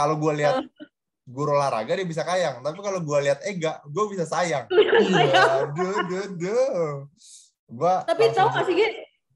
kalau 0.00 0.16
gue 0.16 0.32
lihat 0.40 0.64
guru 1.28 1.54
olahraga 1.54 1.92
dia 1.94 2.08
bisa 2.08 2.24
kayang, 2.24 2.64
tapi 2.64 2.80
kalau 2.80 3.04
gue 3.04 3.18
lihat 3.22 3.44
Ega, 3.44 3.78
gue 3.84 4.04
bisa 4.10 4.24
sayang. 4.24 4.64
Duh, 5.76 5.98
duh, 6.08 6.26
duh. 6.40 6.92
Gua 7.70 8.02
Tapi 8.02 8.34
tau 8.34 8.50
gak 8.50 8.66
sih, 8.66 8.82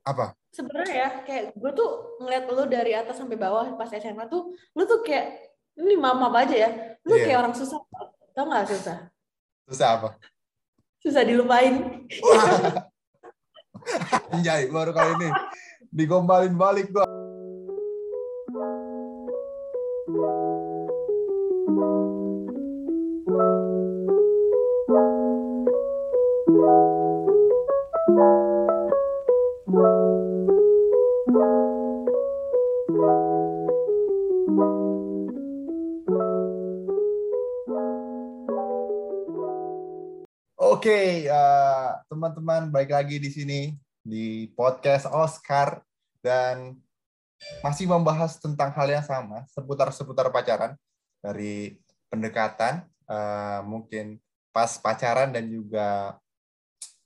apa? 0.02 0.34
Sebenarnya 0.50 0.94
ya, 0.94 1.08
kayak 1.22 1.44
gue 1.54 1.70
tuh 1.70 2.18
ngeliat 2.18 2.44
lu 2.50 2.64
dari 2.66 2.92
atas 2.98 3.20
sampai 3.20 3.38
bawah 3.38 3.78
pas 3.78 3.86
SMA 3.94 4.26
tuh, 4.26 4.50
lu 4.74 4.82
tuh 4.90 5.06
kayak, 5.06 5.54
ini 5.78 5.94
mama 5.94 6.26
aja 6.34 6.66
ya, 6.66 6.70
lu 7.06 7.14
Iya. 7.14 7.30
kayak 7.30 7.38
orang 7.46 7.54
susah. 7.54 7.78
Tau 8.34 8.50
gak 8.50 8.66
susah? 8.74 8.96
Susah 9.70 9.88
apa? 10.00 10.08
Susah 10.98 11.22
dilupain. 11.22 12.08
Anjay, 14.34 14.66
baru 14.72 14.90
kali 14.90 15.12
ini 15.20 15.28
digombalin 15.94 16.58
balik 16.58 16.90
gua. 16.90 17.06
Teman-teman, 42.24 42.72
baik 42.72 42.88
lagi 42.88 43.20
di 43.20 43.28
sini 43.28 43.60
di 44.00 44.48
podcast 44.56 45.04
Oscar 45.12 45.84
dan 46.24 46.72
masih 47.60 47.84
membahas 47.84 48.40
tentang 48.40 48.72
hal 48.72 48.88
yang 48.88 49.04
sama 49.04 49.44
seputar-seputar 49.52 50.32
pacaran 50.32 50.72
dari 51.20 51.76
pendekatan, 52.08 52.80
eh, 52.88 53.60
mungkin 53.68 54.16
pas 54.56 54.72
pacaran 54.80 55.36
dan 55.36 55.52
juga 55.52 56.16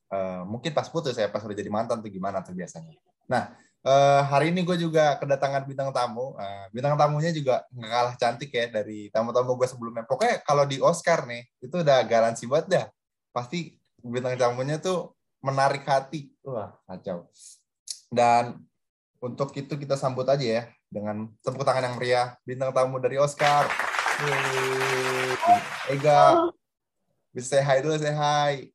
eh, 0.06 0.42
mungkin 0.46 0.70
pas 0.70 0.86
putus 0.86 1.18
ya, 1.18 1.26
pas 1.26 1.42
udah 1.42 1.58
jadi 1.58 1.66
mantan 1.66 1.98
tuh 1.98 2.14
gimana 2.14 2.38
tuh 2.38 2.54
biasanya. 2.54 2.94
Nah, 3.26 3.58
eh, 3.82 4.22
hari 4.22 4.54
ini 4.54 4.62
gue 4.62 4.78
juga 4.78 5.18
kedatangan 5.18 5.66
bintang 5.66 5.90
tamu. 5.90 6.38
Eh, 6.38 6.66
bintang 6.70 6.94
tamunya 6.94 7.34
juga 7.34 7.66
nggak 7.74 7.90
kalah 7.90 8.14
cantik 8.14 8.54
ya 8.54 8.70
dari 8.70 9.10
tamu-tamu 9.10 9.58
gue 9.58 9.66
sebelumnya. 9.66 10.06
Pokoknya 10.06 10.46
kalau 10.46 10.62
di 10.62 10.78
Oscar 10.78 11.26
nih, 11.26 11.42
itu 11.58 11.82
udah 11.82 12.06
garansi 12.06 12.46
banget 12.46 12.66
dah 12.70 12.86
pasti 13.34 13.77
bintang 14.02 14.38
tamunya 14.38 14.78
tuh 14.78 15.14
menarik 15.42 15.82
hati. 15.86 16.30
Wah, 16.46 16.74
kacau. 16.86 17.30
Dan 18.10 18.62
untuk 19.18 19.50
itu 19.58 19.74
kita 19.74 19.98
sambut 19.98 20.26
aja 20.30 20.42
ya 20.42 20.62
dengan 20.88 21.28
tepuk 21.42 21.66
tangan 21.66 21.84
yang 21.90 21.96
meriah 21.98 22.28
bintang 22.46 22.70
tamu 22.70 23.02
dari 23.02 23.18
Oscar. 23.18 23.66
Yeay. 24.18 25.34
Ega, 25.94 26.50
bisa 27.30 27.58
say 27.58 27.62
hi 27.62 27.78
dulu, 27.82 27.94
say 27.98 28.14
hi. 28.14 28.66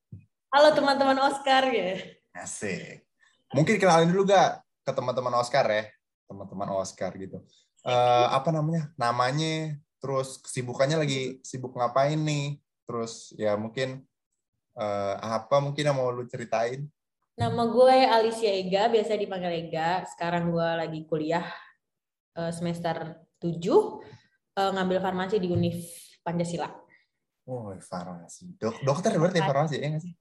Halo 0.53 0.71
teman-teman 0.71 1.17
Oscar 1.25 1.67
ya. 1.67 1.99
Asik. 2.31 3.03
Mungkin 3.51 3.75
kenalin 3.77 4.09
dulu 4.09 4.29
gak 4.29 4.61
ke 4.85 4.91
teman-teman 4.93 5.33
Oscar 5.37 5.65
ya, 5.67 5.83
teman-teman 6.29 6.69
Oscar 6.77 7.11
gitu. 7.17 7.43
Eh, 7.83 8.27
apa 8.31 8.49
namanya? 8.55 8.89
Namanya, 8.95 9.75
terus 9.99 10.39
kesibukannya 10.39 10.95
lagi 10.95 11.43
sibuk 11.43 11.75
ngapain 11.75 12.17
nih? 12.17 12.61
Terus 12.87 13.35
ya 13.35 13.59
mungkin 13.59 14.05
eh, 14.73 15.15
apa 15.19 15.57
mungkin 15.59 15.83
yang 15.83 15.97
mau 15.97 16.09
lu 16.09 16.25
ceritain? 16.25 16.85
Nama 17.33 17.63
gue 17.65 17.95
Alicia 18.05 18.51
Ega, 18.53 18.85
biasa 18.87 19.17
dipanggil 19.17 19.67
Ega. 19.67 20.05
Sekarang 20.05 20.49
gue 20.49 20.67
lagi 20.77 20.99
kuliah 21.05 21.45
eh, 22.33 22.51
semester 22.51 23.17
7, 23.37 23.49
eh, 24.53 24.71
ngambil 24.71 24.97
farmasi 24.99 25.37
di 25.37 25.49
Univ 25.49 25.77
Pancasila. 26.21 26.69
Oh, 27.43 27.75
farmasi. 27.75 28.55
Dok 28.55 28.81
dokter 28.81 29.11
berarti 29.17 29.39
farmasi 29.39 29.75
ya 29.75 29.87
nggak 29.91 30.03
sih? 30.03 30.13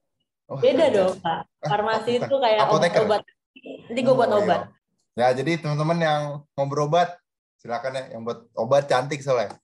Oh, 0.50 0.58
Beda 0.58 0.90
kacau. 0.90 0.96
dong, 0.98 1.14
Pak. 1.22 1.40
Farmasi 1.62 2.10
bukan. 2.16 2.26
itu 2.26 2.36
kayak 2.42 2.58
Apoteker. 2.66 3.00
obat-obat. 3.06 3.22
Nanti 3.86 4.00
gue 4.02 4.14
buat 4.14 4.26
Oh, 4.26 4.34
iya. 4.34 4.42
obat. 4.42 4.60
Ya, 5.12 5.26
jadi 5.30 5.52
teman-teman 5.60 5.98
yang 6.00 6.22
mau 6.56 6.66
berobat, 6.66 7.14
silakan 7.56 7.94
ya 7.94 8.16
yang 8.16 8.24
buat 8.24 8.48
obat 8.56 8.88
cantik 8.88 9.20
soalnya. 9.20 9.54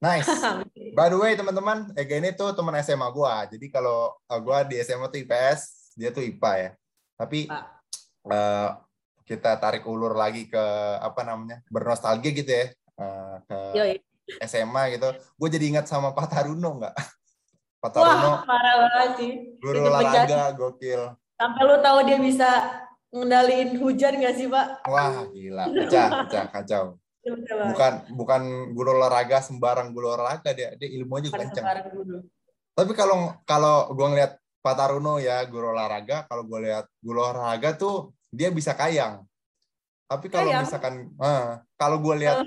Nice. 0.00 0.26
By 0.96 1.12
the 1.12 1.18
way, 1.20 1.36
teman-teman, 1.36 1.92
Ega 1.92 2.16
ini 2.16 2.32
tuh 2.32 2.56
teman 2.56 2.72
SMA 2.80 3.04
gua. 3.12 3.44
Jadi 3.44 3.68
kalau 3.68 4.16
uh, 4.16 4.40
gua 4.40 4.64
di 4.64 4.80
SMA 4.80 5.12
tuh 5.12 5.20
IPS, 5.20 5.92
dia 5.94 6.08
tuh 6.08 6.24
IPA 6.24 6.52
ya. 6.56 6.70
Tapi 7.20 7.52
uh, 8.26 8.68
kita 9.28 9.60
tarik 9.60 9.84
ulur 9.84 10.16
lagi 10.16 10.48
ke 10.48 10.64
apa 10.98 11.20
namanya? 11.22 11.60
bernostalgia 11.68 12.32
gitu 12.32 12.48
ya. 12.50 12.66
uh, 12.96 13.36
ke 13.44 13.58
Yoi. 13.76 13.94
SMA 14.48 14.96
gitu. 14.96 15.10
Gue 15.36 15.48
jadi 15.50 15.64
ingat 15.74 15.86
sama 15.90 16.14
Pak 16.14 16.30
Taruno 16.30 16.80
nggak? 16.80 16.94
Pak 17.82 17.90
Taruno, 17.90 18.30
Wah, 18.30 18.40
parah 18.46 18.74
banget 18.86 19.10
sih. 19.18 19.32
guru 19.58 19.88
olahraga, 19.88 20.54
gokil. 20.54 21.02
Sampai 21.34 21.62
lu 21.64 21.76
tahu 21.80 21.98
dia 22.04 22.18
bisa 22.20 22.50
ngendaliin 23.10 23.80
hujan 23.80 24.20
gak 24.20 24.34
sih, 24.36 24.46
Pak? 24.46 24.84
Wah, 24.86 25.24
gila. 25.32 25.64
Pecah, 25.72 26.08
pecah, 26.28 26.44
kacau. 26.52 26.84
Bukan 27.74 27.92
bukan 28.16 28.42
guru 28.72 28.96
olahraga 28.96 29.44
sembarang 29.44 29.92
guru 29.92 30.16
olahraga 30.16 30.50
dia. 30.56 30.72
Dia 30.80 30.88
ilmunya 30.88 31.28
juga 31.28 31.44
kencang. 31.44 31.64
Tapi 32.72 32.92
kalau 32.96 33.36
kalau 33.44 33.92
gue 33.92 34.06
ngeliat 34.08 34.32
Pak 34.60 34.74
Taruno 34.76 35.20
ya 35.20 35.44
guru 35.44 35.72
olahraga, 35.72 36.24
kalau 36.28 36.48
gue 36.48 36.68
lihat 36.68 36.88
guru 37.00 37.20
olahraga 37.20 37.76
tuh 37.76 38.16
dia 38.32 38.48
bisa 38.48 38.72
kayang. 38.72 39.24
Tapi 40.10 40.26
kalau 40.26 40.50
Kayang? 40.50 40.66
misalkan, 40.66 40.94
eh, 41.22 41.48
kalau 41.78 42.02
gue 42.02 42.14
lihat 42.18 42.42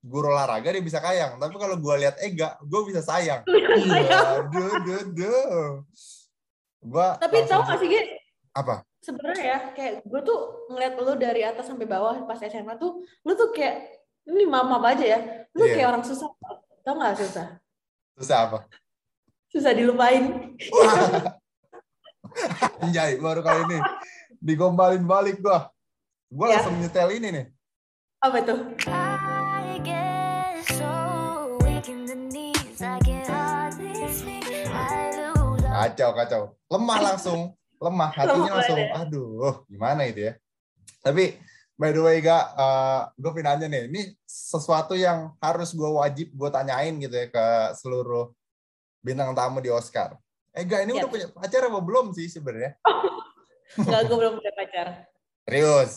guru 0.00 0.32
olahraga 0.32 0.72
dia 0.72 0.80
bisa 0.80 1.04
kayang. 1.04 1.36
Tapi 1.36 1.52
kalau 1.60 1.76
gue 1.76 1.94
lihat 2.00 2.16
Ega, 2.24 2.56
gue 2.64 2.80
bisa 2.88 3.04
sayang. 3.04 3.44
Iya, 3.44 4.40
duh, 4.48 4.72
duh, 4.84 5.02
duh. 5.12 5.68
Gua 6.84 7.16
Tapi 7.16 7.48
tahu 7.48 7.60
gak 7.64 7.80
sih, 7.80 7.88
Gi? 7.92 8.00
apa? 8.56 8.84
Sebenarnya 9.04 9.44
ya, 9.44 9.58
kayak 9.76 10.04
gue 10.04 10.20
tuh 10.24 10.68
ngeliat 10.72 10.94
lu 10.96 11.12
dari 11.20 11.44
atas 11.44 11.68
sampai 11.68 11.84
bawah 11.84 12.24
pas 12.24 12.40
SMA 12.40 12.76
tuh, 12.80 13.04
lu 13.24 13.32
tuh 13.36 13.52
kayak, 13.52 14.03
ini 14.24 14.44
mama 14.48 14.80
aja 14.80 15.04
ya, 15.04 15.18
lu 15.52 15.64
Iya. 15.64 15.74
kayak 15.76 15.88
orang 15.92 16.04
susah. 16.04 16.28
Tau 16.84 16.94
gak 16.96 17.16
susah? 17.16 17.46
Susah 18.16 18.38
apa? 18.48 18.58
Susah 19.48 19.72
dilupain. 19.72 20.56
Anjay, 22.82 23.16
baru 23.16 23.40
kali 23.40 23.60
ini 23.68 23.78
digombalin 24.38 25.04
balik 25.04 25.38
gua. 25.40 25.70
Gua 26.28 26.50
Ya. 26.50 26.58
langsung 26.58 26.76
nyetel 26.80 27.08
ini 27.14 27.28
nih. 27.30 27.46
Apa 28.20 28.38
tuh? 28.42 28.58
I 28.88 29.78
get 29.84 30.60
so 30.72 30.90
weak 31.62 31.86
in 31.86 32.08
the 32.08 32.16
knees, 32.16 32.80
I 32.80 32.98
can 33.04 33.22
hardly 33.28 34.08
speak. 34.10 34.48
I 34.68 35.14
lose 35.20 35.62
all 35.62 35.84
Kacau, 35.88 36.10
kacau. 36.16 36.42
Lemah 36.72 36.98
langsung. 37.12 37.40
Lemah. 37.78 38.10
Hatinya 38.10 38.52
langsung, 38.60 38.78
ya. 38.80 38.88
aduh, 38.96 39.62
gimana 39.68 40.08
itu 40.08 40.32
ya. 40.32 40.32
Tapi, 41.04 41.36
by 41.74 41.90
the 41.90 42.02
way, 42.02 42.18
Ga, 42.22 42.38
eh, 42.54 43.00
gue 43.18 43.30
aja 43.42 43.66
nih. 43.66 43.90
Ini 43.90 44.00
sesuatu 44.24 44.94
yang 44.94 45.34
harus 45.42 45.74
gue 45.74 45.90
wajib 45.90 46.30
gue 46.34 46.50
tanyain 46.50 46.94
gitu 46.98 47.14
ya 47.14 47.26
ke 47.30 47.46
seluruh 47.78 48.30
bintang 49.02 49.34
tamu 49.34 49.60
di 49.60 49.70
Oscar. 49.70 50.16
Eh, 50.54 50.62
Ga, 50.62 50.86
ini 50.86 50.94
Siap. 50.94 51.00
udah 51.02 51.10
punya 51.10 51.26
pacar 51.34 51.66
apa 51.66 51.80
belum 51.82 52.06
sih 52.14 52.30
sebenarnya? 52.30 52.78
Enggak, 53.80 54.00
gue 54.06 54.16
belum 54.16 54.34
punya 54.38 54.52
pacar. 54.54 54.86
Serius. 55.44 55.92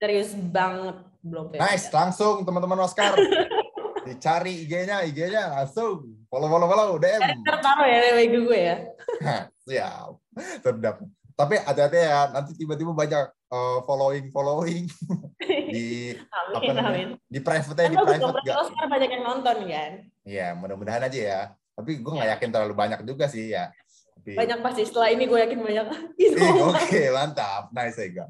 Serius 0.00 0.30
banget. 0.34 0.96
Belum 1.20 1.44
punya 1.52 1.60
Nice, 1.68 1.86
pacar. 1.88 1.96
langsung 2.08 2.34
teman-teman 2.42 2.78
Oscar. 2.80 3.12
Dicari 4.08 4.68
IG-nya, 4.68 5.00
IG-nya 5.08 5.48
langsung. 5.52 6.04
Follow, 6.28 6.48
follow, 6.48 6.68
follow, 6.68 6.88
DM. 7.00 7.40
Ntar 7.40 7.56
taruh 7.60 7.88
ya 7.88 8.12
WG 8.20 8.34
gue 8.44 8.58
ya. 8.58 8.76
Siap. 9.68 10.12
Sedap. 10.60 10.96
Tapi 11.34 11.54
hati-hati 11.58 11.98
ya, 11.98 12.30
nanti 12.30 12.52
tiba-tiba 12.54 12.92
banyak 12.94 13.26
eh, 13.54 13.78
following 13.86 14.26
following 14.34 14.84
di 15.74 16.10
apa 16.28 16.58
Amin, 16.58 16.74
namanya? 16.74 16.90
amin. 16.90 17.08
di 17.30 17.38
private 17.38 17.78
Kan 17.78 17.90
di 17.90 17.96
bagus 17.96 18.18
dong, 18.18 18.34
private 18.34 18.46
gak? 18.50 18.56
Oscar 18.66 18.86
banyak 18.90 19.10
yang 19.14 19.24
nonton 19.24 19.56
kan. 19.70 19.92
Iya, 20.26 20.46
mudah-mudahan 20.58 21.06
aja 21.06 21.18
ya. 21.20 21.40
Tapi 21.74 22.02
gue 22.02 22.12
nggak 22.14 22.30
yakin 22.38 22.50
terlalu 22.50 22.74
banyak 22.74 23.00
juga 23.02 23.26
sih 23.26 23.50
ya. 23.50 23.70
Tapi, 24.14 24.38
Banyak 24.38 24.58
pasti. 24.62 24.82
Setelah 24.86 25.10
ini 25.10 25.26
gue 25.26 25.38
yakin 25.38 25.58
banyak. 25.58 25.86
Oke, 26.70 27.02
mantap. 27.10 27.68
Nice 27.74 27.98
ya, 27.98 28.08
Ga. 28.22 28.26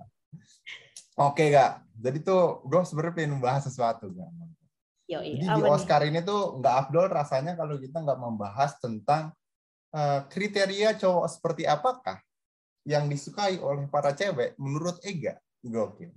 Oke, 1.20 1.52
Ga. 1.52 1.84
Jadi 1.94 2.18
tuh 2.24 2.64
gue 2.66 2.80
sebenarnya 2.82 3.14
pengen 3.14 3.32
membahas 3.38 3.68
sesuatu, 3.68 4.08
Ga. 4.10 4.26
Yoi, 5.04 5.36
Jadi 5.36 5.44
apa 5.44 5.60
di 5.60 5.60
nih? 5.60 5.70
Oscar 5.70 6.00
ini 6.08 6.20
tuh 6.24 6.58
nggak 6.58 6.74
afdol 6.88 7.06
rasanya 7.12 7.52
kalau 7.54 7.76
kita 7.76 8.00
nggak 8.00 8.16
membahas 8.16 8.72
tentang 8.80 9.36
eh, 9.92 10.20
kriteria 10.32 10.96
cowok 10.96 11.26
seperti 11.28 11.68
apakah 11.68 12.16
yang 12.84 13.08
disukai 13.08 13.56
oleh 13.58 13.88
para 13.88 14.12
cewek 14.12 14.54
menurut 14.60 15.00
Ega. 15.02 15.40
Gokil. 15.64 16.12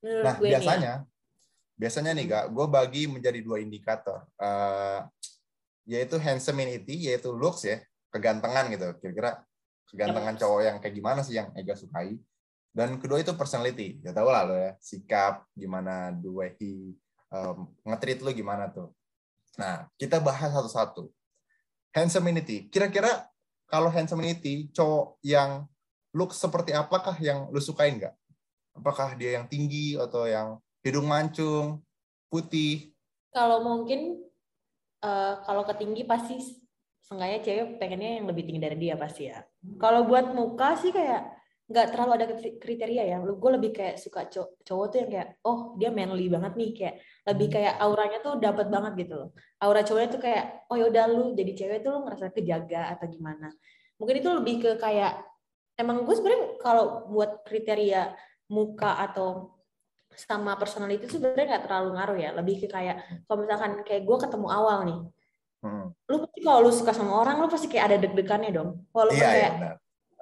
Menurut 0.00 0.24
Nah, 0.24 0.34
gue 0.38 0.46
nih 0.46 0.50
ya. 0.54 0.58
biasanya, 0.62 0.92
biasanya 1.74 2.12
nih 2.14 2.26
kak, 2.30 2.44
gue 2.54 2.66
bagi 2.70 3.02
menjadi 3.10 3.40
dua 3.42 3.58
indikator, 3.58 4.22
Eh, 4.38 5.00
yaitu 5.90 6.16
handsomeity, 6.16 7.10
yaitu 7.10 7.34
looks 7.34 7.66
ya, 7.66 7.82
kegantengan 8.14 8.70
gitu. 8.70 8.88
Kira-kira 9.02 9.42
kegantengan 9.90 10.38
cowok 10.38 10.60
yang 10.62 10.76
kayak 10.78 10.94
gimana 10.94 11.20
sih 11.26 11.36
yang 11.36 11.50
Ega 11.58 11.74
sukai? 11.74 12.14
Dan 12.74 12.98
kedua 12.98 13.22
itu 13.22 13.34
personality, 13.34 14.02
ya 14.02 14.10
tau 14.10 14.30
lah 14.30 14.42
lo 14.46 14.54
ya, 14.58 14.74
sikap, 14.82 15.46
gimana 15.54 16.10
the 16.18 16.30
way 16.30 16.50
he 16.58 16.98
um, 17.30 17.70
nge-treat 17.86 18.18
lu 18.22 18.30
gimana 18.34 18.70
tuh. 18.70 18.90
Nah, 19.58 19.86
kita 19.94 20.18
bahas 20.18 20.50
satu-satu. 20.50 21.10
Handsomeity. 21.94 22.66
Kira-kira 22.70 23.30
kalau 23.66 23.90
handsomeity, 23.90 24.70
cowok 24.70 25.18
yang 25.24 25.66
look 26.14 26.30
seperti 26.30 26.70
apakah 26.70 27.18
yang 27.18 27.50
lu 27.50 27.58
sukain 27.58 27.98
nggak? 27.98 28.14
Apakah 28.74 29.18
dia 29.18 29.38
yang 29.38 29.46
tinggi 29.50 29.98
atau 29.98 30.26
yang 30.30 30.58
hidung 30.86 31.10
mancung, 31.10 31.82
putih? 32.30 32.94
Kalau 33.34 33.66
mungkin 33.66 34.22
eh, 35.02 35.34
kalau 35.42 35.66
ketinggi 35.66 36.06
pasti 36.06 36.38
seenggaknya 37.04 37.40
cewek 37.42 37.66
pengennya 37.82 38.22
yang 38.22 38.26
lebih 38.30 38.46
tinggi 38.46 38.62
dari 38.62 38.78
dia 38.78 38.94
pasti 38.94 39.28
ya. 39.28 39.42
Kalau 39.76 40.06
buat 40.06 40.32
muka 40.32 40.78
sih 40.78 40.94
kayak 40.94 41.33
nggak 41.64 41.86
terlalu 41.96 42.10
ada 42.20 42.26
kri- 42.28 42.58
kriteria 42.60 43.02
ya. 43.08 43.16
Lu 43.24 43.40
gue 43.40 43.50
lebih 43.56 43.70
kayak 43.72 43.96
suka 43.96 44.28
cow- 44.28 44.52
cowok 44.60 44.86
tuh 44.92 44.98
yang 45.00 45.10
kayak 45.10 45.28
oh 45.48 45.72
dia 45.80 45.88
manly 45.88 46.28
banget 46.28 46.52
nih 46.60 46.70
kayak 46.76 46.94
lebih 47.24 47.48
kayak 47.48 47.74
auranya 47.80 48.18
tuh 48.20 48.36
dapat 48.36 48.66
banget 48.68 48.92
gitu 49.06 49.14
loh. 49.16 49.28
Aura 49.64 49.80
cowoknya 49.80 50.08
tuh 50.12 50.20
kayak 50.20 50.44
oh 50.68 50.76
yaudah 50.76 51.04
lu 51.08 51.32
jadi 51.32 51.52
cewek 51.56 51.78
tuh 51.80 51.90
lu 51.96 51.98
ngerasa 52.04 52.30
kejaga 52.36 52.92
atau 52.92 53.06
gimana. 53.08 53.48
Mungkin 53.96 54.14
itu 54.20 54.28
lebih 54.28 54.54
ke 54.60 54.70
kayak 54.76 55.24
emang 55.80 56.04
gue 56.04 56.14
sebenarnya 56.14 56.60
kalau 56.60 57.08
buat 57.08 57.42
kriteria 57.48 58.12
muka 58.52 59.00
atau 59.00 59.56
sama 60.14 60.54
personality 60.54 61.02
itu 61.08 61.18
sebenarnya 61.18 61.56
nggak 61.56 61.64
terlalu 61.64 61.88
ngaruh 61.96 62.18
ya. 62.20 62.30
Lebih 62.36 62.54
ke 62.62 62.66
kayak 62.70 62.96
kalau 63.24 63.38
misalkan 63.40 63.82
kayak 63.82 64.02
gue 64.04 64.16
ketemu 64.20 64.48
awal 64.52 64.78
nih, 64.84 65.00
Hmm. 65.64 65.96
lu 66.12 66.20
pasti 66.20 66.44
kalau 66.44 66.60
lu 66.60 66.68
suka 66.68 66.92
sama 66.92 67.24
orang 67.24 67.40
lu 67.40 67.48
pasti 67.48 67.72
kayak 67.72 67.84
ada 67.88 67.96
deg-degannya 68.04 68.52
dong. 68.52 68.84
Walaupun 68.92 69.16
Iya, 69.16 69.24
iya 69.24 69.32
kayak 69.32 69.52
benar. 69.56 69.74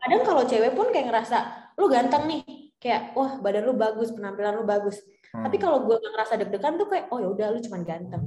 Kadang 0.03 0.23
kalau 0.27 0.43
cewek 0.45 0.73
pun 0.75 0.91
kayak 0.91 1.07
ngerasa 1.09 1.39
lu 1.79 1.87
ganteng 1.87 2.27
nih, 2.27 2.43
kayak 2.83 3.15
wah 3.15 3.39
badan 3.39 3.63
lu 3.65 3.75
bagus, 3.79 4.11
penampilan 4.11 4.59
lu 4.59 4.67
bagus. 4.67 4.99
Hmm. 5.33 5.47
Tapi 5.47 5.57
kalau 5.57 5.87
gue 5.87 5.97
ngerasa 5.97 6.37
deg-degan 6.43 6.77
tuh 6.77 6.91
kayak 6.91 7.09
oh 7.09 7.19
ya 7.23 7.29
udah 7.31 7.47
lu 7.55 7.59
cuma 7.63 7.81
ganteng. 7.87 8.23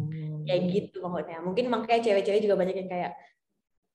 Kayak 0.46 0.62
Hmm. 0.62 0.72
gitu 0.72 0.98
maksudnya. 1.04 1.40
Mungkin 1.44 1.66
makanya 1.70 2.02
cewek-cewek 2.02 2.42
juga 2.42 2.56
banyak 2.56 2.76
yang 2.80 2.90
kayak 2.90 3.12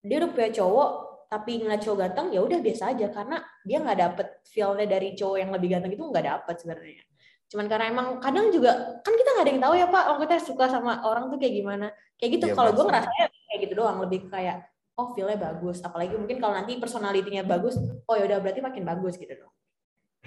dia 0.00 0.16
udah 0.16 0.30
punya 0.32 0.50
cowok 0.52 0.90
tapi 1.30 1.62
ngeliat 1.62 1.80
cowok 1.84 1.98
ganteng 2.00 2.26
ya 2.34 2.40
udah 2.42 2.58
biasa 2.58 2.82
aja 2.90 3.06
karena 3.14 3.36
dia 3.62 3.78
nggak 3.78 3.98
dapet 4.02 4.26
feel-nya 4.50 4.86
dari 4.90 5.14
cowok 5.14 5.36
yang 5.38 5.50
lebih 5.54 5.68
ganteng 5.78 5.92
itu 5.94 6.02
nggak 6.02 6.26
dapet 6.26 6.54
sebenarnya. 6.58 7.02
Cuman 7.50 7.66
karena 7.66 7.84
emang 7.90 8.06
kadang 8.22 8.46
juga 8.54 9.02
kan 9.02 9.12
kita 9.14 9.28
nggak 9.34 9.44
ada 9.46 9.50
yang 9.50 9.62
tahu 9.62 9.74
ya 9.74 9.86
pak, 9.90 10.04
orang 10.06 10.20
kita 10.26 10.36
suka 10.42 10.64
sama 10.70 10.92
orang 11.02 11.30
tuh 11.30 11.38
kayak 11.38 11.54
gimana. 11.54 11.86
Kayak 12.18 12.30
gitu. 12.38 12.44
Iya, 12.50 12.54
kalau 12.54 12.70
gue 12.74 12.84
ngerasanya 12.86 13.24
kayak 13.30 13.60
gitu 13.66 13.74
doang, 13.74 13.98
lebih 14.02 14.18
kayak 14.30 14.69
oh 15.00 15.06
feel-nya 15.16 15.40
bagus. 15.40 15.80
Apalagi 15.80 16.12
mungkin 16.12 16.36
kalau 16.36 16.52
nanti 16.52 16.76
personality-nya 16.76 17.48
bagus, 17.48 17.80
oh 17.80 18.14
ya 18.14 18.28
udah 18.28 18.38
berarti 18.44 18.60
makin 18.60 18.84
bagus 18.84 19.16
gitu 19.16 19.32
dong. 19.32 19.52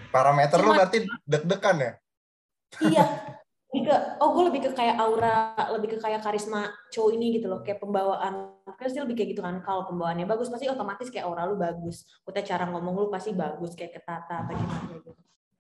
Parameter 0.10 0.58
lu 0.58 0.74
Cuma- 0.74 0.78
berarti 0.82 0.98
deg-degan 1.30 1.78
ya? 1.78 1.94
iya 2.82 3.06
lebih 3.74 3.90
ke 3.90 3.96
oh 4.22 4.30
gue 4.34 4.44
lebih 4.50 4.62
ke 4.66 4.70
kayak 4.74 4.98
aura 5.02 5.54
lebih 5.74 5.94
ke 5.94 5.98
kayak 6.02 6.22
karisma 6.22 6.74
cowok 6.94 7.10
ini 7.18 7.38
gitu 7.38 7.50
loh 7.50 7.66
kayak 7.66 7.82
pembawaan 7.82 8.54
pasti 8.78 9.02
lebih 9.02 9.18
kayak 9.18 9.30
gitu 9.34 9.42
kan 9.42 9.62
kalau 9.66 9.86
pembawaannya 9.90 10.30
bagus 10.30 10.50
pasti 10.50 10.70
otomatis 10.70 11.10
kayak 11.10 11.26
aura 11.26 11.50
lu 11.50 11.58
bagus 11.58 12.06
udah 12.26 12.42
cara 12.46 12.70
ngomong 12.70 12.94
lu 12.98 13.08
pasti 13.10 13.34
bagus 13.34 13.74
kayak 13.74 13.98
ketata 13.98 14.46
atau 14.46 14.54
gimana 14.58 14.90
gitu 14.94 15.14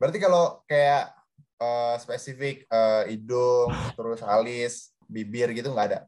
Berarti 0.04 0.19
kalau 0.19 0.59
kayak 0.68 1.16
eh, 1.63 1.95
spesifik 2.04 2.68
eh, 2.68 3.16
hidung, 3.16 3.71
terus 3.95 4.19
alis, 4.19 4.92
bibir 5.07 5.56
gitu 5.56 5.71
nggak 5.71 5.88
ada. 5.95 6.00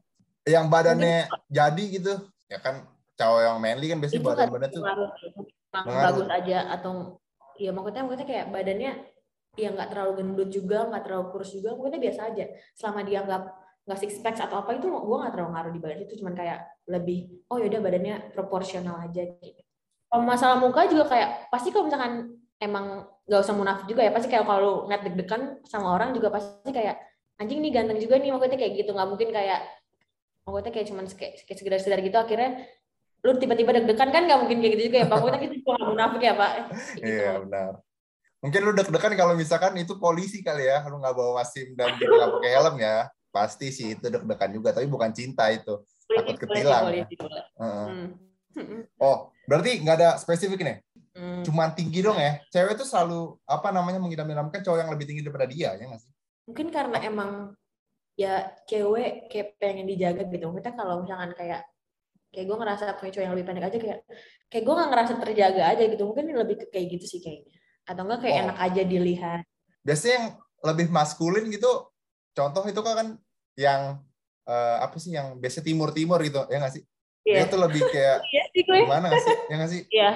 Yang 0.44 0.66
badannya 0.68 1.32
jadi 1.48 1.84
gitu, 1.88 2.12
ya 2.44 2.60
kan 2.60 2.84
cowok 3.16 3.40
yang 3.40 3.58
manly 3.58 3.86
kan 3.88 3.98
biasanya 3.98 4.24
badan-badan 4.24 4.70
tuh 4.70 4.82
bagus 5.72 6.28
aja 6.28 6.58
atau 6.72 6.92
ya 7.56 7.72
maksudnya 7.72 8.04
maksudnya 8.04 8.28
kayak 8.28 8.46
badannya 8.52 8.92
ya 9.56 9.68
nggak 9.72 9.88
terlalu 9.88 10.12
gendut 10.20 10.48
juga 10.52 10.84
nggak 10.84 11.02
terlalu 11.08 11.24
kurus 11.32 11.50
juga 11.56 11.72
maksudnya 11.74 12.00
biasa 12.00 12.20
aja. 12.32 12.44
Selama 12.76 13.00
dia 13.08 13.24
nggak 13.24 13.40
nggak 13.86 13.98
six 14.02 14.20
pack 14.20 14.36
atau 14.36 14.60
apa 14.60 14.76
itu 14.76 14.86
gue 14.90 15.16
nggak 15.16 15.32
terlalu 15.32 15.50
ngaruh 15.56 15.72
di 15.72 15.80
badan 15.80 15.98
itu 16.04 16.14
cuman 16.20 16.34
kayak 16.36 16.58
lebih 16.90 17.18
oh 17.48 17.56
yaudah 17.56 17.80
badannya 17.80 18.14
proporsional 18.36 19.00
aja 19.00 19.22
gitu. 19.40 19.62
Kalau 20.06 20.22
masalah 20.22 20.56
muka 20.60 20.84
juga 20.86 21.08
kayak 21.08 21.48
pasti 21.48 21.72
kalau 21.72 21.88
misalkan 21.88 22.36
emang 22.60 23.08
nggak 23.26 23.40
usah 23.42 23.54
munafik 23.56 23.86
juga 23.90 24.06
ya 24.06 24.12
pasti 24.12 24.28
kayak 24.28 24.44
kalau 24.44 24.86
ngeliat 24.86 25.02
deg-degan 25.08 25.42
sama 25.66 25.92
orang 25.96 26.12
juga 26.12 26.28
pasti 26.30 26.70
kayak 26.70 27.00
anjing 27.36 27.60
nih 27.60 27.72
ganteng 27.74 27.98
juga 28.00 28.20
nih 28.20 28.30
maksudnya 28.32 28.58
kayak 28.60 28.72
gitu. 28.76 28.90
Nggak 28.92 29.08
mungkin 29.08 29.28
kayak 29.32 29.60
maksudnya 30.46 30.72
kayak 30.72 30.86
cuman 30.92 31.04
kayak, 31.10 31.32
kayak 31.42 31.58
sekedar-sekedar 31.58 32.00
gitu 32.04 32.16
akhirnya 32.20 32.50
lu 33.26 33.34
tiba-tiba 33.42 33.74
deg-degan 33.74 34.10
kan 34.14 34.22
nggak 34.30 34.38
mungkin 34.46 34.62
kayak 34.62 34.72
gitu 34.78 34.82
juga 34.86 34.98
ya 35.02 35.06
pak 35.10 35.18
gitu 35.42 35.54
juga 35.58 35.70
nggak 35.74 35.88
munafik 35.90 36.22
ya 36.22 36.34
pak 36.38 36.50
gitu 36.54 36.70
Iya 37.02 37.32
benar. 37.42 37.72
Mungkin 38.38 38.60
lu 38.62 38.72
deg-degan 38.78 39.12
kalau 39.18 39.34
misalkan 39.34 39.74
itu 39.74 39.98
polisi 39.98 40.38
kali 40.46 40.70
ya, 40.70 40.86
lu 40.86 41.02
nggak 41.02 41.16
bawa 41.18 41.42
SIM 41.42 41.74
dan 41.74 41.98
nggak 41.98 42.30
pakai 42.38 42.50
helm 42.54 42.76
ya. 42.78 43.10
Pasti 43.34 43.66
sih 43.74 43.98
itu 43.98 44.06
deg-degan 44.06 44.50
juga, 44.54 44.70
tapi 44.70 44.86
bukan 44.86 45.10
cinta 45.10 45.50
itu. 45.50 45.82
Polisi, 46.06 46.14
Takut 46.22 46.36
ketilang, 46.46 46.82
ya. 46.94 47.02
polisi. 47.02 47.14
Heeh. 47.58 47.86
Hmm. 47.90 48.08
Hmm. 48.56 48.82
Oh, 49.02 49.34
berarti 49.50 49.82
nggak 49.82 49.96
ada 49.98 50.10
spesifik 50.16 50.62
nih. 50.62 50.78
Hmm. 51.16 51.42
Cuman 51.42 51.74
tinggi 51.74 52.06
dong 52.06 52.16
ya. 52.16 52.38
Cewek 52.54 52.78
tuh 52.78 52.86
selalu 52.86 53.34
apa 53.50 53.74
namanya 53.74 53.98
mengidam-idamkan 53.98 54.62
cowok 54.62 54.78
yang 54.78 54.90
lebih 54.94 55.04
tinggi 55.10 55.26
daripada 55.26 55.48
dia 55.50 55.74
ya 55.74 55.84
nggak 55.90 56.00
sih? 56.00 56.12
mungkin 56.46 56.70
karena 56.70 56.98
emang 57.02 57.30
ya 58.14 58.54
cewek 58.70 59.28
kayak 59.28 59.58
pengen 59.58 59.90
dijaga 59.90 60.24
gitu 60.30 60.48
kita 60.54 60.70
kalau 60.72 61.02
misalkan 61.02 61.34
kayak 61.34 61.66
kayak 62.36 62.46
gue 62.46 62.56
ngerasa 62.60 62.84
punya 63.00 63.10
cowok 63.16 63.24
yang 63.24 63.32
lebih 63.32 63.46
pendek 63.48 63.64
aja 63.64 63.78
kayak 63.80 63.98
kayak 64.52 64.62
gue 64.62 64.74
nggak 64.76 64.90
ngerasa 64.92 65.12
terjaga 65.16 65.62
aja 65.72 65.82
gitu 65.88 66.02
mungkin 66.04 66.24
lebih 66.28 66.56
ke 66.60 66.66
kayak 66.68 66.86
gitu 67.00 67.04
sih 67.08 67.20
kayaknya 67.24 67.56
atau 67.88 68.02
enggak 68.04 68.20
kayak 68.20 68.34
Oh. 68.36 68.42
enak 68.44 68.58
aja 68.60 68.82
dilihat 68.84 69.42
Biasanya 69.80 70.14
yang 70.18 70.26
lebih 70.66 70.86
maskulin 70.90 71.46
gitu, 71.46 71.70
contoh 72.34 72.66
itu 72.66 72.80
kan 72.82 73.14
yang 73.54 74.02
eh, 74.44 74.76
apa 74.82 74.98
sih 74.98 75.14
yang 75.14 75.38
biasa 75.38 75.62
timur-timur 75.62 76.18
gitu 76.20 76.42
ya 76.50 76.58
nggak 76.58 76.74
sih? 76.74 76.82
Iya. 77.22 77.34
Dia 77.38 77.44
tuh 77.46 77.60
lebih 77.62 77.82
kayak 77.86 78.18
iya 78.34 78.42
sih 78.50 78.62
gue 78.62 78.76
gimana 78.82 79.06
nggak 79.08 79.22
sih? 79.22 79.36
Ya 79.46 79.54
nggak 79.56 79.70
sih? 79.70 79.82
Iya. 79.88 80.10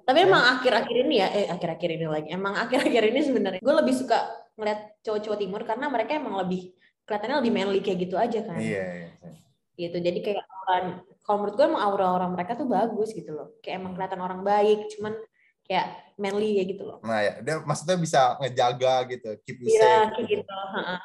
Tapi 0.00 0.18
Ya. 0.18 0.26
emang 0.26 0.42
akhir-akhir 0.56 0.96
ini 1.04 1.14
ya, 1.20 1.28
eh 1.30 1.46
akhir-akhir 1.52 1.90
ini 2.00 2.06
lagi. 2.08 2.28
Emang 2.32 2.54
akhir-akhir 2.56 3.02
ini 3.12 3.20
sebenarnya 3.20 3.60
gue 3.60 3.74
lebih 3.76 3.92
suka 3.94 4.18
ngeliat 4.56 4.80
cowok-cowok 5.04 5.38
timur 5.38 5.60
karena 5.68 5.86
mereka 5.86 6.16
emang 6.16 6.40
lebih 6.40 6.72
kelihatannya 7.04 7.36
lebih 7.44 7.52
manly 7.52 7.80
kayak 7.84 7.98
gitu 8.08 8.16
aja 8.16 8.40
kan. 8.40 8.56
Iya, 8.56 8.84
iya. 9.04 9.08
Gitu. 9.76 9.96
Jadi 10.00 10.18
kayak 10.24 10.44
kan 10.64 10.84
kalau 11.30 11.46
menurut 11.46 11.54
gue 11.54 11.66
emang 11.70 11.82
aura-aura 11.86 12.26
mereka 12.26 12.58
tuh 12.58 12.66
bagus 12.66 13.14
gitu 13.14 13.30
loh. 13.30 13.54
Kayak 13.62 13.86
emang 13.86 13.94
kelihatan 13.94 14.18
orang 14.18 14.42
baik, 14.42 14.90
cuman 14.98 15.14
kayak 15.62 15.86
manly 16.18 16.58
kayak 16.58 16.68
gitu 16.74 16.82
loh. 16.82 16.98
Nah 17.06 17.22
ya, 17.22 17.32
dia 17.38 17.62
maksudnya 17.62 17.94
bisa 18.02 18.34
ngejaga 18.42 19.06
gitu, 19.14 19.30
keep 19.46 19.62
you 19.62 19.70
Iya, 19.70 19.78
safe. 19.78 20.10
kayak 20.18 20.26
gitu. 20.26 20.42
gitu. 20.42 20.50
Ha-ha. 20.50 20.96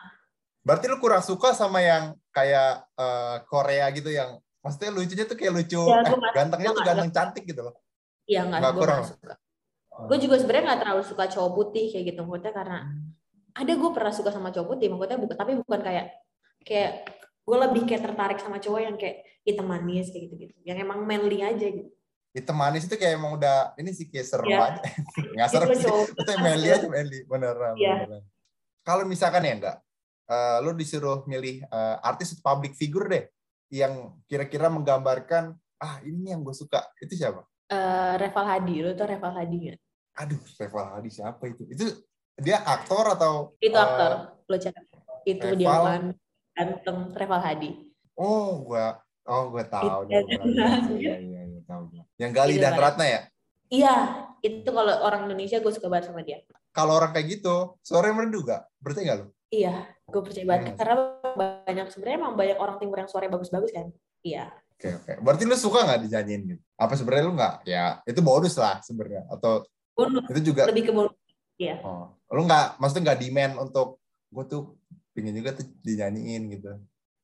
Berarti 0.66 0.86
lu 0.90 0.98
kurang 0.98 1.22
suka 1.22 1.54
sama 1.54 1.78
yang 1.86 2.18
kayak 2.34 2.90
eh, 2.98 3.38
Korea 3.46 3.86
gitu 3.94 4.10
yang 4.10 4.42
maksudnya 4.66 4.90
lucunya 4.98 5.26
tuh 5.30 5.38
kayak 5.38 5.54
lucu, 5.54 5.78
Ya, 5.86 6.02
eh, 6.02 6.18
gantengnya 6.34 6.74
tuh 6.74 6.82
ganteng 6.82 7.12
cantik 7.14 7.46
gitu 7.46 7.62
loh. 7.62 7.78
Iya 8.26 8.50
nggak, 8.50 8.74
kurang? 8.74 9.06
suka. 9.06 9.38
Gue 10.10 10.18
juga 10.18 10.42
sebenarnya 10.42 10.74
nggak 10.74 10.82
terlalu 10.82 11.04
suka 11.06 11.30
cowok 11.30 11.52
putih 11.54 11.94
kayak 11.94 12.06
gitu. 12.10 12.26
Maksudnya 12.26 12.54
karena 12.58 12.78
ada 13.54 13.72
gue 13.78 13.90
pernah 13.94 14.10
suka 14.10 14.34
sama 14.34 14.50
cowok 14.50 14.74
putih, 14.74 14.90
maksudnya 14.90 15.22
bukan 15.22 15.38
tapi 15.38 15.54
bukan 15.62 15.80
kayak 15.86 16.06
kayak 16.66 17.14
gue 17.46 17.58
lebih 17.62 17.86
kayak 17.86 18.02
tertarik 18.02 18.40
sama 18.42 18.58
cowok 18.58 18.82
yang 18.82 18.96
kayak 18.98 19.22
hitam 19.46 19.70
manis 19.70 20.10
kayak 20.10 20.24
gitu-gitu. 20.28 20.54
Yang 20.66 20.78
emang 20.82 21.06
manly 21.06 21.46
aja 21.46 21.62
gitu. 21.62 21.90
Hitam 22.34 22.58
manis 22.58 22.84
itu 22.84 22.98
kayak 22.98 23.16
emang 23.16 23.38
udah 23.38 23.78
ini 23.78 23.94
sih 23.94 24.10
kayak 24.10 24.28
serem 24.28 24.50
Iya. 24.50 24.60
aja. 24.66 24.82
Nggak 25.38 25.50
serem 25.50 25.68
Itu 25.70 25.78
sih. 25.80 25.92
Itu 26.12 26.32
Meli 26.42 26.68
aja 26.68 26.88
Meli, 26.90 27.20
beneran. 27.24 27.74
Iya. 27.78 27.94
beneran. 28.02 28.24
Kalau 28.82 29.04
misalkan 29.06 29.46
ya 29.46 29.54
enggak, 29.56 29.78
eh, 30.26 30.58
lu 30.60 30.74
disuruh 30.74 31.24
milih 31.26 31.64
eh, 31.64 31.96
artis 32.02 32.34
atau 32.34 32.44
public 32.44 32.74
figure 32.74 33.08
deh 33.08 33.24
yang 33.70 33.94
kira-kira 34.26 34.68
menggambarkan 34.68 35.54
ah 35.76 36.02
ini 36.02 36.30
yang 36.30 36.42
gue 36.42 36.54
suka 36.54 36.82
itu 36.98 37.14
siapa? 37.16 37.46
Eh, 37.66 38.14
Reval 38.18 38.46
Hadi, 38.46 38.76
lu 38.80 38.92
tau 38.94 39.06
Reval 39.06 39.34
Hadi 39.34 39.56
nggak? 39.62 39.80
Aduh, 40.18 40.42
Reval 40.58 40.86
Hadi 40.92 41.10
siapa 41.12 41.44
itu? 41.46 41.64
Itu 41.66 41.86
dia 42.36 42.58
aktor 42.60 43.16
atau? 43.16 43.54
Itu 43.58 43.74
aktor, 43.74 44.12
lo 44.44 44.58
cari. 44.58 44.86
Itu 45.24 45.48
dia 45.56 45.66
Reval. 45.68 45.84
kan 45.86 46.04
ganteng 46.56 47.12
Reval 47.12 47.42
Hadi. 47.44 47.72
Oh, 48.16 48.64
gua 48.64 48.98
oh 49.28 49.52
gua 49.52 49.64
tahu 49.68 50.08
gua 50.08 50.22
tahu. 50.24 50.48
Iya, 51.04 51.16
iya, 51.20 51.42
iya, 51.44 51.62
tahu 51.68 51.92
gua. 51.92 52.04
Yang 52.16 52.32
Gali 52.32 52.56
Itu 52.56 52.64
dan. 52.64 52.74
Ratna 52.80 53.06
ya? 53.06 53.22
Iya, 53.66 53.96
itu 54.46 54.70
kalau 54.70 54.94
orang 55.02 55.26
Indonesia 55.26 55.58
gue 55.58 55.74
suka 55.74 55.90
banget 55.90 56.14
sama 56.14 56.22
dia. 56.22 56.38
Kalau 56.70 56.94
orang 56.96 57.12
kayak 57.18 57.42
gitu, 57.42 57.76
sore 57.82 58.14
merdu 58.14 58.46
gak? 58.46 58.62
Berarti 58.78 59.00
nggak 59.10 59.18
lu? 59.26 59.28
Iya, 59.50 59.90
gue 60.06 60.22
percaya 60.22 60.46
banget. 60.46 60.66
Iya. 60.70 60.76
Karena 60.78 60.96
banyak 61.34 61.88
sebenarnya 61.90 62.18
emang 62.22 62.34
banyak 62.38 62.58
orang 62.62 62.78
timur 62.78 62.98
yang 63.02 63.10
suaranya 63.10 63.34
bagus-bagus 63.34 63.72
kan. 63.74 63.90
Iya. 64.22 64.54
Oke, 64.76 64.90
oke. 64.92 65.14
Berarti 65.24 65.44
lu 65.48 65.58
suka 65.58 65.88
nggak 65.88 66.00
dinyanyiin 66.06 66.42
gitu? 66.46 66.62
Apa 66.78 66.94
sebenarnya 66.94 67.24
lu 67.26 67.34
nggak? 67.34 67.56
Ya, 67.66 67.86
itu 68.06 68.20
bonus 68.22 68.56
lah 68.60 68.84
sebenarnya. 68.86 69.24
Atau 69.34 69.66
Bonus. 69.96 70.28
itu 70.30 70.52
juga, 70.52 70.68
Lebih 70.70 70.84
ke 70.86 70.94
bonus. 70.94 71.16
Iya. 71.56 71.80
oh, 71.88 72.12
lu 72.36 72.44
nggak, 72.44 72.78
maksudnya 72.84 73.04
nggak 73.12 73.20
demand 73.24 73.54
untuk, 73.64 74.04
gue 74.28 74.44
tuh 74.44 74.62
pingin 75.16 75.40
juga 75.40 75.56
tuh 75.56 75.66
dinyanyiin 75.82 76.44
gitu. 76.60 76.76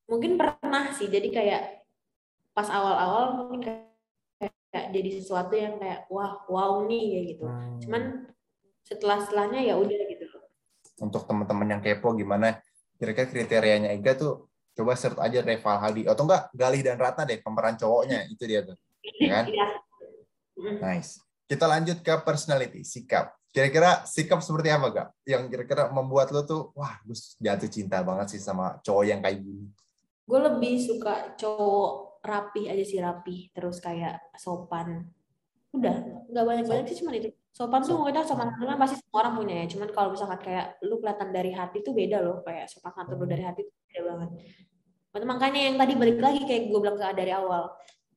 Mungkin 0.07 0.39
pernah 0.39 0.95
sih. 0.95 1.11
Jadi 1.11 1.27
kayak 1.29 1.83
pas 2.55 2.67
awal-awal 2.71 3.43
mungkin 3.43 3.59
kayak, 3.67 4.55
kayak 4.71 4.87
jadi 4.95 5.09
sesuatu 5.19 5.53
yang 5.53 5.75
kayak 5.77 6.07
wah 6.07 6.41
wow 6.47 6.87
nih 6.87 7.03
kayak 7.03 7.25
gitu. 7.35 7.45
Hmm. 7.45 7.79
Cuman 7.83 8.03
setelah 8.87 9.19
setelahnya 9.19 9.61
ya 9.67 9.75
udah 9.75 9.99
gitu. 10.07 10.25
Untuk 11.03 11.27
teman-teman 11.27 11.67
yang 11.77 11.81
kepo 11.83 12.15
gimana, 12.15 12.63
kira-kira 12.95 13.27
kriterianya 13.27 13.91
Ega 13.91 14.15
tuh 14.15 14.47
coba 14.71 14.95
search 14.95 15.19
aja 15.19 15.43
Reval 15.43 15.77
Hadi 15.77 16.03
atau 16.07 16.23
enggak 16.23 16.47
Galih 16.55 16.81
dan 16.81 16.95
Ratna 16.95 17.27
deh 17.27 17.43
pemeran 17.43 17.75
cowoknya 17.75 18.27
itu 18.31 18.43
dia 18.47 18.63
tuh 18.63 18.77
ya 19.19 19.27
kan 19.41 19.45
Iya. 20.61 20.77
Nice 20.77 21.17
kita 21.49 21.65
lanjut 21.67 21.99
ke 21.99 22.13
personality 22.23 22.85
sikap 22.85 23.35
kira-kira 23.51 24.07
sikap 24.07 24.39
seperti 24.39 24.71
apa 24.71 24.87
gak 24.89 25.07
yang 25.27 25.51
kira-kira 25.51 25.91
membuat 25.91 26.31
lo 26.31 26.41
tuh 26.47 26.71
wah 26.71 26.97
gue 27.03 27.15
jatuh 27.37 27.67
cinta 27.67 27.99
banget 27.99 28.35
sih 28.35 28.41
sama 28.41 28.79
cowok 28.79 29.03
yang 29.05 29.19
kayak 29.19 29.43
gini 29.43 29.67
Gue 30.23 30.39
lebih 30.39 30.79
suka 30.79 31.35
cowok 31.35 32.23
rapi 32.23 32.71
aja 32.71 32.83
sih 32.87 33.03
rapi, 33.03 33.51
terus 33.51 33.83
kayak 33.83 34.31
sopan. 34.39 35.03
Udah, 35.75 36.23
nggak 36.31 36.45
banyak-banyak 36.47 36.85
sih 36.87 37.03
cuman 37.03 37.19
itu. 37.19 37.29
Sopan 37.51 37.83
tuh 37.83 37.99
kita 38.07 38.23
sopan 38.23 38.47
santun 38.55 38.79
pasti 38.79 38.95
semua 39.03 39.27
orang 39.27 39.33
punya 39.35 39.55
ya. 39.59 39.65
Cuman 39.67 39.91
kalau 39.91 40.15
misalkan 40.15 40.39
kayak 40.39 40.79
lu 40.87 41.03
kelihatan 41.03 41.35
dari 41.35 41.51
hati 41.51 41.83
tuh 41.83 41.91
beda 41.91 42.23
loh. 42.23 42.39
Kayak 42.47 42.71
sopan 42.71 42.95
santun 42.95 43.19
lu 43.19 43.27
dari 43.27 43.43
hati 43.43 43.67
tuh 43.67 43.75
beda 43.91 44.01
banget. 44.07 44.29
Makanya- 45.11 45.27
Makanya 45.35 45.61
yang 45.67 45.75
tadi 45.75 45.93
balik 45.99 46.17
lagi 46.23 46.41
kayak 46.47 46.61
gue 46.71 46.79
bilang 46.79 46.95
ke 46.95 47.05
dari 47.11 47.31
awal. 47.35 47.63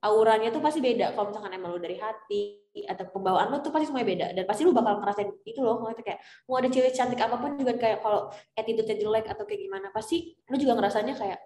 Auranya 0.05 0.49
tuh 0.55 0.62
pasti 0.62 0.79
beda. 0.79 1.19
Kalau 1.19 1.35
misalkan 1.35 1.50
emang 1.50 1.75
lu 1.75 1.81
dari 1.83 1.99
hati 1.99 2.62
atau 2.83 3.07
pembawaan 3.14 3.54
lu 3.54 3.62
tuh 3.62 3.71
pasti 3.71 3.87
semuanya 3.87 4.09
beda. 4.11 4.26
Dan 4.35 4.45
pasti 4.50 4.66
lu 4.66 4.75
bakal 4.75 4.99
ngerasain 4.99 5.31
itu 5.47 5.61
loh. 5.62 5.78
Maksudnya 5.87 6.02
kayak 6.02 6.21
mau 6.50 6.59
ada 6.59 6.66
cewek 6.66 6.90
cantik 6.90 7.21
apa 7.23 7.37
pun 7.38 7.54
juga 7.54 7.73
kayak 7.78 7.99
kalau 8.02 8.35
attitude-nya 8.59 8.97
jelek 8.99 9.26
atau 9.31 9.45
kayak 9.47 9.61
gimana. 9.62 9.87
Pasti 9.95 10.35
lu 10.50 10.57
juga 10.59 10.75
ngerasanya 10.75 11.14
kayak 11.14 11.38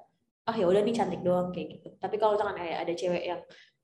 ah 0.49 0.57
ya 0.57 0.65
udah 0.65 0.81
nih 0.81 0.95
cantik 0.97 1.21
doang 1.21 1.53
kayak 1.53 1.69
gitu. 1.77 1.89
Tapi 2.01 2.17
kalau 2.17 2.33
misalkan 2.41 2.57
kayak 2.57 2.79
ada 2.89 2.93
cewek 2.97 3.23
yang 3.29 3.41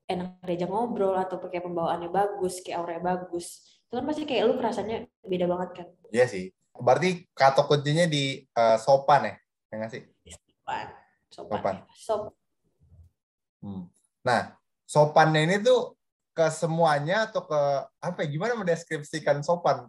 enak 0.09 0.41
diajak 0.41 0.69
ngobrol 0.73 1.13
atau 1.13 1.37
pakai 1.37 1.61
pembawaannya 1.61 2.09
bagus, 2.09 2.65
kayak 2.65 2.81
auranya 2.81 3.03
bagus, 3.13 3.77
itu 3.85 3.93
kan 3.93 4.05
pasti 4.05 4.21
kayak 4.25 4.43
lu 4.49 4.53
rasanya 4.57 5.05
beda 5.21 5.45
banget 5.45 5.69
kan. 5.77 5.87
Iya 6.09 6.25
sih 6.25 6.45
berarti 6.75 7.23
kata 7.31 7.63
kuncinya 7.71 8.03
di 8.03 8.43
eh, 8.43 8.77
sopan 8.83 9.31
ya 9.31 9.33
ya 9.71 9.75
nggak 9.79 9.91
sih 9.95 10.01
Sopan. 10.27 10.87
Sopan. 11.31 11.55
Sopan. 11.59 11.75
Sop- 11.95 12.33
Hmm. 13.65 13.89
Nah, 14.21 14.53
sopannya 14.85 15.41
ini 15.49 15.57
tuh 15.57 15.94
ke 16.35 16.45
semuanya 16.51 17.31
atau 17.31 17.47
ke 17.47 17.61
apa 18.03 18.17
ya? 18.21 18.27
Gimana 18.27 18.59
mendeskripsikan 18.59 19.39
sopan? 19.39 19.87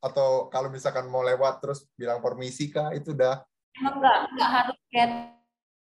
Atau 0.00 0.48
kalau 0.48 0.70
misalkan 0.70 1.10
mau 1.10 1.20
lewat 1.26 1.60
terus 1.60 1.84
bilang 1.98 2.22
permisi 2.22 2.70
kah 2.70 2.94
itu 2.94 3.12
udah 3.12 3.42
Emang 3.76 3.98
nggak 4.02 4.18
nggak 4.34 4.50
harus 4.50 4.78
kayak 4.90 5.10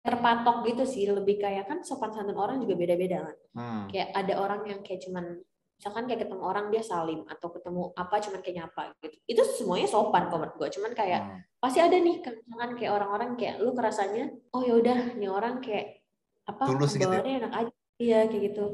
terpatok 0.03 0.57
gitu 0.65 0.85
sih, 0.89 1.05
lebih 1.11 1.37
kayak 1.43 1.69
kan 1.69 1.83
sopan 1.85 2.15
santun 2.15 2.39
orang 2.39 2.63
juga 2.63 2.79
beda-beda 2.79 3.29
kan. 3.29 3.37
hmm, 3.59 3.83
Kayak 3.93 4.09
ada 4.17 4.35
orang 4.41 4.63
yang 4.65 4.81
kayak 4.81 5.05
cuman 5.05 5.43
misalkan 5.79 6.11
kayak 6.11 6.27
ketemu 6.27 6.43
orang 6.43 6.67
dia 6.75 6.83
salim 6.83 7.23
atau 7.31 7.55
ketemu 7.55 7.83
apa 7.95 8.17
cuman 8.19 8.41
kayak 8.41 8.57
nyapa 8.65 8.83
gitu. 8.99 9.17
Itu 9.29 9.43
semuanya 9.61 9.87
sopan 9.91 10.27
kok 10.31 10.39
menurut 10.41 10.55
gue. 10.57 10.69
Cuman 10.79 10.93
kayak 10.97 11.21
hmm, 11.23 11.41
pasti 11.59 11.79
ada 11.83 11.97
nih 11.99 12.17
kan 12.23 12.71
kayak 12.79 12.93
orang-orang 12.95 13.31
kayak 13.35 13.59
lu 13.63 13.75
kerasanya 13.75 14.31
oh 14.55 14.63
ya 14.63 14.75
udah 14.79 14.99
nih 15.19 15.31
orang 15.31 15.59
kayak 15.59 16.03
apa 16.49 16.63
Tulus 16.65 16.97
gitu 16.97 17.13
ya? 17.13 17.23
enak 17.23 17.53
aja 17.53 17.73
iya 18.01 18.19
kayak 18.31 18.43
gitu 18.55 18.65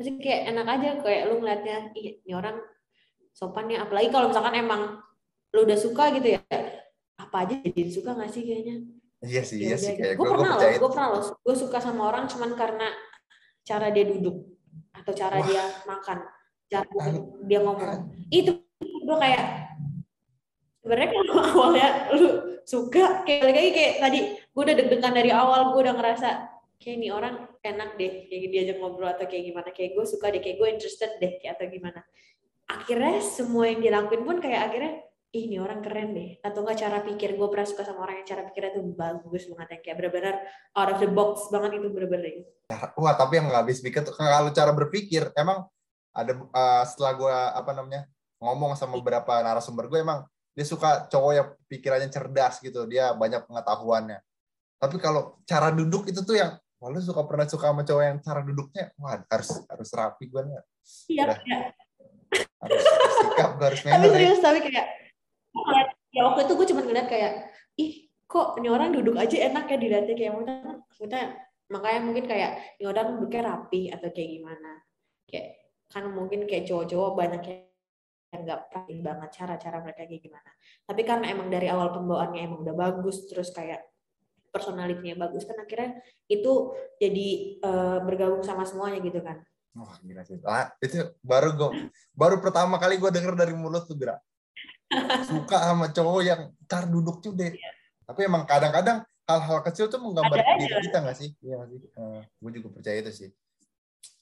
pasti 0.00 0.16
kayak 0.16 0.56
enak 0.56 0.66
aja 0.80 0.88
kayak 1.04 1.22
lu 1.28 1.44
ngeliatnya 1.44 1.92
ih 1.92 2.24
nih 2.24 2.32
orang 2.32 2.56
sopan 3.36 3.68
nih 3.68 3.84
apalagi 3.84 4.08
kalau 4.08 4.32
misalkan 4.32 4.56
emang 4.56 4.96
lu 5.52 5.68
udah 5.68 5.76
suka 5.76 6.08
gitu 6.16 6.40
ya 6.40 6.42
apa 7.20 7.36
aja 7.44 7.60
jadi 7.60 7.92
suka 7.92 8.16
gak 8.16 8.32
sih 8.32 8.48
kayaknya? 8.48 8.80
Iya 9.20 9.44
sih, 9.44 9.60
Ya 9.60 9.68
iya 9.68 9.76
sih 9.76 9.92
udah, 9.92 10.00
kayak 10.00 10.14
gue 10.16 10.24
pernah 10.32 10.52
loh 10.56 10.70
gue 10.72 10.88
pernah 10.88 11.08
loh 11.12 11.22
gue 11.36 11.52
suka 11.52 11.78
sama 11.84 12.02
orang 12.08 12.24
cuman 12.32 12.56
karena 12.56 12.88
cara 13.60 13.92
dia 13.92 14.08
duduk 14.08 14.40
atau 14.96 15.12
cara 15.12 15.36
Wah. 15.36 15.44
dia 15.44 15.62
makan. 15.84 16.18
Cara 16.70 16.88
dia 17.44 17.60
ngomong. 17.60 18.08
itu 18.32 18.56
gue 18.80 19.16
kayak 19.20 19.44
sebenarnya 20.80 21.08
kalau 21.12 21.44
awalnya 21.52 21.88
lu 22.16 22.28
suka 22.64 23.20
kayak 23.28 23.52
lagi 23.52 23.70
kayak 23.76 23.94
tadi 24.00 24.20
gue 24.32 24.62
udah 24.64 24.76
deg-degan 24.80 25.12
dari 25.12 25.28
awal 25.28 25.76
gue 25.76 25.84
udah 25.84 25.92
ngerasa 25.92 26.28
kayak 26.80 26.96
ini 26.96 27.12
orang 27.12 27.49
enak 27.60 28.00
deh 28.00 28.26
kayak 28.28 28.48
diajak 28.52 28.76
ngobrol 28.80 29.12
atau 29.12 29.28
kayak 29.28 29.44
gimana. 29.52 29.68
Kayak 29.72 29.90
gue 29.96 30.04
suka 30.08 30.26
deh 30.32 30.40
kayak 30.40 30.56
gue 30.56 30.68
interested 30.68 31.10
deh 31.20 31.32
kayak 31.40 31.52
atau 31.60 31.66
gimana. 31.68 32.00
Akhirnya 32.70 33.18
semua 33.20 33.68
yang 33.68 33.80
dilakuin 33.82 34.22
pun 34.24 34.36
kayak 34.38 34.60
akhirnya 34.70 34.92
ih 35.30 35.42
ini 35.46 35.56
orang 35.62 35.80
keren 35.84 36.10
deh. 36.16 36.30
Atau 36.40 36.64
enggak 36.64 36.78
cara 36.82 36.98
pikir 37.04 37.36
gue 37.36 37.48
pernah 37.52 37.66
suka 37.68 37.82
sama 37.84 38.06
orang 38.08 38.24
yang 38.24 38.28
cara 38.28 38.42
pikirnya 38.48 38.72
tuh 38.74 38.84
bagus 38.96 39.42
banget 39.52 39.68
yang 39.70 39.82
kayak 39.84 39.96
bener-bener 40.00 40.34
out 40.74 40.88
of 40.90 40.98
the 40.98 41.08
box 41.10 41.52
banget 41.52 41.70
itu 41.78 41.88
bener-bener. 41.92 42.48
Wah 42.96 43.14
tapi 43.14 43.38
yang 43.38 43.46
nggak 43.50 43.62
habis 43.66 43.78
pikir 43.84 44.02
tuh 44.06 44.14
kalau 44.16 44.50
cara 44.54 44.72
berpikir 44.72 45.30
emang 45.36 45.66
ada 46.10 46.32
eh, 46.34 46.82
setelah 46.88 47.12
gue 47.14 47.36
apa 47.54 47.70
namanya 47.76 48.02
ngomong 48.40 48.74
sama 48.74 48.98
beberapa 48.98 49.38
narasumber 49.44 49.86
gue 49.86 50.00
emang 50.00 50.26
dia 50.56 50.66
suka 50.66 51.06
cowok 51.06 51.32
yang 51.36 51.48
pikirannya 51.70 52.10
cerdas 52.10 52.58
gitu 52.58 52.88
dia 52.88 53.14
banyak 53.14 53.46
pengetahuannya. 53.46 54.18
Tapi 54.80 54.96
kalau 54.96 55.38
cara 55.44 55.68
duduk 55.70 56.08
itu 56.08 56.24
tuh 56.24 56.40
yang 56.40 56.56
wah 56.80 56.88
lu 56.88 57.00
suka 57.04 57.22
pernah 57.28 57.44
suka 57.44 57.70
sama 57.70 57.84
cowok 57.84 58.02
yang 58.02 58.18
cara 58.24 58.40
duduknya? 58.40 58.84
Wah 58.96 59.20
harus 59.20 59.50
harus 59.68 59.90
rapi 59.92 60.24
gue 60.32 60.40
nih. 60.48 60.56
Iya 61.12 61.24
iya. 61.44 61.58
harus 62.60 62.82
sikap 63.20 63.50
gue 63.58 63.66
harus 63.68 63.80
tapi 63.84 63.90
manner 63.90 64.06
ya. 64.06 64.12
serius 64.14 64.40
tapi 64.40 64.58
kayak 64.64 64.86
ya 66.14 66.20
waktu 66.24 66.40
itu 66.46 66.52
gue 66.56 66.66
cuma 66.72 66.80
ngeliat 66.86 67.06
kayak 67.10 67.32
ih 67.76 67.92
kok 68.30 68.56
ini 68.62 68.68
orang 68.70 68.94
duduk 68.94 69.18
aja 69.20 69.36
enak 69.36 69.68
ya 69.68 69.76
dilihatnya? 69.76 70.14
Kayak 70.16 70.32
maksudnya, 70.38 70.56
maksudnya 70.88 71.22
makanya 71.70 72.00
mungkin 72.02 72.24
kayak 72.26 72.50
ini 72.80 72.84
orang 72.88 73.06
duduknya 73.18 73.42
rapi 73.44 73.82
atau 73.92 74.08
kayak 74.08 74.30
gimana. 74.40 74.72
Kayak 75.28 75.46
kan 75.90 76.04
mungkin 76.08 76.40
kayak 76.46 76.64
cowok-cowok 76.70 77.12
banyak 77.18 77.42
yang 77.44 77.60
yang 78.30 78.46
nggak 78.46 78.60
perhatiin 78.70 79.00
banget 79.02 79.30
cara-cara 79.34 79.76
mereka 79.82 80.06
kayak 80.06 80.22
gimana. 80.22 80.50
Tapi 80.86 81.02
karena 81.02 81.26
emang 81.34 81.50
dari 81.50 81.66
awal 81.66 81.90
pembawaannya 81.90 82.40
emang 82.46 82.62
udah 82.62 82.76
bagus 82.78 83.26
terus 83.26 83.50
kayak 83.50 83.89
personalitinya 84.50 85.26
bagus 85.26 85.46
kan 85.46 85.56
akhirnya 85.58 85.98
itu 86.26 86.74
jadi 86.98 87.28
eh, 87.62 87.98
bergabung 88.04 88.42
sama 88.44 88.66
semuanya 88.66 89.00
gitu 89.02 89.22
kan 89.22 89.40
Wah, 89.70 89.94
gila 90.02 90.26
sih. 90.26 90.34
Ah, 90.42 90.74
itu 90.82 90.98
baru 91.22 91.54
gue 91.54 91.70
baru 92.10 92.42
pertama 92.42 92.74
kali 92.74 92.98
gue 92.98 93.06
denger 93.06 93.38
dari 93.38 93.54
mulut 93.54 93.86
tuh, 93.86 93.94
Gra. 93.94 94.18
Suka 95.22 95.62
sama 95.62 95.94
cowok 95.94 96.26
yang 96.26 96.50
cara 96.66 96.90
duduknya 96.90 97.30
deh. 97.38 97.52
Tapi 98.02 98.20
emang 98.26 98.50
kadang-kadang 98.50 99.06
hal-hal 99.30 99.62
kecil 99.62 99.86
tuh 99.86 100.02
menggambar 100.02 100.42
Ada 100.42 100.58
diri 100.58 100.74
kita 100.90 100.98
nggak 101.06 101.16
sih? 101.22 101.30
Iya 101.38 101.54
nggak 101.62 101.68
sih? 101.70 101.80
gue 102.42 102.50
juga 102.58 102.68
percaya 102.74 102.98
itu 102.98 103.12
sih. 103.14 103.28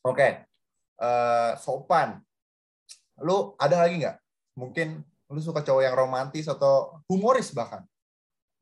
Oke, 0.05 0.45
Eh, 0.99 1.53
sopan. 1.63 2.19
Lu 3.23 3.55
ada 3.55 3.87
lagi 3.87 4.03
nggak? 4.03 4.19
Mungkin 4.59 4.99
lu 5.31 5.39
suka 5.39 5.63
cowok 5.63 5.83
yang 5.87 5.95
romantis 5.95 6.51
atau 6.51 6.99
humoris 7.07 7.55
bahkan. 7.55 7.87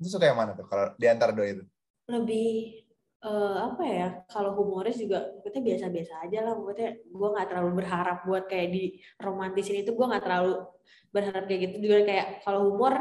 Lu 0.00 0.06
suka 0.06 0.28
yang 0.28 0.38
mana 0.38 0.52
tuh? 0.52 0.66
Kalau 0.68 0.92
di 0.96 1.06
antara 1.08 1.32
dua 1.32 1.48
itu? 1.48 1.64
lebih 2.06 2.86
eh, 3.26 3.58
apa 3.58 3.82
ya 3.82 4.08
kalau 4.30 4.54
humoris 4.54 4.96
juga 4.98 5.34
kita 5.42 5.58
biasa-biasa 5.58 6.12
aja 6.26 6.38
lah. 6.46 6.54
Maksudnya 6.54 6.90
gue 7.02 7.28
nggak 7.34 7.48
terlalu 7.50 7.70
berharap 7.82 8.18
buat 8.24 8.44
kayak 8.46 8.68
di 8.70 8.84
romantisin 9.18 9.82
itu 9.82 9.90
gue 9.94 10.06
nggak 10.06 10.24
terlalu 10.24 10.62
berharap 11.10 11.44
kayak 11.50 11.60
gitu. 11.70 11.74
Juga 11.90 11.96
kayak 12.06 12.26
kalau 12.46 12.70
humor 12.70 12.94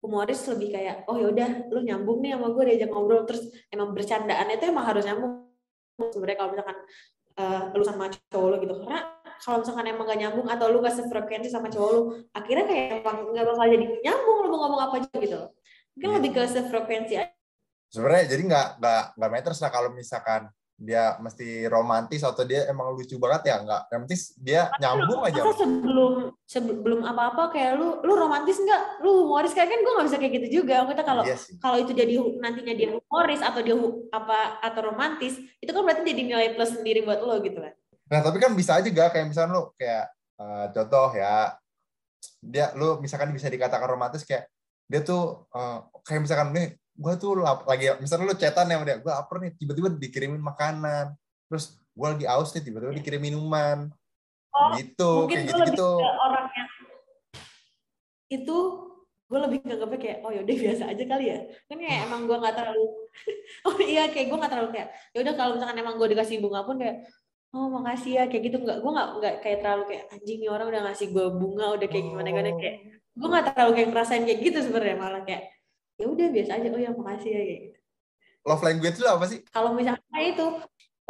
humoris 0.00 0.40
lebih 0.48 0.68
kayak 0.72 0.96
oh 1.10 1.16
yaudah 1.18 1.68
lu 1.72 1.80
nyambung 1.84 2.24
nih 2.24 2.36
sama 2.36 2.48
gue 2.52 2.64
diajak 2.72 2.90
ngobrol. 2.92 3.22
Terus 3.28 3.42
emang 3.68 3.92
bercandaan 3.92 4.46
itu 4.52 4.64
emang 4.68 4.86
harus 4.88 5.04
nyambung 5.04 5.32
sebenarnya 6.00 6.38
kalau 6.40 6.50
misalkan 6.56 6.76
eh, 7.36 7.62
lu 7.76 7.84
sama 7.84 8.04
cowok 8.08 8.48
lu 8.48 8.56
gitu. 8.64 8.74
Karena 8.80 9.00
kalau 9.36 9.60
misalkan 9.60 9.84
emang 9.84 10.08
gak 10.08 10.16
nyambung 10.16 10.48
atau 10.48 10.72
lu 10.72 10.80
gak 10.80 10.96
sefrekuensi 10.96 11.52
sama 11.52 11.68
cowok 11.68 11.90
lu 11.92 12.02
akhirnya 12.32 12.64
kayak 12.64 13.04
emang 13.04 13.36
nggak 13.36 13.44
bakal 13.44 13.66
jadi 13.68 13.86
nyambung 14.00 14.36
lu 14.40 14.48
mau 14.48 14.58
ngomong 14.64 14.80
apa 14.80 14.94
aja 15.04 15.12
gitu 15.20 15.40
mungkin 15.96 16.08
Iya. 16.12 16.16
lebih 16.20 16.30
ke 16.36 16.42
sefrekuensi 16.44 17.14
aja. 17.16 17.32
Sebenarnya 17.88 18.24
jadi 18.28 18.42
nggak 18.44 18.68
nggak 18.78 19.02
nggak 19.16 19.30
matters 19.32 19.60
lah 19.64 19.70
kalau 19.72 19.88
misalkan 19.96 20.52
dia 20.76 21.16
mesti 21.24 21.64
romantis 21.72 22.20
atau 22.20 22.44
dia 22.44 22.68
emang 22.68 22.92
lucu 22.92 23.16
banget 23.16 23.48
ya 23.48 23.56
nggak. 23.64 23.82
Yang 23.88 24.00
penting 24.04 24.20
dia 24.44 24.62
nyambung 24.76 25.20
aja. 25.24 25.40
Masa 25.40 25.64
sebelum 25.64 26.12
sebelum 26.44 27.00
apa-apa 27.00 27.48
kayak 27.48 27.80
lu 27.80 28.04
lu 28.04 28.12
romantis 28.12 28.60
nggak? 28.60 29.00
Lu 29.00 29.24
humoris 29.24 29.56
kayak 29.56 29.72
kan 29.72 29.80
gue 29.80 29.92
nggak 29.96 30.06
bisa 30.12 30.18
kayak 30.20 30.32
gitu 30.36 30.48
juga. 30.60 30.84
Kita 30.84 31.00
kalau 31.00 31.24
iya 31.24 31.40
sih. 31.40 31.56
kalau 31.56 31.80
itu 31.80 31.96
jadi 31.96 32.20
nantinya 32.44 32.74
dia 32.76 32.88
humoris 32.92 33.40
atau 33.40 33.60
dia 33.64 33.72
apa 34.12 34.60
atau 34.60 34.80
romantis 34.92 35.40
itu 35.64 35.70
kan 35.72 35.80
berarti 35.80 36.04
jadi 36.04 36.22
nilai 36.28 36.48
plus 36.52 36.76
sendiri 36.76 37.08
buat 37.08 37.24
lo 37.24 37.40
gitu 37.40 37.56
kan? 37.56 37.72
Nah 38.12 38.20
tapi 38.20 38.36
kan 38.36 38.52
bisa 38.52 38.76
aja 38.76 38.88
gak 38.92 39.16
kayak 39.16 39.32
misalnya 39.32 39.56
lu 39.56 39.72
kayak 39.80 40.12
eh, 40.36 40.66
contoh 40.76 41.08
ya 41.16 41.56
dia 42.44 42.76
lu 42.76 43.00
misalkan 43.00 43.32
bisa 43.32 43.48
dikatakan 43.48 43.88
romantis 43.88 44.28
kayak 44.28 44.44
dia 44.86 45.00
tuh 45.02 45.22
eh, 45.50 45.78
kayak 46.02 46.20
misalkan 46.22 46.50
nih 46.54 46.68
gue 46.96 47.12
tuh 47.20 47.36
lap- 47.36 47.68
lagi 47.68 47.92
misalnya 48.00 48.24
lu 48.24 48.34
chatan 48.34 48.66
ya 48.66 48.80
dia 48.80 48.96
gue 48.96 49.12
lapar 49.12 49.36
nih 49.42 49.52
tiba-tiba 49.54 49.88
dikirimin 49.92 50.40
makanan. 50.40 51.12
Terus 51.46 51.76
gue 51.92 52.08
lagi 52.08 52.26
aus 52.26 52.50
nih 52.52 52.62
tiba-tiba 52.62 52.92
dikirim 52.94 53.20
minuman. 53.20 53.90
Oh, 54.56 54.72
gitu 54.72 55.28
mungkin 55.28 55.36
kayak 55.36 55.46
gue 55.46 55.56
lebih 55.60 55.68
gitu-gitu. 55.76 55.90
ke 56.00 56.08
orang 56.16 56.46
yang 56.50 56.68
itu 58.26 58.58
gue 59.26 59.38
lebih 59.42 59.58
nganggapnya 59.66 59.98
kayak 59.98 60.18
oh 60.22 60.30
yaudah 60.30 60.56
biasa 60.64 60.82
aja 60.88 61.04
kali 61.04 61.24
ya. 61.28 61.38
Kan 61.68 61.76
kayak 61.76 61.98
emang 62.08 62.20
gue 62.24 62.36
nggak 62.38 62.54
terlalu 62.56 62.86
oh 63.68 63.76
iya 63.82 64.02
kayak 64.08 64.26
gue 64.30 64.38
nggak 64.38 64.52
terlalu 64.52 64.70
kayak 64.72 64.88
yaudah 65.12 65.34
kalau 65.34 65.50
misalkan 65.58 65.76
emang 65.76 65.94
gue 65.98 66.08
dikasih 66.10 66.36
bunga 66.40 66.60
pun 66.64 66.76
kayak 66.78 66.96
oh 67.52 67.66
makasih 67.68 68.12
ya 68.16 68.24
kayak 68.26 68.42
gitu. 68.48 68.56
Nggak 68.62 68.78
gue 68.80 68.90
nggak 68.90 69.08
nggak 69.20 69.34
kayak 69.44 69.58
terlalu 69.60 69.82
kayak 69.90 70.04
anjing 70.14 70.38
nih 70.40 70.50
orang 70.50 70.66
udah 70.70 70.82
ngasih 70.88 71.06
gue 71.12 71.26
bunga 71.32 71.66
udah 71.76 71.86
kayak 71.90 72.04
gimana 72.06 72.28
gimana 72.30 72.50
Oh. 72.50 72.58
kayak 72.58 72.76
gue 73.16 73.28
nggak 73.32 73.44
terlalu 73.52 73.70
kayak 73.80 73.88
ngerasain 73.96 74.24
kayak 74.28 74.40
gitu 74.44 74.58
sebenarnya 74.60 74.96
malah 75.00 75.22
kayak 75.24 75.48
ya 75.96 76.04
udah 76.06 76.28
biasa 76.28 76.50
aja 76.60 76.68
oh 76.68 76.80
ya 76.80 76.90
makasih 76.92 77.30
ya 77.32 77.42
kayak 77.42 77.60
gitu 77.72 77.78
love 78.46 78.62
language 78.62 78.96
lu 79.02 79.08
apa 79.10 79.26
sih? 79.26 79.42
Kalau 79.50 79.74
misalnya 79.74 80.22
itu, 80.22 80.46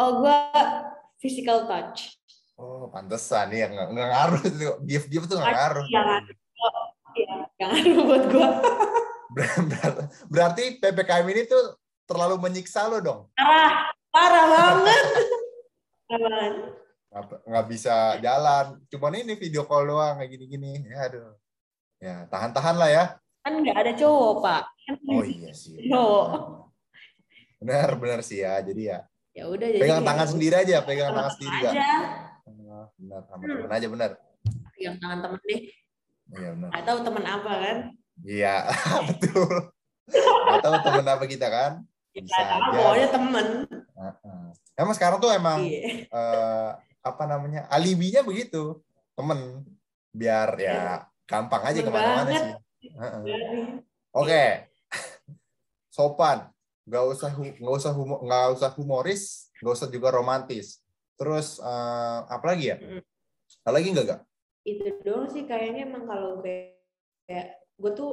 oh 0.00 0.10
gue 0.24 0.38
physical 1.20 1.68
touch. 1.68 2.16
Oh, 2.56 2.88
pantesan 2.88 3.52
ya 3.52 3.68
nggak 3.68 3.92
nggak 3.92 4.08
ngaruh 4.08 4.40
itu. 4.48 4.66
Gift 4.88 5.06
gift 5.12 5.26
tuh 5.28 5.36
nggak 5.36 5.52
ngaruh. 5.52 5.84
Iya, 5.84 7.36
yang 7.60 7.70
ngaruh 7.76 8.04
buat 8.08 8.24
gue. 8.32 8.48
Ber- 9.36 10.08
Berarti 10.32 10.80
PPKM 10.80 11.28
ini 11.28 11.44
tuh 11.44 11.76
terlalu 12.08 12.40
menyiksa 12.40 12.88
lo 12.88 13.04
dong. 13.04 13.20
Parah, 13.36 13.92
parah 14.16 14.44
banget. 14.48 15.04
Nggak, 16.08 17.24
nggak 17.44 17.66
bisa 17.68 18.16
jalan. 18.24 18.80
Cuman 18.88 19.20
ini 19.20 19.36
video 19.36 19.68
call 19.68 19.92
doang 19.92 20.16
kayak 20.16 20.32
gini-gini. 20.32 20.88
Ya 20.88 21.12
aduh. 21.12 21.36
Ya, 21.96 22.28
tahan-tahan 22.28 22.76
lah 22.76 22.88
ya. 22.88 23.04
Kan 23.40 23.62
nggak 23.62 23.76
ada 23.76 23.92
cowok, 23.94 24.34
Pak. 24.40 24.62
Kan 24.84 24.94
Oh 25.08 25.22
iya 25.22 25.50
sih. 25.50 25.76
Cowok. 25.90 26.28
Benar, 27.56 27.88
benar 27.96 28.20
sih 28.20 28.40
ya. 28.40 28.60
Jadi 28.60 28.82
ya, 28.86 29.00
Ya 29.32 29.44
udah 29.46 29.68
jadi 29.68 29.80
pegang 29.80 30.00
kayak 30.00 30.08
tangan 30.08 30.26
gitu. 30.26 30.32
sendiri 30.32 30.54
aja, 30.56 30.76
pegang 30.80 31.10
tangan 31.10 31.32
sendiri 31.32 31.56
ya. 31.58 31.70
aja. 31.70 31.84
Benar, 32.96 33.20
sama 33.22 33.42
Hmm. 33.42 33.52
temen 33.54 33.70
aja 33.70 33.86
benar. 33.86 34.10
Pegang 34.70 34.96
tangan 34.96 35.18
temen 35.20 35.38
deh. 35.42 35.60
Iya 36.26 36.48
benar. 36.52 36.68
Nggak 36.68 36.84
tahu 36.84 36.98
temen 37.02 37.24
apa 37.24 37.52
kan. 37.54 37.76
Iya, 38.18 38.54
betul. 39.08 39.50
Gak 40.46 40.60
tahu 40.62 40.76
temen 40.80 41.04
apa 41.04 41.24
kita 41.24 41.46
kan? 41.46 41.72
Bisa 42.12 42.32
Nggak 42.32 42.48
tahu, 42.48 42.64
aja. 42.64 42.78
pokoknya 42.80 43.08
temen. 43.10 43.46
Heeh. 43.92 44.44
Emang 44.74 44.94
sekarang 44.94 45.18
tuh 45.18 45.30
emang 45.30 45.60
Iya. 45.62 46.06
eh, 46.06 46.70
apa 47.00 47.22
namanya 47.24 47.68
alibinya 47.68 48.20
begitu 48.20 48.80
temen 49.12 49.62
biar 50.10 50.48
ya 50.56 51.04
gampang 51.26 51.62
aja 51.62 51.78
ke 51.82 51.90
mana-mana 51.90 52.30
sih. 52.30 52.52
Heeh. 52.94 53.20
Oke, 54.14 54.44
sopan, 55.90 56.48
nggak 56.86 57.04
usah 57.12 57.30
nggak 57.34 57.74
usah 57.76 57.92
humo- 57.92 58.22
nggak 58.22 58.46
usah 58.56 58.70
humoris, 58.78 59.52
nggak 59.60 59.74
usah 59.74 59.88
juga 59.90 60.08
romantis. 60.14 60.80
Terus 61.18 61.58
eh, 61.60 62.18
apa 62.30 62.44
lagi 62.46 62.72
ya? 62.72 62.76
Mm. 62.78 63.02
Ada 63.66 63.72
lagi 63.74 63.88
nggak 63.92 64.06
gak? 64.06 64.22
itu 64.66 64.82
doang 65.06 65.30
sih 65.30 65.46
kayaknya 65.46 65.86
emang 65.86 66.10
kalau 66.10 66.42
kayak, 66.42 66.82
kayak 67.30 67.48
gue 67.78 67.92
tuh 67.94 68.12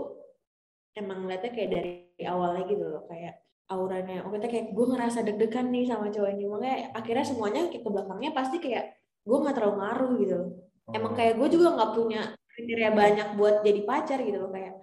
emang 0.93 1.25
ngeliatnya 1.25 1.49
kayak 1.49 1.69
dari 1.73 1.93
awalnya 2.29 2.69
gitu 2.69 2.85
loh 2.85 3.03
kayak 3.09 3.41
auranya 3.73 4.21
oh 4.21 4.29
kita 4.29 4.45
kayak 4.45 4.65
gue 4.77 4.85
ngerasa 4.85 5.25
deg-degan 5.25 5.73
nih 5.73 5.89
sama 5.89 6.13
cowok 6.13 6.29
ini 6.29 6.45
makanya 6.45 6.77
akhirnya 6.93 7.25
semuanya 7.25 7.61
ke 7.73 7.81
belakangnya 7.81 8.31
pasti 8.37 8.61
kayak 8.61 8.93
gue 9.25 9.37
nggak 9.41 9.55
terlalu 9.57 9.75
ngaruh 9.81 10.11
gitu 10.21 10.35
loh 10.37 10.49
emang 10.93 11.13
kayak 11.17 11.33
gue 11.41 11.47
juga 11.49 11.67
nggak 11.73 11.91
punya 11.97 12.21
kriteria 12.53 12.91
banyak 12.93 13.27
buat 13.35 13.65
jadi 13.65 13.81
pacar 13.83 14.21
gitu 14.21 14.37
loh 14.45 14.51
kayak 14.53 14.73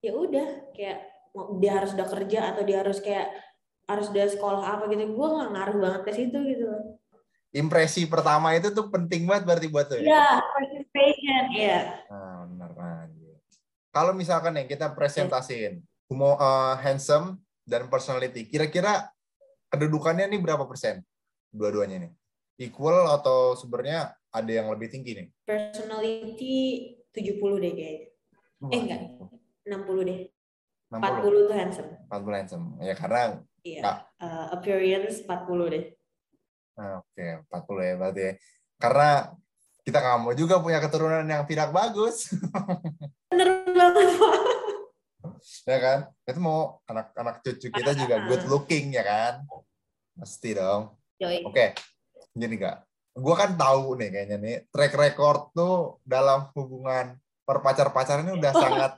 ya 0.00 0.12
udah 0.16 0.48
kayak 0.72 0.98
dia 1.60 1.72
harus 1.76 1.92
udah 1.92 2.08
kerja 2.08 2.40
atau 2.54 2.62
dia 2.64 2.80
harus 2.80 2.98
kayak 3.04 3.28
harus 3.88 4.08
udah 4.12 4.26
sekolah 4.28 4.64
apa 4.64 4.84
gitu 4.92 5.12
gue 5.12 5.28
nggak 5.28 5.50
ngaruh 5.52 5.76
banget 5.80 6.02
ke 6.04 6.12
situ 6.12 6.38
gitu 6.44 6.64
loh 6.68 6.82
impresi 7.52 8.04
pertama 8.04 8.52
itu 8.52 8.68
tuh 8.72 8.92
penting 8.92 9.24
banget 9.24 9.44
berarti 9.48 9.68
buat 9.72 9.86
tuh 9.88 10.00
ya. 10.00 10.08
ya 10.08 10.26
participation 10.40 11.44
ya 11.52 11.78
Nah, 12.08 12.44
benar 12.48 12.70
nah. 12.76 13.04
Kalau 13.88 14.12
misalkan 14.12 14.52
nih 14.54 14.68
kita 14.68 14.92
presentasiin 14.92 15.80
humo 16.12 16.36
eh, 16.36 16.74
handsome 16.84 17.40
dan 17.64 17.88
personality, 17.88 18.44
kira-kira 18.46 19.10
kedudukannya 19.72 20.28
nih 20.28 20.40
berapa 20.40 20.68
persen 20.68 21.02
dua-duanya 21.50 22.06
nih? 22.06 22.12
Equal 22.68 23.10
atau 23.10 23.56
sebenarnya 23.56 24.12
ada 24.28 24.52
yang 24.52 24.68
lebih 24.68 24.92
tinggi 24.92 25.16
nih? 25.18 25.28
personality 25.48 26.56
70 27.18 27.62
deh 27.62 27.72
kayaknya. 27.74 28.06
Eh, 28.70 28.78
enggak. 28.78 29.00
60 29.66 30.08
deh. 30.08 30.18
60. 30.88 31.02
40 31.04 31.48
tuh 31.50 31.56
handsome. 31.56 31.90
40 32.08 32.38
handsome. 32.38 32.66
Ya 32.80 32.94
karena 32.94 33.22
Iya. 33.66 33.80
Enggak. 33.82 33.98
Uh, 34.22 34.46
appearance 34.54 35.18
40 35.26 35.74
deh. 35.74 35.84
nah, 36.78 37.02
oke 37.02 37.26
40 37.50 37.82
ya 37.82 37.94
berarti 37.98 38.20
ya. 38.22 38.32
Karena 38.78 39.08
kita 39.82 39.98
nggak 39.98 40.18
mau 40.22 40.32
juga 40.32 40.62
punya 40.62 40.78
keturunan 40.78 41.26
yang 41.26 41.42
tidak 41.42 41.74
bagus, 41.74 42.30
Bener 43.32 43.66
banget, 43.66 44.14
Pak. 44.14 44.36
ya 45.66 45.78
kan? 45.80 45.98
Itu 46.22 46.38
mau 46.38 46.78
anak-anak 46.86 47.40
cucu 47.42 47.68
kita 47.72 47.96
juga 47.98 48.20
good 48.28 48.44
looking 48.46 48.94
ya 48.94 49.02
kan? 49.02 49.42
Pasti 50.14 50.54
dong. 50.54 50.94
Oke, 51.18 51.74
gini 52.30 52.56
kak, 52.56 52.84
gue 53.18 53.34
kan 53.34 53.50
tahu 53.58 53.98
nih 53.98 54.08
kayaknya 54.14 54.36
nih 54.38 54.56
track 54.70 54.94
record 54.94 55.50
tuh 55.52 55.98
dalam 56.06 56.48
hubungan 56.54 57.18
perpacar-pacaran 57.42 58.24
ini 58.28 58.38
udah 58.38 58.52
sangat 58.62 58.92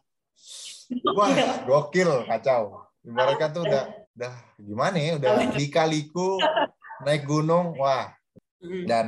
wah 1.16 1.30
gokil 1.64 2.26
kacau. 2.26 2.84
Ibaratnya 3.00 3.48
tuh 3.48 3.62
udah 3.64 3.84
udah 4.12 4.32
gimana 4.60 4.96
ya, 5.00 5.16
udah 5.16 5.56
lika-liku 5.56 6.36
naik 7.06 7.24
gunung, 7.24 7.72
wah. 7.80 8.12
Mm. 8.60 8.84
Dan 8.84 9.06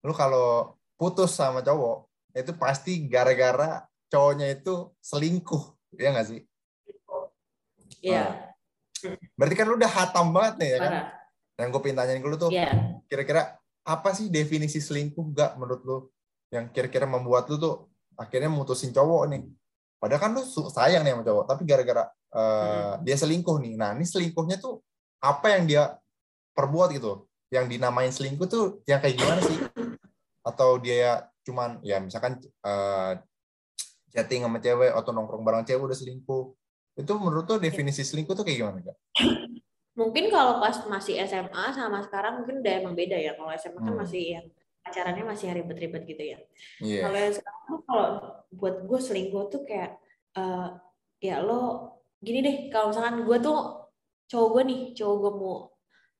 lu 0.00 0.16
kalau 0.16 0.72
putus 0.96 1.36
sama 1.36 1.60
cowok 1.60 2.08
itu 2.32 2.52
pasti 2.56 3.04
gara-gara 3.04 3.84
cowoknya 4.08 4.56
itu 4.56 4.88
selingkuh, 5.04 5.76
ya 6.00 6.16
nggak 6.16 6.28
sih? 6.32 6.40
Iya, 8.00 8.54
Berarti 9.36 9.54
kan 9.58 9.66
lu 9.68 9.76
udah 9.76 9.92
hatam 9.92 10.30
banget 10.32 10.54
nih 10.62 10.68
ya 10.72 10.78
kan? 10.78 10.92
parah. 10.92 11.06
Yang 11.56 11.68
gue 11.72 11.80
pengen 11.82 11.96
tanyain 12.00 12.20
ke 12.22 12.28
lu 12.28 12.36
tuh, 12.36 12.50
Iya. 12.52 12.70
kira-kira 13.08 13.42
apa 13.86 14.10
sih 14.18 14.26
definisi 14.26 14.82
selingkuh 14.82 15.30
gak 15.30 15.54
menurut 15.56 15.82
lu? 15.86 15.98
Yang 16.50 16.74
kira-kira 16.74 17.06
membuat 17.06 17.46
lu 17.46 17.56
tuh 17.56 17.86
akhirnya 18.18 18.50
mutusin 18.50 18.90
cowok 18.90 19.30
nih. 19.30 19.46
Padahal 20.02 20.20
kan 20.20 20.30
lu 20.34 20.42
su- 20.42 20.68
sayang 20.68 21.06
nih 21.06 21.14
sama 21.14 21.22
cowok 21.22 21.44
tapi 21.46 21.62
gara-gara 21.62 22.10
eh, 22.34 22.92
dia 23.06 23.16
selingkuh 23.16 23.56
nih. 23.62 23.78
Nah 23.78 23.94
ini 23.94 24.02
selingkuhnya 24.02 24.58
tuh 24.58 24.82
apa 25.22 25.54
yang 25.54 25.64
dia 25.70 25.82
perbuat 26.58 26.90
gitu? 26.98 27.30
Yang 27.54 27.78
dinamain 27.78 28.10
selingkuh 28.10 28.50
tuh 28.50 28.82
yang 28.90 28.98
kayak 28.98 29.16
gimana 29.16 29.40
sih? 29.46 29.58
Atau 30.42 30.82
dia 30.82 31.30
cuman 31.46 31.78
ya 31.86 32.02
misalkan 32.02 32.42
eh, 32.42 33.12
chatting 34.10 34.42
sama 34.42 34.58
cewek 34.58 34.90
atau 34.90 35.10
nongkrong 35.14 35.46
bareng 35.46 35.62
cewek 35.62 35.86
udah 35.86 35.98
selingkuh. 35.98 36.44
Itu 36.96 37.12
menurut 37.22 37.46
tuh 37.46 37.62
definisi 37.62 38.02
selingkuh 38.02 38.34
tuh 38.34 38.42
kayak 38.42 38.58
gimana 38.66 38.78
kak? 38.82 38.96
Mungkin 39.96 40.28
kalau 40.28 40.60
pas 40.60 40.76
masih 40.86 41.16
SMA 41.24 41.64
sama 41.72 42.04
sekarang 42.04 42.44
mungkin 42.44 42.60
udah 42.60 42.72
emang 42.84 42.94
beda 42.94 43.16
ya. 43.16 43.32
Kalau 43.34 43.50
SMA 43.56 43.80
kan 43.80 43.94
Hmm. 43.96 44.00
masih 44.04 44.22
yang 44.38 44.46
pacarannya 44.84 45.24
masih 45.24 45.46
ribet-ribet 45.56 46.02
gitu 46.04 46.22
ya. 46.22 46.38
Iya. 46.84 47.00
Kalau 47.08 47.18
sekarang 47.32 47.62
tuh 47.66 47.78
kalau 47.88 48.06
buat 48.52 48.76
gue 48.84 48.98
selingkuh 49.00 49.44
tuh 49.48 49.62
kayak 49.64 49.98
eh, 50.36 50.68
ya 51.24 51.40
lo 51.40 51.90
gini 52.20 52.44
deh 52.44 52.56
kalau 52.68 52.92
misalkan 52.92 53.24
gue 53.24 53.38
tuh 53.40 53.58
cowok 54.28 54.48
gue 54.52 54.62
nih 54.68 54.80
cowok 55.00 55.16
gue 55.16 55.32
mau 55.32 55.56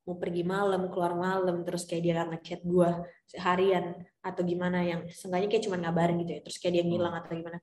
mau 0.06 0.16
pergi 0.22 0.42
malam 0.46 0.86
keluar 0.88 1.12
malam 1.18 1.66
terus 1.66 1.82
kayak 1.84 2.02
dia 2.06 2.12
nggak 2.14 2.28
ngechat 2.38 2.60
gue 2.62 2.90
seharian 3.26 3.86
atau 4.22 4.42
gimana 4.46 4.78
yang 4.86 5.00
seenggaknya 5.10 5.48
kayak 5.50 5.64
cuma 5.66 5.76
ngabarin 5.82 6.16
gitu 6.22 6.32
ya 6.38 6.40
terus 6.46 6.56
kayak 6.62 6.74
dia 6.78 6.84
ngilang 6.86 7.14
atau 7.18 7.34
gimana 7.34 7.58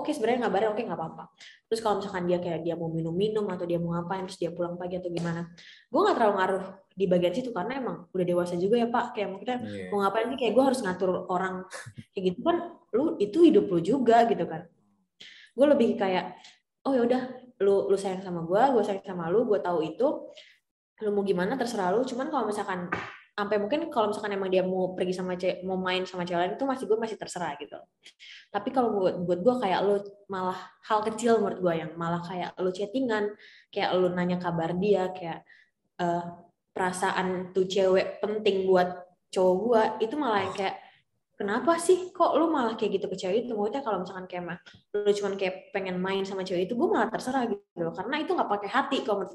oke 0.00 0.10
sebenarnya 0.10 0.46
ngabarin 0.46 0.68
oke 0.74 0.82
nggak 0.82 0.98
apa-apa. 0.98 1.24
Terus 1.70 1.80
kalau 1.82 2.02
misalkan 2.02 2.24
dia 2.26 2.38
kayak 2.42 2.60
dia 2.66 2.74
mau 2.74 2.90
minum-minum 2.90 3.46
atau 3.50 3.64
dia 3.66 3.78
mau 3.78 3.94
ngapain 3.94 4.26
terus 4.26 4.38
dia 4.38 4.50
pulang 4.50 4.74
pagi 4.74 4.98
atau 4.98 5.10
gimana 5.10 5.50
gue 5.90 6.00
nggak 6.02 6.16
terlalu 6.18 6.34
ngaruh 6.38 6.64
di 6.94 7.04
bagian 7.10 7.32
situ 7.34 7.50
karena 7.50 7.72
emang 7.82 7.96
udah 8.14 8.24
dewasa 8.26 8.54
juga 8.58 8.76
ya 8.78 8.88
pak. 8.90 9.14
Kayak 9.14 9.28
maksudnya 9.34 9.58
Iya. 9.62 9.88
mau 9.90 9.98
ngapain 10.02 10.26
sih 10.30 10.38
kayak 10.38 10.52
gue 10.54 10.64
harus 10.64 10.80
ngatur 10.82 11.10
orang 11.30 11.54
kayak 12.14 12.24
gitu 12.34 12.40
kan 12.42 12.56
lu 12.94 13.04
itu 13.18 13.38
hidup 13.46 13.64
lu 13.70 13.78
juga 13.82 14.16
gitu 14.26 14.44
kan. 14.46 14.62
Gue 15.54 15.66
lebih 15.70 15.88
kayak 15.98 16.34
oh 16.84 16.92
ya 16.94 17.02
udah 17.06 17.22
lu 17.62 17.86
lu 17.90 17.96
sayang 17.96 18.20
sama 18.20 18.42
gue 18.42 18.62
gue 18.74 18.82
sayang 18.82 19.02
sama 19.06 19.30
lu 19.30 19.46
gue 19.46 19.58
tahu 19.62 19.78
itu 19.86 20.06
lu 21.02 21.10
mau 21.10 21.22
gimana 21.26 21.58
terserah 21.58 21.90
lu. 21.94 22.06
Cuman 22.06 22.30
kalau 22.30 22.46
misalkan 22.46 22.86
sampai 23.34 23.58
mungkin 23.58 23.90
kalau 23.90 24.14
misalkan 24.14 24.32
emang 24.38 24.46
dia 24.46 24.62
mau 24.62 24.94
pergi 24.94 25.14
sama 25.14 25.34
cewek 25.34 25.66
mau 25.66 25.74
main 25.74 26.06
sama 26.06 26.22
cewek 26.22 26.38
lain 26.38 26.52
itu 26.54 26.64
masih 26.64 26.84
gue 26.86 26.98
masih 26.98 27.16
terserah 27.18 27.58
gitu. 27.58 27.78
Tapi 28.54 28.68
kalau 28.70 28.94
buat 28.94 29.14
buat 29.26 29.40
gue 29.42 29.54
kayak 29.58 29.80
lu 29.82 29.96
malah 30.30 30.58
hal 30.86 31.02
kecil 31.02 31.42
menurut 31.42 31.58
gue 31.58 31.74
yang 31.82 31.90
malah 31.98 32.22
kayak 32.22 32.54
lu 32.62 32.70
chattingan 32.70 33.34
kayak 33.74 33.90
lu 33.98 34.06
nanya 34.14 34.38
kabar 34.38 34.70
dia 34.78 35.10
kayak 35.10 35.42
eh, 35.98 36.24
perasaan 36.74 37.54
tuh 37.54 37.70
cewek 37.70 38.18
penting 38.18 38.66
buat 38.66 39.04
cowok 39.30 39.54
gua 39.62 39.82
itu 40.02 40.14
malah 40.18 40.46
yang 40.46 40.54
kayak 40.54 40.76
kenapa 41.38 41.78
sih 41.78 42.10
kok 42.10 42.34
lu 42.34 42.50
malah 42.50 42.74
kayak 42.74 42.98
gitu 42.98 43.06
ke 43.10 43.16
cewek 43.18 43.36
itu? 43.46 43.54
Maksudnya 43.54 43.82
kalau 43.82 43.98
misalkan 44.02 44.26
kayak 44.30 44.44
mah 44.46 44.58
lu 44.94 45.10
cuman 45.10 45.34
kayak 45.38 45.54
pengen 45.70 45.96
main 46.02 46.22
sama 46.26 46.42
cewek 46.42 46.66
itu 46.66 46.74
gua 46.78 46.88
malah 46.98 47.08
terserah 47.10 47.46
gitu 47.46 47.90
karena 47.94 48.14
itu 48.22 48.30
nggak 48.34 48.50
pakai 48.50 48.70
hati 48.70 48.96
kalau 49.06 49.22
menurut 49.22 49.34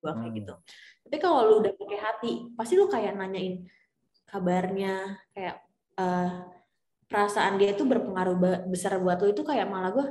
gua 0.00 0.12
kayak 0.14 0.30
Hmm. 0.30 0.38
gitu 0.38 0.54
tapi 1.08 1.16
kalau 1.20 1.40
lu 1.48 1.54
udah 1.64 1.72
pakai 1.74 1.98
hati 1.98 2.32
pasti 2.54 2.74
lu 2.78 2.86
kayak 2.86 3.16
nanyain 3.16 3.66
kabarnya 4.28 5.18
kayak 5.32 5.56
eh, 5.98 6.30
perasaan 7.08 7.56
dia 7.56 7.72
itu 7.72 7.82
berpengaruh 7.88 8.36
besar 8.68 9.00
buat 9.00 9.18
lu 9.24 9.32
itu 9.32 9.42
kayak 9.42 9.66
malah 9.66 9.90
gua 9.90 10.06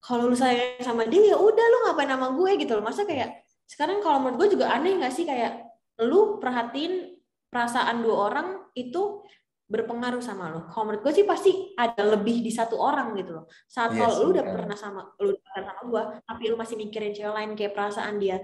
kalau 0.00 0.30
lu 0.30 0.36
sayang 0.38 0.78
sama 0.80 1.02
dia 1.08 1.34
ya 1.34 1.36
udah 1.36 1.66
lu 1.66 1.76
ngapain 1.88 2.06
sama 2.06 2.30
gue 2.30 2.50
gitu 2.62 2.78
loh 2.78 2.84
masa 2.86 3.02
kayak 3.02 3.42
sekarang 3.66 3.98
kalau 3.98 4.22
menurut 4.22 4.46
gue 4.46 4.48
juga 4.54 4.70
aneh 4.70 4.94
nggak 5.02 5.10
sih 5.10 5.26
kayak 5.26 5.66
lu 6.06 6.38
perhatiin 6.38 7.18
perasaan 7.50 8.06
dua 8.06 8.30
orang 8.30 8.48
itu 8.78 9.26
berpengaruh 9.66 10.22
sama 10.22 10.46
lu. 10.54 10.62
Kalau 10.70 10.86
menurut 10.86 11.02
gue 11.02 11.10
sih 11.10 11.26
pasti 11.26 11.50
ada 11.74 12.14
lebih 12.14 12.38
di 12.38 12.54
satu 12.54 12.78
orang 12.78 13.18
gitu 13.18 13.34
loh. 13.34 13.44
Saat 13.66 13.98
Iya 13.98 14.06
kalau 14.06 14.14
lu 14.22 14.26
udah 14.38 14.44
pernah 14.46 14.76
sama 14.78 15.02
lu 15.18 15.34
pernah 15.42 15.74
sama 15.74 15.82
gue, 15.90 16.02
tapi 16.22 16.42
lu 16.46 16.54
masih 16.54 16.76
mikirin 16.78 17.10
cewek 17.10 17.34
lain 17.34 17.50
kayak 17.58 17.74
perasaan 17.74 18.22
dia 18.22 18.38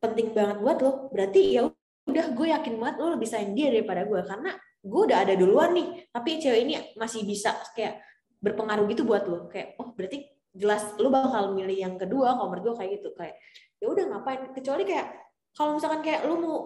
penting 0.00 0.32
banget 0.32 0.58
buat 0.62 0.78
lo. 0.82 0.92
Berarti 1.12 1.56
ya 1.56 1.68
udah 2.06 2.26
gue 2.32 2.46
yakin 2.52 2.74
banget 2.78 2.96
lo 3.02 3.06
lebih 3.18 3.28
sayang 3.28 3.52
dia 3.56 3.72
daripada 3.72 4.04
gue. 4.06 4.20
Karena 4.22 4.50
gue 4.86 5.02
udah 5.10 5.18
ada 5.26 5.34
duluan 5.34 5.74
nih 5.74 6.06
tapi 6.14 6.38
cewek 6.38 6.60
ini 6.62 6.74
masih 6.94 7.26
bisa 7.26 7.58
kayak 7.74 8.00
berpengaruh 8.38 8.86
gitu 8.90 9.02
buat 9.02 9.24
lo. 9.26 9.50
Kayak 9.50 9.76
oh 9.82 9.92
berarti 9.92 10.26
jelas 10.56 10.96
lo 10.96 11.12
bakal 11.12 11.52
milih 11.52 11.76
yang 11.76 11.94
kedua 12.00 12.36
kalau 12.38 12.48
menurut 12.52 12.78
kayak 12.78 13.02
gitu. 13.02 13.12
Kayak 13.16 13.36
ya 13.82 13.86
udah 13.90 14.04
ngapain? 14.12 14.40
Kecuali 14.54 14.82
kayak 14.86 15.06
kalau 15.56 15.76
misalkan 15.76 16.00
kayak 16.04 16.24
lo 16.28 16.34
mau 16.38 16.56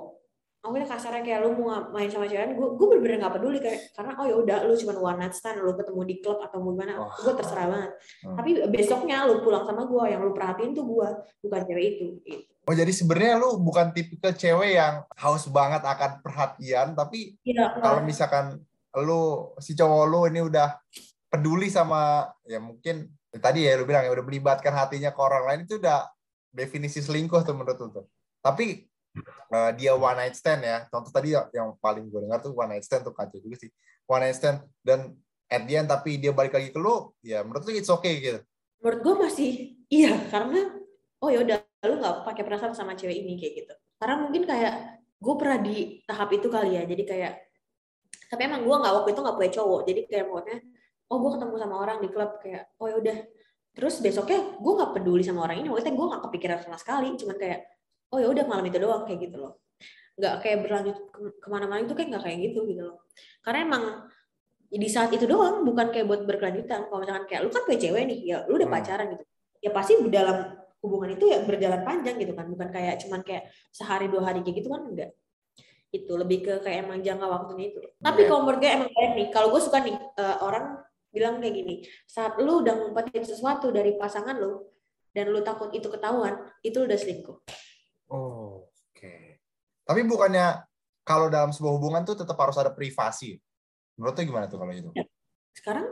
aku 0.60 0.76
udah 0.76 0.88
kasarnya 0.88 1.24
kayak 1.24 1.40
lu 1.40 1.56
mau 1.56 1.88
main 1.88 2.04
sama 2.06 2.28
cewek 2.28 2.52
gue 2.52 2.68
gue 2.76 2.86
bener-bener 2.92 3.16
gak 3.24 3.34
peduli 3.40 3.58
kayak 3.58 3.80
karena 3.96 4.12
oh 4.20 4.26
ya 4.28 4.36
udah 4.36 4.56
lu 4.68 4.76
cuma 4.76 4.92
one 4.92 5.18
night 5.18 5.32
stand 5.32 5.56
lu 5.58 5.72
ketemu 5.72 6.00
di 6.04 6.14
klub 6.20 6.36
atau 6.36 6.60
mau 6.60 6.76
gimana 6.76 7.00
Oh. 7.00 7.08
gue 7.08 7.32
terserah 7.32 7.66
banget 7.66 7.90
Hmm. 8.20 8.36
tapi 8.36 8.50
besoknya 8.68 9.24
lu 9.24 9.40
pulang 9.40 9.64
sama 9.64 9.88
gue 9.88 10.04
yang 10.12 10.20
lu 10.20 10.36
perhatiin 10.36 10.76
tuh 10.76 10.84
gue 10.84 11.08
bukan 11.40 11.60
cewek 11.64 11.84
itu 11.96 12.06
gitu. 12.22 12.44
Oh 12.68 12.76
jadi 12.76 12.92
sebenarnya 12.92 13.34
lu 13.40 13.56
bukan 13.56 13.88
tipikal 13.90 14.36
cewek 14.36 14.76
yang 14.76 15.00
haus 15.16 15.48
banget 15.48 15.80
akan 15.80 16.20
perhatian, 16.20 16.92
tapi 16.92 17.34
Iya, 17.42 17.80
kalau 17.80 18.04
misalkan 18.04 18.60
lu 19.00 19.56
si 19.58 19.72
cowok 19.72 20.04
lu 20.06 20.20
ini 20.28 20.44
udah 20.44 20.76
peduli 21.26 21.72
sama 21.72 22.28
ya 22.44 22.60
mungkin 22.60 23.08
ya 23.32 23.38
tadi 23.40 23.64
ya 23.64 23.80
lu 23.80 23.88
bilang 23.88 24.04
ya 24.04 24.12
udah 24.12 24.22
melibatkan 24.22 24.76
hatinya 24.76 25.10
ke 25.10 25.18
orang 25.18 25.42
lain 25.48 25.60
itu 25.64 25.80
udah 25.80 26.04
definisi 26.52 27.00
selingkuh 27.00 27.40
tuh 27.42 27.56
menurut 27.56 27.78
lu 27.80 27.88
tuh. 27.90 28.04
Tapi 28.44 28.89
eh, 29.54 29.70
dia 29.76 29.92
one 29.94 30.18
night 30.18 30.36
stand 30.38 30.62
ya. 30.62 30.86
Contoh 30.90 31.10
tadi 31.10 31.34
yang, 31.34 31.46
yang 31.50 31.68
paling 31.78 32.06
gue 32.06 32.20
dengar 32.24 32.38
tuh 32.42 32.54
one 32.54 32.76
night 32.76 32.84
stand 32.86 33.06
tuh 33.06 33.14
kacau 33.14 33.38
juga 33.42 33.56
sih. 33.60 33.70
One 34.06 34.26
night 34.26 34.36
stand 34.38 34.62
dan 34.82 35.14
at 35.50 35.66
the 35.66 35.74
end 35.74 35.90
tapi 35.90 36.16
dia 36.16 36.30
balik 36.30 36.54
lagi 36.54 36.70
ke 36.70 36.78
lu, 36.78 37.10
ya 37.26 37.42
menurut 37.42 37.66
lu 37.66 37.74
it's 37.74 37.90
okay 37.90 38.22
gitu. 38.22 38.40
menurut 38.80 39.00
gue 39.02 39.14
masih 39.26 39.50
iya 39.90 40.14
karena 40.30 40.78
oh 41.20 41.28
ya 41.28 41.42
udah 41.42 41.58
lu 41.90 41.94
nggak 41.98 42.24
pakai 42.24 42.42
perasaan 42.46 42.72
sama 42.72 42.94
cewek 42.94 43.18
ini 43.18 43.36
kayak 43.36 43.66
gitu 43.66 43.74
karena 43.98 44.16
mungkin 44.24 44.42
kayak 44.46 45.02
gue 45.20 45.34
pernah 45.36 45.58
di 45.60 46.00
tahap 46.06 46.30
itu 46.32 46.48
kali 46.48 46.78
ya 46.78 46.86
jadi 46.86 47.02
kayak 47.04 47.34
tapi 48.30 48.46
emang 48.46 48.64
gue 48.64 48.72
nggak 48.72 48.94
waktu 48.94 49.10
itu 49.12 49.20
nggak 49.20 49.36
punya 49.36 49.50
cowok 49.52 49.80
jadi 49.84 50.00
kayak 50.06 50.24
maksudnya 50.30 50.58
oh 51.10 51.16
gue 51.18 51.30
ketemu 51.36 51.54
sama 51.58 51.76
orang 51.82 51.96
di 51.98 52.08
klub 52.08 52.30
kayak 52.40 52.64
oh 52.78 52.86
ya 52.88 52.96
udah 52.96 53.18
terus 53.74 53.94
besoknya 54.00 54.40
gue 54.56 54.72
nggak 54.80 54.90
peduli 54.96 55.22
sama 55.26 55.44
orang 55.44 55.60
ini 55.60 55.68
maksudnya 55.68 55.94
gue 55.98 56.06
nggak 56.14 56.22
kepikiran 56.30 56.58
sama 56.62 56.76
sekali 56.78 57.12
cuman 57.18 57.36
kayak 57.36 57.60
oh 58.10 58.18
ya 58.18 58.28
udah 58.30 58.44
malam 58.46 58.64
itu 58.66 58.78
doang 58.82 59.02
kayak 59.06 59.20
gitu 59.30 59.36
loh. 59.38 59.52
Nggak 60.18 60.34
kayak 60.44 60.58
berlanjut 60.66 60.96
ke- 61.10 61.36
ke 61.40 61.48
mana-mana 61.48 61.80
itu 61.82 61.94
kayak 61.94 62.08
nggak 62.12 62.22
kayak 62.26 62.38
gitu 62.50 62.60
gitu 62.68 62.82
loh. 62.86 62.96
Karena 63.40 63.58
emang 63.66 63.84
di 64.70 64.88
saat 64.90 65.10
itu 65.10 65.26
doang 65.26 65.66
bukan 65.66 65.90
kayak 65.90 66.06
buat 66.06 66.22
berkelanjutan. 66.26 66.86
Kalau 66.86 66.98
misalkan 67.02 67.24
kayak 67.26 67.40
lu 67.46 67.50
kan 67.50 67.62
punya 67.66 67.78
cewek 67.80 68.02
nih 68.06 68.18
ya 68.22 68.38
lu 68.46 68.54
udah 68.58 68.68
Hmm. 68.68 68.76
pacaran 68.78 69.06
gitu. 69.14 69.24
Ya 69.60 69.70
pasti 69.74 69.92
dalam 70.10 70.36
hubungan 70.80 71.10
itu 71.12 71.24
ya 71.28 71.38
berjalan 71.44 71.82
panjang 71.84 72.16
gitu 72.18 72.32
kan. 72.34 72.46
Bukan 72.50 72.68
kayak 72.70 72.94
cuman 73.06 73.20
kayak 73.26 73.50
sehari 73.70 74.06
dua 74.10 74.22
hari 74.30 74.40
kayak 74.46 74.56
gitu 74.62 74.68
kan 74.70 74.82
enggak 74.86 75.10
itu 75.90 76.12
lebih 76.14 76.38
ke 76.46 76.54
kayak 76.62 76.86
emang 76.86 77.02
jangka 77.02 77.26
waktunya 77.26 77.74
itu 77.74 77.82
tapi 77.98 78.22
Oke. 78.22 78.30
kalau 78.30 78.46
menurut 78.46 78.62
gue 78.62 78.70
emang 78.70 78.90
baik 78.94 79.12
nih. 79.18 79.26
Kalau 79.34 79.50
gue 79.50 79.58
suka 79.58 79.82
nih 79.82 79.96
eh, 79.98 80.36
orang 80.38 80.78
bilang 81.10 81.42
kayak 81.42 81.54
gini 81.58 81.74
saat 82.06 82.38
lu 82.38 82.62
udah 82.62 82.74
ngumpetin 82.78 83.26
sesuatu 83.26 83.74
dari 83.74 83.98
pasangan 83.98 84.38
lu 84.38 84.70
dan 85.10 85.26
lu 85.34 85.42
takut 85.42 85.74
itu 85.74 85.90
ketahuan 85.90 86.38
itu 86.62 86.78
lu 86.78 86.86
udah 86.86 86.94
selingkuh. 86.94 87.36
Tapi 89.90 90.06
bukannya 90.06 90.62
kalau 91.02 91.26
dalam 91.26 91.50
sebuah 91.50 91.74
hubungan 91.74 92.06
tuh 92.06 92.14
tetap 92.14 92.38
harus 92.38 92.54
ada 92.62 92.70
privasi. 92.70 93.34
Menurut 93.98 94.14
lu 94.14 94.22
gimana 94.30 94.46
tuh 94.46 94.62
kalau 94.62 94.70
itu? 94.70 94.94
sekarang 95.50 95.82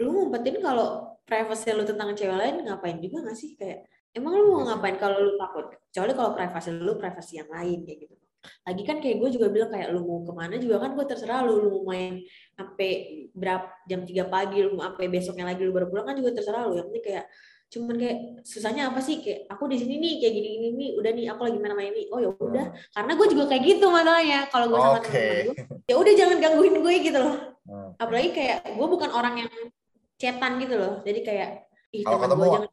lu 0.00 0.08
ngumpetin 0.08 0.56
kalau 0.64 1.20
privacy 1.28 1.68
lu 1.76 1.84
tentang 1.84 2.16
cewek 2.16 2.32
lain 2.32 2.64
ngapain 2.64 2.96
juga 2.96 3.28
gak 3.28 3.36
sih? 3.36 3.52
Kayak 3.60 3.84
emang 4.16 4.40
lu 4.40 4.56
mau 4.56 4.64
Iya 4.64 4.72
ngapain 4.72 4.96
kalau 4.96 5.20
lu 5.20 5.36
takut? 5.36 5.68
Kecuali 5.92 6.12
kalau 6.16 6.30
privasi 6.32 6.68
lu 6.72 6.96
privasi 6.96 7.32
yang 7.44 7.50
lain 7.52 7.84
kayak 7.84 7.98
gitu. 8.08 8.14
Lagi 8.42 8.82
kan 8.88 8.96
kayak 9.04 9.16
gue 9.20 9.28
juga 9.36 9.46
bilang 9.52 9.68
kayak 9.68 9.88
lu 9.92 10.00
mau 10.00 10.24
ke 10.24 10.32
mana 10.32 10.56
juga 10.56 10.88
kan 10.88 10.96
gue 10.96 11.04
terserah 11.04 11.44
lu 11.44 11.60
lu 11.60 11.68
mau 11.76 11.92
main 11.92 12.24
sampai 12.56 12.90
berapa 13.36 13.68
jam 13.84 14.02
3 14.08 14.32
pagi 14.32 14.64
lu 14.64 14.80
mau 14.80 14.88
sampai 14.88 15.06
besoknya 15.12 15.44
lagi 15.44 15.60
lu 15.60 15.76
baru 15.76 15.92
pulang 15.92 16.08
kan 16.08 16.16
juga 16.16 16.40
terserah 16.40 16.72
lu. 16.72 16.80
Yang 16.80 16.88
penting 16.88 17.04
kayak 17.04 17.26
cuman 17.72 17.96
kayak 17.96 18.18
susahnya 18.44 18.92
apa 18.92 19.00
sih? 19.00 19.24
Kayak 19.24 19.48
aku 19.48 19.64
di 19.72 19.80
sini 19.80 19.96
nih 19.96 20.12
kayak 20.20 20.32
gini 20.36 20.48
gini 20.52 20.68
nih 20.76 20.90
udah 21.00 21.10
nih 21.16 21.26
aku 21.32 21.40
lagi 21.48 21.58
main-main 21.58 21.92
nih. 21.96 22.06
Oh 22.12 22.20
ya 22.20 22.28
udah. 22.28 22.66
Karena 22.92 23.12
gue 23.16 23.26
juga 23.32 23.44
kayak 23.48 23.62
gitu 23.64 23.86
masalahnya 23.88 24.40
kalau 24.52 24.66
gue 24.68 24.78
sama 24.78 24.98
teman-teman 25.00 25.40
gue 25.48 25.56
ya 25.88 25.94
udah 25.96 26.12
jangan 26.12 26.36
gangguin 26.36 26.76
gue 26.84 26.94
gitu 27.00 27.18
loh. 27.20 27.36
Hmm. 27.62 27.94
apalagi 27.94 28.34
kayak 28.34 28.74
gue 28.74 28.86
bukan 28.90 29.10
orang 29.14 29.34
yang 29.46 29.50
cetan 30.20 30.58
gitu 30.60 30.74
loh. 30.76 30.92
Jadi 31.06 31.20
kayak 31.24 31.48
ih 31.94 32.02
Kalau 32.04 32.18
ketemu, 32.20 32.42
gue 32.42 32.50
jangan. 32.52 32.70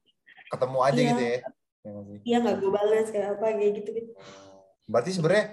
Ketemu 0.49 0.77
aja 0.81 0.99
Iya. 0.99 1.09
gitu 1.13 1.21
ya. 1.23 1.37
Ya 1.79 1.89
nggak 1.95 2.19
iya 2.27 2.37
nggak 2.43 2.55
gue 2.59 2.71
balas 2.73 3.07
kayak 3.07 3.27
apa 3.39 3.45
kayak 3.55 3.71
gitu 3.79 3.89
gitu. 3.95 4.11
Berarti 4.89 5.09
sebenarnya 5.15 5.45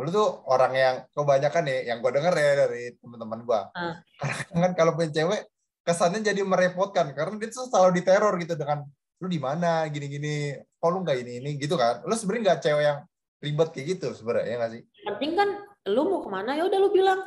lu 0.00 0.08
tuh 0.08 0.28
orang 0.48 0.72
yang 0.72 0.96
kebanyakan 1.12 1.64
ya, 1.68 1.78
yang 1.92 1.98
gue 2.00 2.08
denger 2.12 2.34
ya 2.34 2.52
dari 2.66 2.82
teman-teman 2.98 3.40
gue. 3.44 3.60
Ah. 3.76 3.94
Karena 4.16 4.58
kan 4.68 4.72
kalau 4.72 4.92
punya 4.96 5.12
cewek, 5.12 5.40
kesannya 5.84 6.20
jadi 6.20 6.40
merepotkan. 6.44 7.12
Karena 7.12 7.34
dia 7.40 7.48
tuh 7.50 7.68
selalu 7.68 8.00
diteror 8.02 8.34
gitu 8.40 8.54
dengan, 8.56 8.84
lu 9.20 9.26
di 9.28 9.40
mana, 9.40 9.86
gini-gini, 9.88 10.56
kok 10.80 10.90
lu 10.90 11.04
nggak 11.04 11.18
ini, 11.20 11.32
ini, 11.44 11.50
gitu 11.60 11.74
kan. 11.76 12.04
Lu 12.04 12.14
sebenarnya 12.16 12.42
nggak 12.52 12.60
cewek 12.64 12.84
yang 12.84 12.98
ribet 13.40 13.68
kayak 13.72 13.86
gitu 13.96 14.08
sebenarnya, 14.12 14.46
ya 14.46 14.56
nggak 14.60 14.72
sih? 14.76 14.82
penting 15.00 15.32
kan 15.32 15.48
lu 15.88 16.02
mau 16.06 16.20
ke 16.20 16.28
mana 16.28 16.52
ya 16.54 16.64
udah 16.68 16.78
lu 16.78 16.92
bilang. 16.92 17.20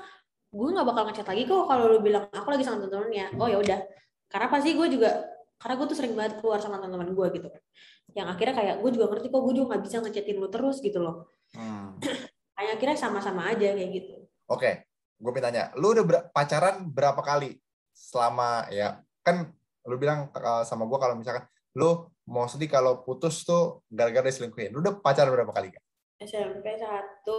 Gue 0.54 0.70
nggak 0.70 0.86
bakal 0.86 1.10
ngechat 1.10 1.26
lagi 1.26 1.50
kok 1.50 1.66
kalau 1.66 1.90
lu 1.90 2.00
bilang 2.06 2.30
aku 2.30 2.48
lagi 2.54 2.62
sama 2.62 2.78
temen-temennya. 2.86 3.34
Oh 3.42 3.50
ya 3.50 3.58
udah. 3.58 3.80
Karena 4.30 4.48
pasti 4.54 4.78
gue 4.78 4.88
juga 4.90 5.26
karena 5.58 5.74
gue 5.82 5.86
tuh 5.90 5.98
sering 5.98 6.14
banget 6.14 6.38
keluar 6.38 6.62
sama 6.62 6.78
teman-teman 6.78 7.10
gue 7.10 7.28
gitu. 7.42 7.48
Kan 7.50 7.62
yang 8.14 8.28
akhirnya 8.30 8.54
kayak 8.54 8.76
gue 8.86 8.90
juga 8.94 9.06
ngerti 9.10 9.28
kok 9.34 9.42
gue 9.42 9.54
juga 9.58 9.68
nggak 9.74 9.84
bisa 9.90 9.96
ngechatin 10.06 10.38
lu 10.38 10.48
terus 10.54 10.78
gitu 10.78 11.02
loh. 11.02 11.34
Hmm. 11.58 11.98
kayak 12.54 12.78
akhirnya 12.78 12.98
sama-sama 12.98 13.50
aja 13.50 13.74
kayak 13.74 13.92
gitu. 13.98 14.14
Oke, 14.46 14.86
gue 15.18 15.32
mau 15.34 15.42
tanya, 15.42 15.74
lu 15.74 15.98
udah 15.98 16.06
ber- 16.06 16.26
pacaran 16.30 16.86
berapa 16.86 17.18
kali 17.26 17.63
selama 17.94 18.50
ya 18.68 18.98
kan 19.22 19.54
lu 19.84 19.96
bilang 19.96 20.28
uh, 20.30 20.64
sama 20.64 20.84
gue 20.84 20.98
kalau 20.98 21.14
misalkan 21.14 21.46
lu 21.74 21.90
mostly 22.26 22.66
kalau 22.66 23.02
putus 23.02 23.42
tuh 23.42 23.82
gara-gara 23.88 24.26
diselingkuhin. 24.26 24.70
Lu 24.70 24.80
udah 24.80 24.98
pacaran 24.98 25.30
berapa 25.30 25.50
kali 25.50 25.70
kan? 25.70 25.84
SMP 26.18 26.76
satu 26.76 27.38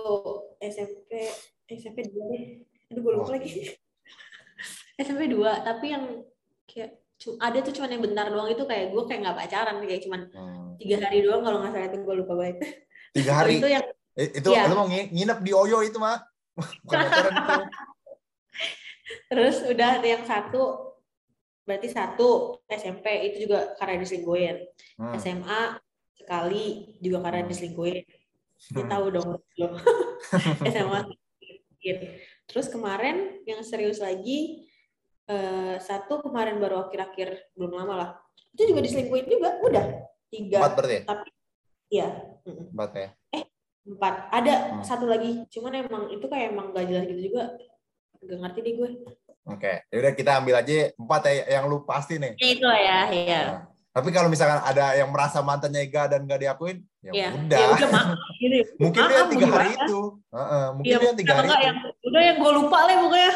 SMP 0.58 1.10
SMP 1.66 1.98
dua 2.06 2.36
aduh 2.84 3.00
gue 3.00 3.12
lupa 3.12 3.24
Oh. 3.24 3.32
lagi 3.32 3.48
SMP 5.00 5.26
dua 5.26 5.60
tapi 5.60 5.88
yang 5.88 6.04
kayak 6.64 7.00
ada 7.40 7.58
tuh 7.58 7.72
cuman 7.72 7.90
yang 7.90 8.02
bentar 8.02 8.28
doang 8.28 8.46
itu 8.46 8.60
kayak 8.62 8.92
gue 8.92 9.02
kayak 9.04 9.20
nggak 9.22 9.38
pacaran 9.38 9.76
kayak 9.80 10.02
cuman 10.02 10.20
Hmm. 10.28 10.76
tiga 10.76 11.00
hari 11.00 11.22
doang 11.22 11.40
kalau 11.40 11.58
nggak 11.58 11.72
salah 11.72 11.86
itu 11.86 11.98
gue 11.98 12.14
lupa 12.16 12.32
banget 12.34 12.56
Tiga 13.14 13.32
hari. 13.34 13.56
itu 13.60 13.68
yang 13.70 13.84
Eh, 14.14 14.30
itu 14.30 14.46
Iya. 14.46 14.70
lu 14.70 14.76
mau 14.76 14.86
ngi- 14.86 15.10
nginep 15.10 15.38
di 15.40 15.50
Oyo 15.50 15.82
itu 15.82 15.98
mah? 15.98 16.22
Bukan 16.86 16.98
pacaran 17.00 17.32
itu. 17.34 17.54
Terus 19.30 19.62
udah 19.64 20.00
ada 20.00 20.08
yang 20.08 20.24
satu 20.24 20.94
berarti 21.64 21.88
satu 21.88 22.60
SMP 22.68 23.32
itu 23.32 23.48
juga 23.48 23.72
karena 23.80 24.00
diselingkuhin 24.00 24.56
Hmm. 25.00 25.16
SMA 25.16 25.80
sekali 26.14 26.64
juga 27.00 27.24
karena 27.24 27.44
Hmm. 27.44 27.50
diselingkuhin 27.50 28.04
Hmm. 28.74 28.88
tahu 28.88 29.04
dong 29.12 29.28
lo 29.60 29.68
SMA 30.72 31.00
Gitu. 31.84 32.16
terus 32.48 32.72
kemarin 32.72 33.44
yang 33.44 33.60
serius 33.60 34.00
lagi 34.00 34.64
eh, 35.28 35.76
satu 35.76 36.24
kemarin 36.24 36.56
baru 36.56 36.88
akhir-akhir 36.88 37.52
belum 37.56 37.76
lama 37.76 37.94
lah 37.96 38.10
itu 38.56 38.72
juga 38.72 38.80
diselingkuhin 38.80 39.28
juga 39.28 39.60
udah 39.60 39.84
tiga 40.32 40.58
Empat 40.64 40.72
berarti 40.80 40.94
ya? 40.96 41.02
iya 41.92 42.08
mm-mm. 42.44 42.66
Empat 42.72 42.90
ya? 42.96 43.08
empat 43.84 44.14
ada 44.32 44.54
Hmm. 44.72 44.80
satu 44.80 45.04
lagi 45.04 45.44
cuman 45.52 45.72
emang 45.84 46.04
itu 46.08 46.24
kayak 46.24 46.56
emang 46.56 46.72
gak 46.72 46.88
jelas 46.88 47.04
gitu 47.04 47.20
juga 47.28 47.52
gak 48.24 48.38
ngerti 48.40 48.60
deh 48.60 48.74
gue 48.74 48.90
Oke, 49.44 49.72
ya 49.84 49.96
udah 49.98 50.12
kita 50.14 50.40
ambil 50.40 50.56
aja 50.56 50.72
empat 50.94 51.20
ya 51.28 51.60
yang 51.60 51.68
lu 51.68 51.84
pasti 51.84 52.16
nih. 52.16 52.32
ya 52.34 52.48
itu 52.50 52.64
ya 52.64 52.98
ya 53.12 53.42
Nah, 53.94 54.02
tapi 54.02 54.10
kalau 54.10 54.26
misalkan 54.26 54.58
ada 54.58 54.90
yang 54.92 55.06
merasa 55.06 55.38
mantannya 55.38 55.84
Ega 55.84 56.08
dan 56.08 56.24
gak 56.24 56.40
diakuin, 56.40 56.82
ya 56.98 57.12
ya 57.14 57.28
udah. 57.30 57.54
ya 57.54 57.66
udah 57.70 57.88
maaf 57.88 58.10
gitu 58.34 58.56
mungkin 58.82 59.00
dia 59.04 59.14
Maaf, 59.14 59.30
tiga 59.30 59.46
hari 59.48 59.70
itu. 59.70 60.00
Heeh, 60.28 60.64
mungkin 60.72 60.90
Iya, 60.90 60.98
dia 60.98 61.12
tiga 61.14 61.32
hari 61.32 61.46
itu. 61.46 61.60
yang 61.60 61.76
udah 62.02 62.20
yang 62.20 62.36
gue 62.36 62.52
lupa 62.54 62.78
lah 62.80 62.94
pokoknya 62.98 63.32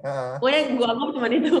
Heeh. 0.00 0.28
pokoknya 0.38 0.58
yang 0.58 0.70
gue 0.72 0.86
anggap 0.88 1.08
cuma 1.12 1.26
itu 1.28 1.54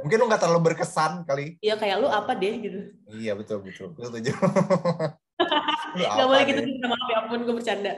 Mungkin 0.00 0.16
lu 0.16 0.24
nggak 0.24 0.38
terlalu 0.38 0.60
berkesan 0.64 1.26
kali. 1.26 1.58
ya 1.60 1.74
kayak 1.74 1.98
lu 1.98 2.06
apa 2.06 2.32
deh 2.32 2.54
gitu 2.56 2.78
Iya 3.10 3.34
betul 3.34 3.60
betul. 3.60 3.92
Lu 3.92 4.06
setuju. 4.06 4.30
Gak 5.96 6.24
boleh 6.24 6.44
gitu 6.44 6.60
minta 6.62 6.86
maaf 6.86 7.06
ya 7.06 7.16
ampun 7.20 7.40
gue 7.42 7.52
bercanda 7.52 7.92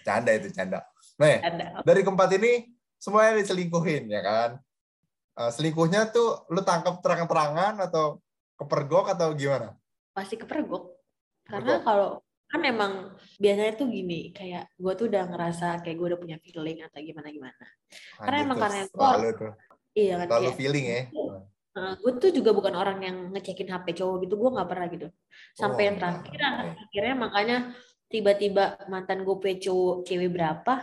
Canda 0.00 0.30
itu 0.32 0.48
canda. 0.50 0.80
Nih, 1.20 1.36
dari 1.84 2.00
keempat 2.00 2.30
ini 2.40 2.72
semuanya 2.96 3.36
diselingkuhin 3.38 4.08
ya 4.08 4.20
kan. 4.24 4.50
Eh, 5.36 5.50
selingkuhnya 5.52 6.08
tuh 6.08 6.48
lu 6.48 6.64
tangkap 6.64 6.98
terang-terangan 7.04 7.76
atau 7.86 8.18
kepergok 8.56 9.12
atau 9.16 9.32
gimana? 9.36 9.76
pasti 10.10 10.34
kepergok 10.36 11.00
karena 11.46 11.80
kalau 11.86 12.18
kan 12.50 12.60
emang 12.66 13.14
biasanya 13.38 13.78
tuh 13.78 13.86
gini 13.86 14.34
kayak 14.34 14.74
gue 14.74 14.92
tuh 14.98 15.06
udah 15.06 15.22
ngerasa 15.30 15.80
kayak 15.86 15.96
gue 15.96 16.06
udah 16.12 16.20
punya 16.20 16.36
feeling 16.42 16.82
atau 16.82 16.98
gimana 16.98 17.30
gimana 17.30 17.64
Karena 18.18 18.36
Anjir 18.42 18.46
emang 18.46 18.58
tuh, 18.58 18.98
karena 19.00 19.28
itu 19.30 19.46
iya 19.94 20.14
kan 20.18 20.26
selalu 20.26 20.42
kayak 20.44 20.58
feeling 20.58 20.86
ya. 20.86 21.02
Nah, 21.70 21.94
gue 22.02 22.12
tuh 22.18 22.34
juga 22.34 22.50
bukan 22.50 22.74
orang 22.74 22.98
yang 22.98 23.16
ngecekin 23.30 23.70
HP 23.70 24.02
cowok 24.02 24.26
gitu, 24.26 24.34
gue 24.34 24.50
nggak 24.58 24.68
pernah 24.68 24.86
gitu. 24.90 25.08
Sampai 25.54 25.82
Oh, 25.82 25.86
yang 25.86 25.96
terakhir, 26.02 26.40
akhirnya 26.82 27.14
makanya 27.14 27.56
tiba-tiba 28.10 28.64
mantan 28.90 29.22
gue 29.22 29.36
punya 29.38 29.56
cowok 29.70 30.02
cewek 30.02 30.30
berapa, 30.34 30.74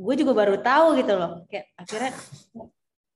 gue 0.00 0.14
juga 0.16 0.32
baru 0.32 0.56
tahu 0.58 0.96
gitu 0.96 1.12
loh. 1.12 1.44
Kayak 1.46 1.66
akhirnya 1.76 2.12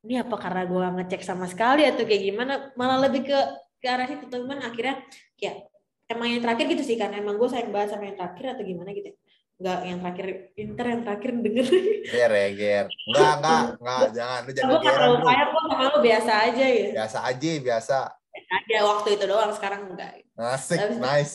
ini 0.05 0.14
apa 0.20 0.37
karena 0.37 0.62
gue 0.64 0.85
ngecek 1.01 1.23
sama 1.25 1.49
sekali 1.49 1.88
atau 1.88 2.05
kayak 2.05 2.23
gimana? 2.23 2.53
Malah 2.77 3.09
lebih 3.09 3.25
ke 3.25 3.38
ke 3.81 3.88
arah 3.88 4.05
situ 4.05 4.29
teman 4.29 4.61
akhirnya 4.61 5.01
kayak 5.35 5.64
emang 6.05 6.29
yang 6.29 6.40
terakhir 6.40 6.64
gitu 6.68 6.85
sih 6.85 6.97
karena 6.97 7.18
emang 7.18 7.37
gue 7.37 7.49
sayang 7.49 7.73
banget 7.73 7.97
sama 7.97 8.05
yang 8.05 8.16
terakhir 8.16 8.44
atau 8.53 8.62
gimana 8.62 8.92
gitu. 8.92 9.11
Nggak 9.55 9.79
yang 9.81 9.99
terakhir 10.03 10.27
inter 10.55 10.87
yang 10.92 11.03
terakhir 11.03 11.31
denger. 11.44 11.66
Ger 12.05 12.33
ya, 12.33 12.49
ger. 12.53 12.87
Enggak, 13.09 13.33
enggak, 13.38 13.62
enggak, 13.81 14.01
jangan 14.12 14.40
lu 14.40 14.51
jangan 14.53 14.68
gue 14.68 14.79
nggak 14.79 14.94
terlalu 14.94 15.18
sayang 15.23 15.49
gue 15.49 15.62
sama 15.64 15.85
lu 15.87 15.99
biasa 16.03 16.33
aja 16.44 16.64
ya. 16.66 16.87
Biasa 16.92 17.18
aja, 17.25 17.49
biasa. 17.62 17.97
Ada 18.35 18.79
waktu 18.83 19.09
itu 19.14 19.25
doang 19.25 19.53
sekarang 19.53 19.81
enggak. 19.88 20.12
Asik, 20.35 20.77
Habis- 20.77 21.01
nice. 21.01 21.35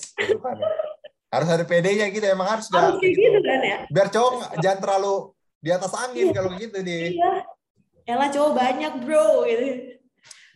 Harus 1.29 1.47
ada 1.47 1.61
PD-nya 1.61 2.09
gitu, 2.09 2.25
emang 2.25 2.49
harus 2.49 2.67
Harus 2.69 2.97
kayak 2.97 3.13
gitu 3.13 3.39
kan 3.39 3.59
ya. 3.61 3.77
Biar 3.87 4.07
cowok 4.09 4.31
nggak- 4.35 4.53
jangan 4.59 4.79
terlalu 4.79 5.13
di 5.59 5.69
atas 5.69 5.91
angin 5.95 6.31
Iya. 6.31 6.35
kalau 6.35 6.49
gitu 6.55 6.77
dia. 6.79 7.11
Iya. 7.11 7.31
Elah 8.09 8.29
cowok 8.33 8.51
banyak 8.55 8.93
bro 9.05 9.45
gitu. 9.45 9.65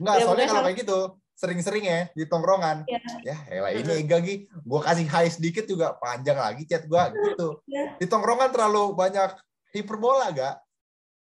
Enggak, 0.02 0.16
Ya, 0.18 0.24
soalnya 0.26 0.48
kalau 0.50 0.64
kayak 0.66 0.78
gitu 0.82 1.00
sering-sering 1.34 1.86
ya 1.86 2.00
di 2.16 2.24
tongkrongan. 2.26 2.88
Iya. 2.88 3.00
Ya, 3.22 3.38
elah 3.52 3.72
ini 3.76 3.94
Ega 4.02 4.18
Gi, 4.24 4.48
gua 4.64 4.82
kasih 4.82 5.06
high 5.06 5.30
sedikit 5.30 5.68
juga 5.68 5.94
panjang 6.00 6.40
lagi 6.40 6.64
chat 6.66 6.88
gua 6.88 7.12
gitu. 7.14 7.62
Iya. 7.70 8.00
Di 8.00 8.06
tongkrongan 8.10 8.50
terlalu 8.50 8.96
banyak 8.98 9.38
hiperbola 9.76 10.32
gak? 10.34 10.56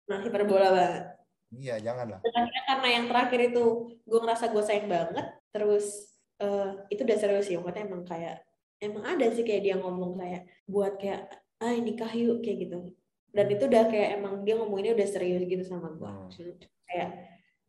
Nah 0.09 0.19
hiperbola 0.21 0.69
banget. 0.75 1.05
Iya, 1.49 1.81
jangan 1.81 2.07
lah. 2.13 2.21
Akhirnya 2.21 2.63
karena 2.69 2.89
yang 2.93 3.05
terakhir 3.09 3.41
itu 3.53 3.65
gue 4.05 4.19
ngerasa 4.21 4.53
gue 4.53 4.61
sayang 4.61 4.89
banget. 4.89 5.27
Terus 5.49 6.13
eh, 6.37 6.71
itu 6.93 7.01
udah 7.09 7.17
serius 7.17 7.49
sih. 7.49 7.57
Maksudnya 7.57 7.89
emang 7.89 8.05
kayak 8.05 8.45
emang 8.85 9.05
ada 9.05 9.27
sih 9.33 9.49
kayak 9.49 9.63
dia 9.65 9.77
ngomong 9.81 10.21
kayak 10.21 10.45
buat 10.69 11.01
kayak 11.01 11.25
ah 11.65 11.73
nikah 11.73 12.13
yuk 12.13 12.45
kayak 12.45 12.69
gitu. 12.69 12.93
Dan 13.29 13.47
itu 13.49 13.63
udah 13.65 13.85
kayak 13.87 14.09
emang 14.17 14.41
dia 14.43 14.55
ngomonginnya 14.55 14.93
udah 14.95 15.07
serius 15.07 15.45
gitu 15.45 15.63
sama 15.63 15.89
gue. 15.91 16.09
Hmm. 16.09 16.57
Kayak 16.85 17.09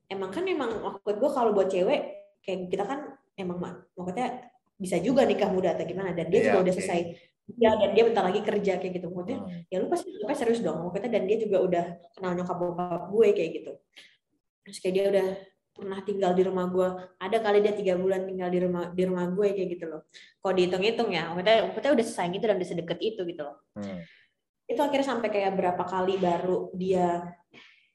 emang 0.08 0.30
kan 0.30 0.44
emang 0.44 0.72
maksud 0.80 1.16
gue 1.16 1.30
kalau 1.30 1.52
buat 1.52 1.68
cewek 1.68 2.02
kayak 2.40 2.60
kita 2.68 2.84
kan 2.84 3.00
emang 3.36 3.58
mak- 3.58 3.86
maksudnya 3.94 4.48
bisa 4.74 4.96
juga 4.98 5.22
nikah 5.24 5.48
muda 5.48 5.76
atau 5.76 5.84
gimana 5.84 6.12
dan 6.12 6.28
dia 6.28 6.40
Iya, 6.40 6.46
juga 6.50 6.58
udah 6.62 6.72
oke. 6.72 6.80
selesai 6.80 7.00
ya 7.52 7.72
dan 7.76 7.90
dia 7.92 8.04
bentar 8.06 8.24
lagi 8.24 8.40
kerja 8.40 8.74
kayak 8.78 8.94
gitu 8.96 9.08
maksudnya 9.10 9.40
Hmm. 9.40 9.62
ya 9.68 9.78
lu 9.78 9.88
pasti 9.88 10.08
anggapnya 10.08 10.38
serius 10.38 10.62
dong 10.62 10.80
maksudnya 10.82 11.10
dan 11.10 11.24
dia 11.26 11.38
juga 11.38 11.58
udah 11.60 11.86
kenal 12.14 12.32
nyokap 12.34 12.58
bokap 12.58 13.02
gue 13.10 13.28
kayak 13.34 13.52
gitu 13.54 13.72
terus 14.62 14.78
kayak 14.80 14.94
dia 14.94 15.06
udah 15.10 15.28
pernah 15.74 16.00
tinggal 16.00 16.32
di 16.32 16.44
rumah 16.44 16.66
gue 16.68 16.88
ada 17.18 17.38
kali 17.40 17.58
dia 17.60 17.74
tiga 17.74 17.94
bulan 17.96 18.24
tinggal 18.24 18.48
di 18.48 18.60
rumah 18.60 18.84
di 18.90 19.04
rumah 19.04 19.26
gue 19.28 19.48
kayak 19.52 19.70
gitu 19.72 19.86
loh 19.86 20.02
kalau 20.38 20.54
dihitung-hitung 20.54 21.10
ya 21.10 21.24
maksudnya, 21.28 21.56
maksudnya 21.66 21.92
udah 21.92 22.06
sayang 22.06 22.34
itu 22.34 22.46
dan 22.46 22.56
udah 22.56 22.70
sedekat 22.70 23.00
itu 23.00 23.22
gitu 23.26 23.42
loh 23.42 23.56
Hmm. 23.76 24.00
Itu 24.70 24.78
akhirnya 24.78 25.08
sampai 25.18 25.30
kayak 25.34 25.58
berapa 25.58 25.82
kali 25.82 26.22
baru 26.22 26.70
dia 26.78 27.26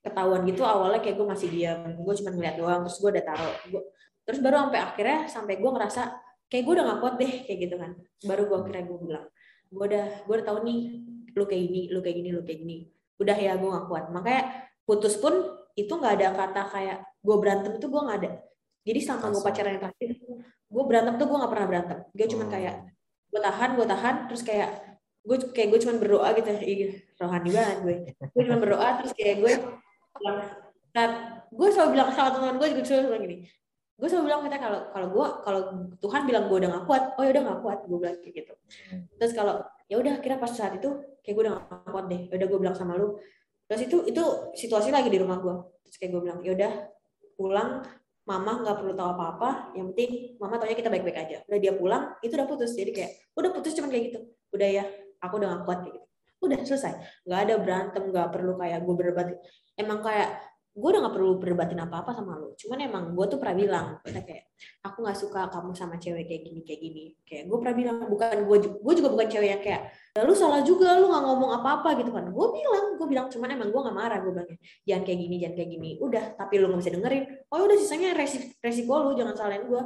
ketahuan 0.03 0.43
gitu 0.45 0.67
awalnya 0.67 0.99
kayak 1.01 1.17
gue 1.17 1.27
masih 1.31 1.49
diam. 1.49 1.81
Gue 1.97 2.15
cuma 2.19 2.31
ngeliat 2.35 2.57
doang 2.59 2.83
terus 2.85 2.99
gue 2.99 3.11
udah 3.15 3.25
taruh. 3.25 3.55
Gua- 3.71 3.87
terus 4.27 4.39
baru 4.43 4.69
sampai 4.69 4.81
akhirnya 4.83 5.19
sampai 5.31 5.55
gue 5.63 5.71
ngerasa 5.71 6.03
kayak 6.51 6.63
gue 6.67 6.73
udah 6.77 6.85
gak 6.91 6.99
kuat 7.01 7.15
deh 7.23 7.33
kayak 7.47 7.59
gitu 7.71 7.75
kan. 7.79 7.91
Baru 8.27 8.43
gue 8.51 8.57
akhirnya 8.59 8.85
gue 8.85 8.99
bilang 9.01 9.27
gue 9.71 9.85
udah 9.87 10.07
gue 10.27 10.35
udah 10.35 10.47
tahu 10.47 10.59
nih 10.67 10.79
lu 11.35 11.45
kayak 11.49 11.63
gini 11.67 11.81
lu 11.91 11.99
kayak 12.03 12.17
gini 12.21 12.29
lu 12.35 12.43
kayak 12.43 12.59
gini. 12.61 12.77
Udah 13.23 13.37
ya 13.39 13.53
gue 13.55 13.69
gak 13.71 13.87
kuat. 13.89 14.05
Makanya 14.11 14.43
putus 14.85 15.15
pun 15.17 15.35
itu 15.75 15.91
nggak 15.91 16.15
ada 16.21 16.29
kata 16.37 16.63
kayak 16.71 16.99
gue 17.25 17.37
berantem 17.41 17.73
itu 17.79 17.87
gue 17.89 18.01
nggak 18.03 18.19
ada. 18.21 18.31
Jadi 18.85 18.99
selama 19.01 19.27
gue 19.33 19.43
pacaran 19.43 19.71
yang 19.75 19.83
terakhir 19.89 20.11
gue 20.75 20.85
berantem 20.85 21.15
tuh 21.17 21.27
gue 21.31 21.39
nggak 21.39 21.53
pernah 21.55 21.67
berantem. 21.71 21.99
Gue 22.13 22.27
cuma 22.29 22.45
Hmm. 22.45 22.53
kayak 22.53 22.75
gue 23.31 23.41
tahan 23.41 23.71
gue 23.79 23.87
tahan. 23.89 24.15
Terus 24.29 24.43
kayak 24.45 24.71
gue 25.25 25.37
kayak 25.57 25.69
gue 25.73 25.81
cuma 25.81 25.95
berdoa 25.97 26.29
gitu. 26.37 26.49
Ih, 26.61 27.01
rohani 27.17 27.51
banget 27.51 27.79
gue. 27.81 27.97
Gue 28.37 28.43
cuma 28.45 28.59
berdoa 28.61 28.89
terus 29.01 29.13
kayak 29.17 29.37
gue 29.41 29.53
"Tat, 30.95 31.11
gue 31.51 31.69
selalu 31.75 31.91
bilang 31.99 32.09
sama 32.15 32.31
teman 32.31 32.55
gue 32.61 32.69
juga 32.71 32.83
selalu 32.87 33.05
bilang 33.09 33.23
gini. 33.25 33.37
Gue 33.99 34.09
selalu 34.11 34.25
bilang 34.31 34.41
kita 34.47 34.57
kalau 34.61 34.81
kalau 34.93 35.09
gue 35.11 35.27
kalau 35.43 35.61
Tuhan 35.99 36.23
bilang 36.29 36.45
gue 36.47 36.57
udah 36.61 36.71
gak 36.71 36.85
kuat 36.87 37.03
oh 37.19 37.23
ya 37.25 37.31
udah 37.35 37.43
gak 37.51 37.61
kuat 37.65 37.79
gue 37.89 37.99
bilang 37.99 38.17
kayak 38.21 38.35
gitu. 38.45 38.53
Terus 39.19 39.33
kalau 39.33 39.55
ya 39.89 39.97
udah 39.99 40.15
kira 40.21 40.37
pas 40.37 40.53
saat 40.53 40.77
itu 40.77 40.89
kayak 41.25 41.35
gue 41.35 41.43
udah 41.49 41.55
gak 41.57 41.91
kuat 41.91 42.05
deh. 42.13 42.21
Ya 42.31 42.35
udah 42.39 42.49
gue 42.53 42.59
bilang 42.61 42.77
sama 42.77 42.95
lu. 42.95 43.19
Terus 43.67 43.81
itu 43.89 43.97
itu 44.07 44.23
situasi 44.55 44.93
lagi 44.93 45.09
di 45.09 45.19
rumah 45.19 45.41
gue 45.41 45.55
terus 45.89 45.97
kayak 45.97 46.11
gue 46.15 46.23
bilang 46.31 46.39
ya 46.45 46.53
udah 46.53 46.73
pulang. 47.35 47.71
Mama 48.25 48.65
nggak 48.65 48.81
perlu 48.81 48.97
tahu 48.97 49.09
apa-apa. 49.21 49.77
Yang 49.77 49.87
penting 49.93 50.11
mama 50.41 50.57
taunya 50.57 50.73
kita 50.73 50.89
baik-baik 50.89 51.19
aja. 51.29 51.37
Udah 51.45 51.59
dia 51.61 51.73
pulang 51.77 52.17
itu 52.25 52.33
udah 52.33 52.49
putus. 52.49 52.73
Jadi 52.73 52.91
kayak 52.97 53.11
udah 53.37 53.51
putus 53.53 53.77
cuman 53.77 53.93
kayak 53.93 54.05
gitu. 54.09 54.19
Udah 54.49 54.69
ya 54.81 54.85
aku 55.27 55.35
udah 55.41 55.49
gak 55.57 55.63
kuat 55.65 55.79
kayak 55.85 55.95
gitu. 55.97 56.07
Udah 56.45 56.59
selesai. 56.61 56.93
Nggak 57.25 57.41
ada 57.49 57.55
berantem 57.57 58.03
nggak 58.13 58.29
perlu 58.33 58.53
kayak 58.61 58.79
gue 58.85 58.95
berdebat. 58.95 59.27
Emang 59.75 60.05
kayak 60.05 60.29
gue 60.75 60.89
udah 60.91 61.07
gak 61.07 61.15
perlu 61.15 61.39
berdebatin 61.39 61.79
apa-apa 61.87 62.11
sama 62.19 62.35
lu. 62.35 62.51
Cuman 62.59 62.83
emang 62.83 63.05
gue 63.15 63.27
tuh 63.31 63.39
pernah 63.39 63.55
bilang 63.55 63.87
kayak 64.03 64.51
aku 64.83 65.07
nggak 65.07 65.19
suka 65.19 65.47
kamu 65.47 65.71
sama 65.71 66.03
cewek 66.03 66.27
kayak 66.27 66.43
gini 66.51 66.61
kayak 66.67 66.81
gini. 66.83 67.05
Kayak 67.23 67.47
gue 67.47 67.59
pernah 67.63 67.77
bilang 67.79 67.97
bukan 68.11 68.37
gue 68.43 68.59
gue 68.83 68.95
juga 68.99 69.09
bukan 69.15 69.27
cewek 69.31 69.49
yang 69.55 69.63
kayak 69.63 69.83
"Ya, 70.19 70.21
lu 70.27 70.35
salah 70.35 70.67
juga 70.67 70.99
lu 70.99 71.07
nggak 71.15 71.25
ngomong 71.31 71.51
apa-apa 71.63 71.95
gitu 72.03 72.11
kan. 72.11 72.27
Gue 72.27 72.47
bilang 72.51 72.99
gue 72.99 73.07
bilang 73.07 73.27
cuman 73.31 73.49
emang 73.55 73.71
gue 73.71 73.81
nggak 73.87 73.97
marah 73.97 74.19
gue 74.19 74.33
bilangnya 74.35 74.59
jangan 74.83 75.03
kayak 75.07 75.19
gini 75.23 75.37
jangan 75.39 75.55
kayak 75.63 75.71
gini. 75.79 75.91
Udah 76.03 76.25
tapi 76.35 76.55
lu 76.59 76.67
nggak 76.67 76.81
bisa 76.83 76.93
dengerin. 76.99 77.25
Oh 77.55 77.57
ya 77.63 77.65
udah 77.71 77.79
sisanya 77.79 78.09
resiko, 78.19 78.47
resiko 78.59 78.95
lu 78.99 79.11
jangan 79.15 79.35
salahin 79.39 79.65
gue 79.71 79.83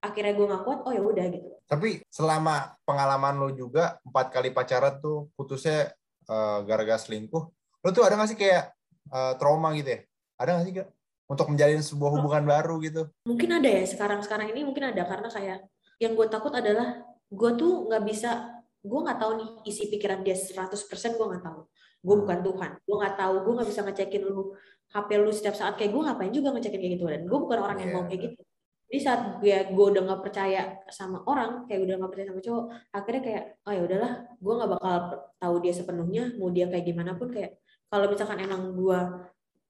akhirnya 0.00 0.32
gue 0.32 0.46
nggak 0.48 0.62
kuat 0.64 0.78
oh 0.84 0.92
ya 0.92 1.02
udah 1.02 1.26
gitu 1.28 1.48
Tapi 1.64 2.02
selama 2.08 2.74
pengalaman 2.82 3.34
lo 3.38 3.48
juga 3.52 4.00
empat 4.02 4.26
kali 4.32 4.50
pacaran 4.50 4.98
tuh 4.98 5.30
putusnya 5.32 5.92
eh, 6.26 6.58
gara-gara 6.66 6.98
selingkuh, 6.98 7.44
lo 7.80 7.88
tuh 7.90 8.02
ada 8.02 8.18
nggak 8.18 8.30
sih 8.32 8.38
kayak 8.38 8.74
eh, 9.06 9.32
trauma 9.38 9.70
gitu 9.74 9.94
ya? 9.94 10.00
Ada 10.34 10.50
nggak 10.56 10.66
sih 10.66 10.74
kak? 10.74 10.88
Untuk 11.30 11.46
menjalin 11.46 11.78
sebuah 11.78 12.10
hubungan 12.18 12.42
baru 12.42 12.74
gitu? 12.82 13.06
mungkin 13.22 13.54
ada 13.54 13.70
ya 13.70 13.86
sekarang 13.86 14.18
sekarang 14.18 14.50
ini 14.50 14.66
mungkin 14.66 14.90
ada 14.90 15.06
karena 15.06 15.30
kayak 15.30 15.58
yang 16.02 16.18
gue 16.18 16.26
takut 16.26 16.50
adalah 16.50 17.06
gue 17.30 17.50
tuh 17.54 17.86
nggak 17.86 18.02
bisa 18.02 18.50
gue 18.82 19.00
nggak 19.06 19.18
tahu 19.20 19.32
nih 19.38 19.48
isi 19.68 19.86
pikiran 19.86 20.26
dia 20.26 20.34
100% 20.34 20.74
gue 21.14 21.26
nggak 21.30 21.44
tahu 21.46 21.60
gue 22.00 22.16
bukan 22.18 22.38
Tuhan 22.42 22.70
gue 22.82 22.96
nggak 22.98 23.14
tahu 23.14 23.34
gue 23.46 23.52
nggak 23.60 23.68
bisa 23.70 23.80
ngecekin 23.86 24.22
lu 24.26 24.56
HP 24.90 25.08
lu 25.22 25.30
setiap 25.30 25.54
saat 25.54 25.78
kayak 25.78 25.94
gue 25.94 26.02
ngapain 26.02 26.32
juga 26.34 26.50
ngecekin 26.50 26.80
kayak 26.80 26.92
gitu 26.98 27.04
dan 27.06 27.22
gue 27.28 27.38
bukan 27.38 27.58
orang 27.62 27.78
yang 27.78 27.90
Iya, 27.92 27.96
mau 28.00 28.04
kayak 28.10 28.20
gitu 28.26 28.40
jadi 28.90 29.00
saat 29.06 29.20
gue 29.38 29.56
gue 29.70 29.86
udah 29.94 30.02
nggak 30.02 30.20
percaya 30.26 30.82
sama 30.90 31.22
orang 31.30 31.70
kayak 31.70 31.86
udah 31.86 31.94
nggak 32.02 32.10
percaya 32.10 32.26
sama 32.34 32.42
cowok 32.42 32.64
akhirnya 32.90 33.22
kayak 33.22 33.44
oh 33.62 33.72
ya 33.72 33.82
udahlah 33.86 34.12
gue 34.34 34.52
nggak 34.58 34.70
bakal 34.74 34.94
tahu 35.38 35.54
dia 35.62 35.72
sepenuhnya 35.72 36.22
mau 36.36 36.50
dia 36.50 36.66
kayak 36.66 36.84
gimana 36.90 37.14
pun 37.14 37.30
kayak 37.30 37.62
kalau 37.86 38.10
misalkan 38.10 38.38
emang 38.42 38.74
gue 38.74 38.98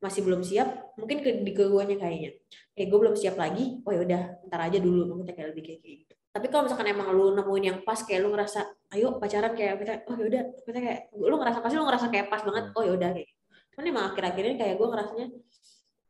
masih 0.00 0.24
belum 0.24 0.40
siap 0.40 0.96
mungkin 0.96 1.20
ke 1.20 1.44
di 1.44 1.52
keduanya 1.52 2.00
kayaknya 2.00 2.40
kayak 2.72 2.88
gue 2.88 2.98
belum 3.04 3.16
siap 3.20 3.36
lagi 3.36 3.84
oh 3.84 3.92
ya 3.92 4.00
udah 4.00 4.22
ntar 4.48 4.60
aja 4.72 4.78
dulu 4.80 5.12
mungkin 5.12 5.28
kayak 5.36 5.52
lebih 5.52 5.62
kayak 5.68 5.80
gitu 5.84 6.14
tapi 6.32 6.46
kalau 6.48 6.64
misalkan 6.64 6.88
emang 6.88 7.12
lu 7.12 7.36
nemuin 7.36 7.64
yang 7.68 7.78
pas 7.84 8.00
kayak 8.00 8.24
lu 8.24 8.32
ngerasa 8.32 8.64
ayo 8.96 9.20
pacaran 9.20 9.52
kayak 9.52 9.76
kita 9.84 9.92
oh 10.08 10.16
ya 10.16 10.24
udah 10.32 10.42
kita 10.64 10.78
kayak 10.80 11.00
lu 11.12 11.36
ngerasa 11.36 11.58
pasti 11.60 11.76
lu 11.76 11.84
ngerasa 11.84 12.06
kayak 12.08 12.26
pas 12.32 12.40
banget 12.40 12.64
oh 12.72 12.82
ya 12.86 12.92
udah 12.96 13.10
kayak 13.12 13.26
gitu. 13.28 13.40
cuman 13.76 13.84
emang 13.92 14.04
akhir-akhir 14.14 14.42
ini 14.48 14.56
kayak 14.56 14.74
gue 14.80 14.88
ngerasanya 14.88 15.26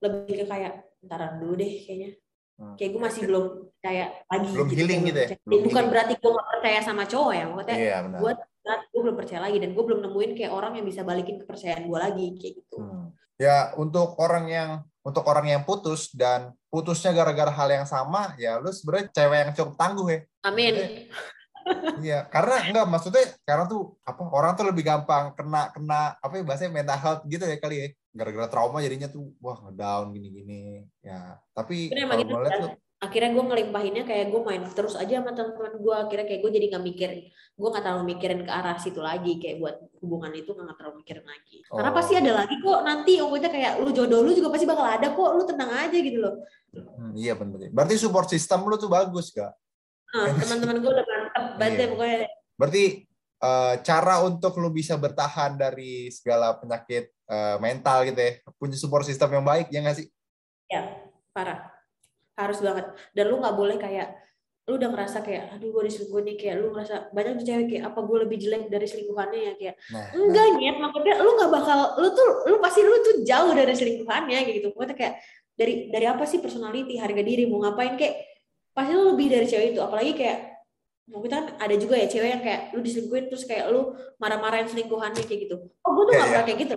lebih 0.01 0.35
ke 0.41 0.45
kayak 0.49 0.73
ntaran 1.05 1.33
dulu 1.41 1.55
deh 1.61 1.73
kayaknya. 1.85 2.11
Kayak 2.77 2.91
gue 2.91 3.01
masih 3.01 3.23
belum 3.25 3.45
percaya 3.73 4.05
lagi 4.27 4.49
Belum 4.51 4.69
healing 4.69 5.01
kayak 5.01 5.09
gitu 5.09 5.19
ya? 5.19 5.29
Belum 5.43 5.61
bukan 5.61 5.73
healing. 5.75 5.91
berarti 5.91 6.13
gue 6.15 6.31
gak 6.31 6.49
percaya 6.51 6.79
sama 6.81 7.03
cowok 7.05 7.33
ya 7.33 7.45
maksudnya 7.47 7.77
Iya 7.77 7.97
benar. 8.05 8.19
gue 8.21 8.33
gue 8.87 9.01
belum 9.01 9.17
percaya 9.17 9.41
lagi 9.41 9.57
dan 9.57 9.71
gue 9.73 9.83
belum 9.83 10.01
nemuin 10.01 10.31
kayak 10.37 10.53
orang 10.53 10.73
yang 10.75 10.85
bisa 10.85 11.01
balikin 11.01 11.37
kepercayaan 11.39 11.85
gue 11.85 11.99
lagi 11.99 12.27
kayak 12.37 12.55
gitu 12.61 12.77
Hmm. 12.77 13.07
Ya 13.37 13.73
untuk 13.75 14.21
orang 14.21 14.45
yang 14.47 14.71
untuk 15.01 15.25
orang 15.25 15.49
yang 15.49 15.63
putus 15.65 16.13
dan 16.13 16.53
putusnya 16.69 17.09
gara-gara 17.11 17.49
hal 17.49 17.73
yang 17.73 17.89
sama, 17.89 18.37
ya 18.37 18.61
lu 18.61 18.69
sebenarnya 18.69 19.09
cewek 19.11 19.39
yang 19.41 19.53
cukup 19.57 19.75
tangguh 19.75 20.07
ya. 20.07 20.21
amin 20.43 20.75
Iya, 22.01 22.25
karena 22.27 22.67
enggak 22.67 22.85
maksudnya 22.85 23.25
karena 23.43 23.65
tuh 23.65 23.95
apa 24.03 24.23
orang 24.27 24.57
tuh 24.57 24.67
lebih 24.67 24.81
gampang 24.83 25.33
kena 25.33 25.69
kena 25.71 26.17
apa 26.17 26.33
ya 26.35 26.43
bahasanya 26.43 26.73
mental 26.75 26.99
health 26.99 27.23
gitu 27.25 27.45
ya 27.45 27.57
kali 27.57 27.77
ya. 27.77 27.89
Gara-gara 28.11 28.47
trauma 28.51 28.83
jadinya 28.83 29.07
tuh 29.07 29.31
wah 29.39 29.59
ngedown 29.63 30.11
gini-gini. 30.11 30.87
Ya, 31.01 31.39
tapi 31.55 31.91
Bener, 31.95 32.07
kalau 32.11 32.21
gitu 32.21 32.33
lihat 32.35 32.51
kan. 32.53 32.63
tuh 32.67 32.73
akhirnya 33.01 33.33
gue 33.33 33.45
ngelimpahinnya 33.49 34.05
kayak 34.05 34.29
gue 34.29 34.41
main 34.45 34.61
terus 34.77 34.93
aja 34.93 35.25
sama 35.25 35.33
teman-teman 35.33 35.73
gue 35.81 35.95
akhirnya 35.97 36.27
kayak 36.29 36.41
gue 36.45 36.51
jadi 36.53 36.67
nggak 36.69 36.85
mikir 36.85 37.11
gue 37.33 37.69
nggak 37.73 37.81
terlalu 37.81 38.05
mikirin 38.13 38.45
ke 38.45 38.53
arah 38.53 38.77
situ 38.77 39.01
lagi 39.01 39.41
kayak 39.41 39.57
buat 39.57 39.77
hubungan 40.05 40.29
itu 40.37 40.53
nggak 40.53 40.77
terlalu 40.77 41.01
mikirin 41.01 41.25
lagi 41.25 41.65
karena 41.65 41.89
Oh. 41.89 41.97
pasti 41.97 42.13
ada 42.21 42.33
lagi 42.45 42.61
kok 42.61 42.81
nanti 42.85 43.17
maksudnya 43.17 43.49
kayak 43.49 43.73
lu 43.81 43.89
jodoh 43.97 44.21
lu 44.21 44.37
juga 44.37 44.53
pasti 44.53 44.69
bakal 44.69 44.85
ada 44.85 45.17
kok 45.17 45.31
lu 45.33 45.43
tenang 45.49 45.73
aja 45.81 45.97
gitu 45.97 46.19
loh 46.21 46.45
hmm, 46.77 47.13
iya 47.17 47.33
benar. 47.33 47.73
Berarti 47.73 47.95
support 47.97 48.29
system 48.29 48.69
lu 48.69 48.77
tuh 48.77 48.93
bagus, 48.93 49.33
Kak. 49.33 49.49
Ah, 50.13 50.29
teman-teman 50.37 50.77
gue 50.85 50.91
udah 50.93 51.07
mantep 51.09 51.45
banget 51.57 51.73
Iya. 51.81 51.87
pokoknya 51.97 52.19
Berarti 52.61 52.83
eh, 53.41 53.75
cara 53.81 54.23
untuk 54.23 54.57
lu 54.61 54.71
bisa 54.71 54.95
bertahan 55.01 55.57
dari 55.57 56.13
segala 56.13 56.57
penyakit 56.61 57.09
eh, 57.09 57.57
mental 57.59 58.05
gitu 58.09 58.21
ya, 58.21 58.33
punya 58.61 58.77
support 58.77 59.05
system 59.09 59.41
yang 59.41 59.45
baik 59.45 59.73
ya 59.73 59.81
nggak 59.81 59.99
sih? 59.99 60.09
ya 60.71 60.83
parah. 61.35 61.67
Harus 62.39 62.63
banget. 62.63 62.87
Dan 63.13 63.25
lu 63.29 63.43
nggak 63.43 63.57
boleh 63.59 63.77
kayak 63.77 64.17
lu 64.69 64.79
udah 64.79 64.87
ngerasa 64.95 65.27
kayak 65.27 65.59
aduh 65.59 65.75
gue 65.75 65.83
diselingkuhin 65.91 66.25
nih 66.31 66.37
kayak 66.39 66.57
lu 66.63 66.71
ngerasa 66.71 67.11
banyak 67.11 67.43
tuh 67.43 67.47
cewek 67.51 67.67
kayak 67.75 67.85
apa 67.91 67.99
gue 68.07 68.17
lebih 68.23 68.37
jelek 68.39 68.63
dari 68.71 68.87
selingkuhannya 68.87 69.41
ya? 69.43 69.53
Kayak 69.59 69.75
Nah, 69.91 70.07
enggak 70.15 70.47
nyet. 70.63 70.77
Maksudnya 70.79 71.15
lu 71.19 71.31
nggak 71.35 71.51
bakal 71.51 71.79
lu 71.99 72.09
tuh 72.15 72.29
lu 72.47 72.57
pasti 72.63 72.81
lu 72.87 72.97
tuh 73.03 73.15
jauh 73.27 73.51
dari 73.51 73.75
selingkuhannya 73.75 74.39
gitu. 74.47 74.71
Maksudnya 74.71 74.97
kayak 74.97 75.15
dari 75.59 75.75
dari 75.91 76.07
apa 76.07 76.25
sih 76.25 76.39
personality 76.39 76.95
harga 76.97 77.23
diri 77.27 77.51
mau 77.51 77.61
ngapain 77.67 77.99
kayak 77.99 78.15
pasti 78.71 78.93
lu 78.95 79.11
lebih 79.13 79.27
dari 79.27 79.47
cewek 79.51 79.67
itu. 79.75 79.81
Apalagi 79.83 80.13
kayak 80.15 80.39
mungkin 81.11 81.31
kan 81.31 81.45
ada 81.59 81.75
juga 81.75 81.99
ya 81.99 82.07
cewek 82.07 82.31
yang 82.31 82.43
kayak 82.43 82.61
lu 82.73 82.81
diselingkuhin 82.81 83.27
terus 83.27 83.43
kayak 83.45 83.69
lu 83.75 83.99
marah-marahin 84.23 84.71
selingkuhannya 84.71 85.27
kayak 85.27 85.51
gitu. 85.51 85.57
Oh 85.83 85.91
gue 85.93 86.05
tuh 86.07 86.13
Iya, 86.15 86.19
nggak 86.19 86.31
pernah 86.31 86.45
kayak 86.47 86.59
gitu. 86.63 86.75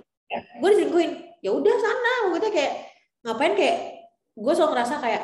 Gue 0.58 0.68
diselingkuhin. 0.74 1.10
Ya 1.40 1.50
udah 1.54 1.74
sana. 1.78 2.12
Maksudnya 2.28 2.52
kayak 2.52 2.72
ngapain 3.24 3.52
kayak 3.54 3.78
gue 4.34 4.52
selalu 4.52 4.70
ngerasa 4.74 4.94
kayak 4.98 5.22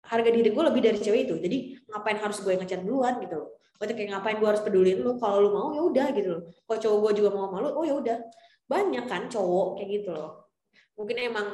harga 0.00 0.30
diri 0.34 0.48
gue 0.50 0.64
lebih 0.66 0.80
dari 0.82 0.98
cewek 0.98 1.20
itu. 1.30 1.34
Jadi 1.38 1.58
ngapain 1.86 2.18
harus 2.18 2.36
gue 2.42 2.50
yang 2.50 2.62
ngechat 2.66 2.80
duluan 2.82 3.14
gitu 3.22 3.34
loh. 3.38 3.48
Maksudnya 3.78 3.96
kayak 3.96 4.10
ngapain 4.18 4.36
gue 4.36 4.48
harus 4.50 4.62
pedulin 4.66 4.98
lu? 5.00 5.12
Kalau 5.22 5.36
lu 5.40 5.50
mau 5.54 5.68
ya 5.70 5.82
udah 5.86 6.06
gitu 6.12 6.28
loh. 6.34 6.42
Kalau 6.66 6.78
cowok 6.82 6.98
gue 7.06 7.12
juga 7.22 7.28
mau 7.30 7.46
sama 7.48 7.56
lu 7.62 7.68
oh 7.70 7.84
ya 7.86 7.94
udah. 7.94 8.18
Banyak 8.66 9.04
kan 9.06 9.22
cowok 9.30 9.78
kayak 9.78 9.88
gitu 10.02 10.10
loh. 10.10 10.50
Mungkin 10.98 11.16
emang 11.16 11.46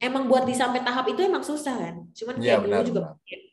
emang 0.00 0.24
buat 0.26 0.48
di 0.48 0.56
sampai 0.56 0.80
tahap 0.80 1.04
itu 1.12 1.20
emang 1.20 1.44
susah 1.44 1.76
kan. 1.76 1.94
Cuman 2.16 2.40
Iya, 2.40 2.56
kayak 2.56 2.60
dulu 2.64 2.72
benar, 2.72 2.84
juga 2.88 3.00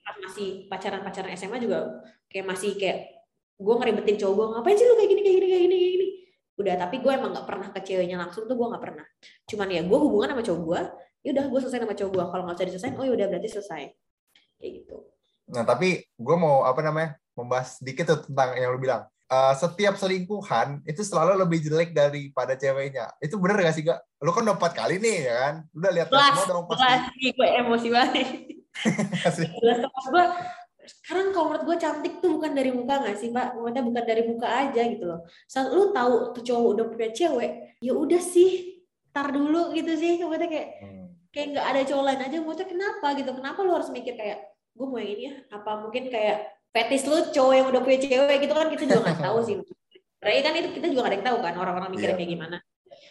pas 0.07 0.15
masih 0.23 0.47
pacaran 0.71 1.03
pacaran 1.03 1.35
SMA 1.35 1.59
juga 1.59 1.99
kayak 2.27 2.45
masih 2.45 2.75
kayak 2.75 3.27
gue 3.57 3.73
ngeribetin 3.73 4.17
cowok 4.21 4.33
gue 4.35 4.45
ngapain 4.53 4.75
sih 4.77 4.85
lu 4.85 4.95
kayak 4.95 5.09
gini 5.09 5.21
kayak 5.25 5.35
gini 5.35 5.47
kayak 5.47 5.63
gini 5.65 5.75
kayak 5.75 5.93
gini 5.95 6.07
udah 6.57 6.75
tapi 6.77 6.95
gue 7.01 7.11
emang 7.13 7.31
nggak 7.33 7.47
pernah 7.47 7.67
ke 7.69 7.79
ceweknya 7.85 8.17
langsung 8.17 8.43
tuh 8.49 8.55
gue 8.57 8.67
nggak 8.69 8.83
pernah 8.83 9.05
cuman 9.45 9.67
ya 9.69 9.81
gue 9.85 9.97
hubungan 9.97 10.27
sama 10.33 10.43
cowok 10.45 10.61
gue 10.65 10.81
ya 11.25 11.29
udah 11.33 11.45
gue 11.49 11.59
selesai 11.65 11.79
sama 11.85 11.95
cowok 11.97 12.11
gue 12.13 12.25
kalau 12.33 12.43
nggak 12.45 12.55
bisa 12.57 12.65
diselesain 12.69 12.95
oh 12.97 13.05
ya 13.05 13.13
udah 13.13 13.27
berarti 13.29 13.49
selesai 13.49 13.83
kayak 14.57 14.71
gitu 14.81 14.97
Nah, 15.47 15.63
tapi 15.63 16.03
gue 16.03 16.35
mau 16.35 16.67
apa 16.67 16.83
namanya 16.83 17.15
membahas 17.31 17.79
sedikit 17.79 18.11
tuh 18.11 18.19
tentang 18.27 18.51
yang 18.59 18.75
lu 18.75 18.79
bilang. 18.83 19.07
Eh, 19.27 19.53
setiap 19.59 19.99
selingkuhan 19.99 20.87
itu 20.87 21.03
selalu 21.03 21.35
lebih 21.43 21.59
jelek 21.59 21.91
daripada 21.91 22.55
ceweknya. 22.55 23.11
Itu 23.19 23.39
bener 23.39 23.59
gak 23.59 23.75
sih 23.75 23.83
gak? 23.83 23.99
Lu 24.23 24.31
kan 24.31 24.47
udah 24.47 24.55
empat 24.55 24.71
kali 24.75 24.99
nih 25.03 25.27
ya 25.27 25.35
kan? 25.35 25.55
Lu 25.71 25.77
udah 25.83 25.93
lihat 25.95 26.07
semua 26.11 26.47
dong 26.47 26.67
pasti. 26.67 27.27
gue 27.35 27.47
emosi 27.59 27.87
banget 27.91 28.27
gue 30.13 30.25
sekarang 30.87 31.35
kalau 31.35 31.51
menurut 31.51 31.63
gue 31.67 31.77
cantik 31.77 32.13
tuh 32.17 32.39
bukan 32.39 32.51
dari 32.55 32.71
muka 32.71 33.03
nggak 33.03 33.17
sih 33.19 33.29
pak? 33.29 33.53
Maksudnya 33.53 33.83
bukan 33.83 34.03
dari 34.07 34.23
muka 34.23 34.47
aja 34.47 34.81
gitu 34.87 35.03
loh. 35.03 35.19
Saat 35.45 35.69
lu 35.69 35.91
tahu 35.91 36.31
tuh 36.31 36.43
cowok 36.43 36.67
udah 36.73 36.85
punya 36.87 37.09
cewek 37.11 37.51
ya 37.83 37.93
udah 37.93 38.17
sih 38.17 38.79
tar 39.11 39.29
dulu 39.29 39.75
gitu 39.75 39.91
sih. 39.93 40.17
Maksudnya 40.19 40.47
kayak 40.47 40.67
Hmm. 40.81 41.05
kayak 41.29 41.47
nggak 41.53 41.65
ada 41.69 41.81
cowok 41.85 42.03
lain 42.07 42.21
aja. 42.23 42.37
Maksudnya 42.39 42.69
kenapa 42.71 43.07
gitu? 43.19 43.31
Kenapa 43.35 43.59
lu 43.61 43.71
harus 43.75 43.89
mikir 43.91 44.13
kayak 44.15 44.39
gue 44.73 44.85
mau 44.87 44.97
yang 44.97 45.11
ini 45.13 45.23
ya? 45.27 45.33
Apa 45.53 45.71
mungkin 45.83 46.03
kayak 46.07 46.37
fetis 46.71 47.03
lu 47.05 47.17
cowok 47.29 47.53
yang 47.53 47.67
udah 47.69 47.81
punya 47.83 47.99
cewek 47.99 48.37
gitu 48.41 48.53
kan? 48.55 48.67
Kita 48.71 48.83
juga 48.87 48.99
nggak 49.05 49.19
tahu 49.21 49.37
sih. 49.43 49.55
Berarti 50.17 50.39
kan 50.41 50.53
itu 50.57 50.69
kita 50.73 50.85
juga 50.89 50.99
nggak 51.05 51.11
ada 51.11 51.17
yang 51.19 51.27
tahu 51.29 51.37
kan 51.45 51.53
orang-orang 51.55 51.89
mikirnya 51.93 52.15
Iya. 52.15 52.19
kayak 52.19 52.31
gimana. 52.33 52.57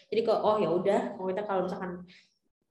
Jadi 0.07 0.21
kok 0.23 0.39
oh 0.43 0.57
ya 0.59 0.69
udah. 0.71 1.01
Maksudnya 1.19 1.45
kalau 1.47 1.61
misalkan 1.67 1.91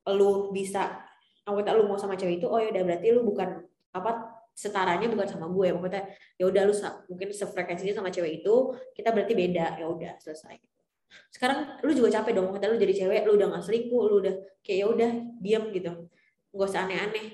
lu 0.06 0.30
bisa 0.52 1.02
maksudnya 1.46 1.74
lu 1.74 1.86
mau 1.86 1.98
sama 1.98 2.18
cewek 2.18 2.42
itu 2.42 2.50
oh 2.50 2.58
ya 2.58 2.74
udah 2.74 2.84
berarti 2.86 3.08
lu 3.14 3.22
bukan 3.22 3.62
apa 3.94 4.12
setaranya 4.56 5.12
bukan 5.12 5.28
sama 5.28 5.52
gue 5.52 5.68
maksudnya 5.76 6.04
ya 6.40 6.48
udah 6.48 6.64
lu 6.64 6.74
mungkin 7.12 7.28
sefrekuensinya 7.36 7.92
sama 8.00 8.08
cewek 8.08 8.40
itu 8.40 8.72
kita 8.96 9.12
berarti 9.12 9.34
beda 9.36 9.76
ya 9.76 9.86
udah 9.92 10.16
selesai. 10.24 10.56
Sekarang 11.28 11.84
lu 11.84 11.92
juga 11.92 12.16
capek 12.16 12.32
dong 12.40 12.48
maksudnya 12.48 12.72
lu 12.72 12.80
jadi 12.80 12.94
cewek 13.04 13.22
lu 13.28 13.36
udah 13.36 13.48
nggak 13.52 13.64
selingkuh 13.68 14.04
lu 14.08 14.16
udah 14.24 14.34
kayak 14.64 14.78
ya 14.80 14.86
udah 14.88 15.10
diam 15.44 15.64
gitu. 15.76 15.92
Nggak 16.56 16.68
usah 16.72 16.82
aneh-aneh. 16.88 17.28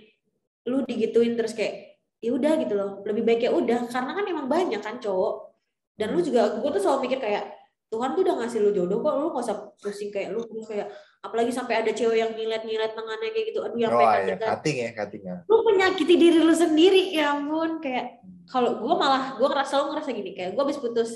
Lu 0.66 0.82
digituin 0.90 1.38
terus 1.38 1.54
kayak 1.54 2.02
ya 2.18 2.34
udah 2.34 2.58
gitu 2.58 2.74
loh. 2.74 3.06
Lebih 3.06 3.22
baik 3.22 3.42
ya 3.46 3.52
udah 3.54 3.86
karena 3.86 4.12
kan 4.18 4.26
emang 4.26 4.48
banyak 4.50 4.82
kan 4.82 4.98
cowok. 4.98 5.54
Dan 5.94 6.18
lu 6.18 6.26
juga 6.26 6.58
gue 6.58 6.70
tuh 6.74 6.82
selalu 6.82 7.06
mikir 7.06 7.22
kayak 7.22 7.61
Tuhan 7.92 8.16
tuh 8.16 8.22
udah 8.24 8.36
ngasih 8.40 8.60
lu 8.64 8.72
jodoh 8.72 9.04
kok 9.04 9.14
lu 9.20 9.28
nggak 9.30 9.44
usah 9.44 9.58
pusing 9.78 10.08
kayak 10.10 10.32
lu 10.32 10.40
lu 10.48 10.64
kayak 10.64 10.88
apalagi 11.20 11.52
sampai 11.52 11.84
ada 11.84 11.92
cewek 11.92 12.18
yang 12.18 12.32
nyilet-nyilet 12.32 12.96
tangannya 12.96 13.30
kayak 13.30 13.46
gitu 13.52 13.60
aduh 13.62 13.76
yang 13.78 13.92
Oh 13.92 14.00
pengen 14.00 14.16
iya, 14.24 14.36
ya, 14.40 14.48
cutting 14.96 15.24
ya. 15.28 15.36
lu 15.46 15.58
menyakiti 15.68 16.16
diri 16.16 16.40
lu 16.40 16.56
sendiri 16.56 17.12
ya 17.12 17.36
ampun 17.36 17.84
kayak 17.84 18.24
kalau 18.48 18.80
gue 18.80 18.96
malah 18.96 19.36
gue 19.36 19.44
ngerasa 19.44 19.70
selalu 19.70 19.86
ngerasa 19.92 20.10
gini 20.16 20.32
kayak 20.32 20.50
gue 20.56 20.64
habis 20.64 20.80
putus 20.80 21.12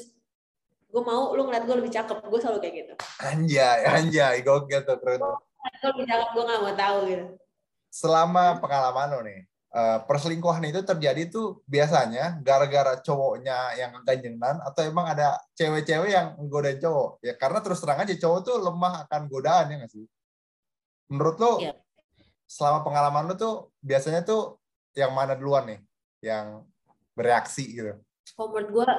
gue 0.85 1.01
mau 1.01 1.31
lu 1.31 1.47
ngeliat 1.47 1.63
gue 1.63 1.75
lebih 1.79 1.91
cakep 1.91 2.17
gue 2.21 2.39
selalu 2.39 2.59
kayak 2.59 2.75
gitu 2.75 2.93
Anjay, 3.23 3.79
anjay, 3.83 4.35
gokil 4.43 4.83
tuh 4.83 4.99
keren. 4.99 5.19
tuh. 5.19 5.35
gue 5.81 5.89
lebih 5.95 6.05
cakep 6.05 6.29
gue 6.31 6.43
gak 6.43 6.59
mau 6.61 6.75
tahu 6.75 6.97
gitu 7.07 7.25
Selama 7.87 8.59
pengalaman 8.59 9.07
lo 9.09 9.19
nih, 9.23 9.47
eh, 9.75 9.99
perselingkuhan 10.07 10.63
itu 10.71 10.81
terjadi 10.87 11.27
tuh 11.27 11.59
biasanya 11.67 12.39
gara-gara 12.39 12.95
cowoknya 13.03 13.75
yang 13.75 13.91
keganjengan 14.01 14.63
atau 14.63 14.81
emang 14.87 15.11
ada 15.11 15.35
cewek-cewek 15.59 16.15
yang 16.15 16.39
nggodain 16.39 16.79
cowok? 16.79 17.19
Ya 17.19 17.33
karena 17.35 17.59
terus 17.59 17.83
terang 17.83 17.99
aja 17.99 18.15
cowok 18.15 18.39
tuh 18.47 18.55
lemah 18.63 19.03
akan 19.05 19.21
godaan 19.27 19.71
ya 19.71 19.75
nggak 19.83 19.91
sih? 19.91 20.05
Menurut 21.11 21.37
lo, 21.37 21.51
Iya. 21.59 21.75
selama 22.47 22.81
pengalaman 22.87 23.27
lo 23.29 23.35
tuh 23.35 23.55
biasanya 23.83 24.23
tuh 24.23 24.57
yang 24.95 25.11
mana 25.11 25.35
duluan 25.35 25.67
nih? 25.67 25.79
Yang 26.23 26.47
bereaksi 27.15 27.63
gitu? 27.71 27.93
kalau 28.35 28.51
menurut 28.51 28.69
gue 28.73 28.89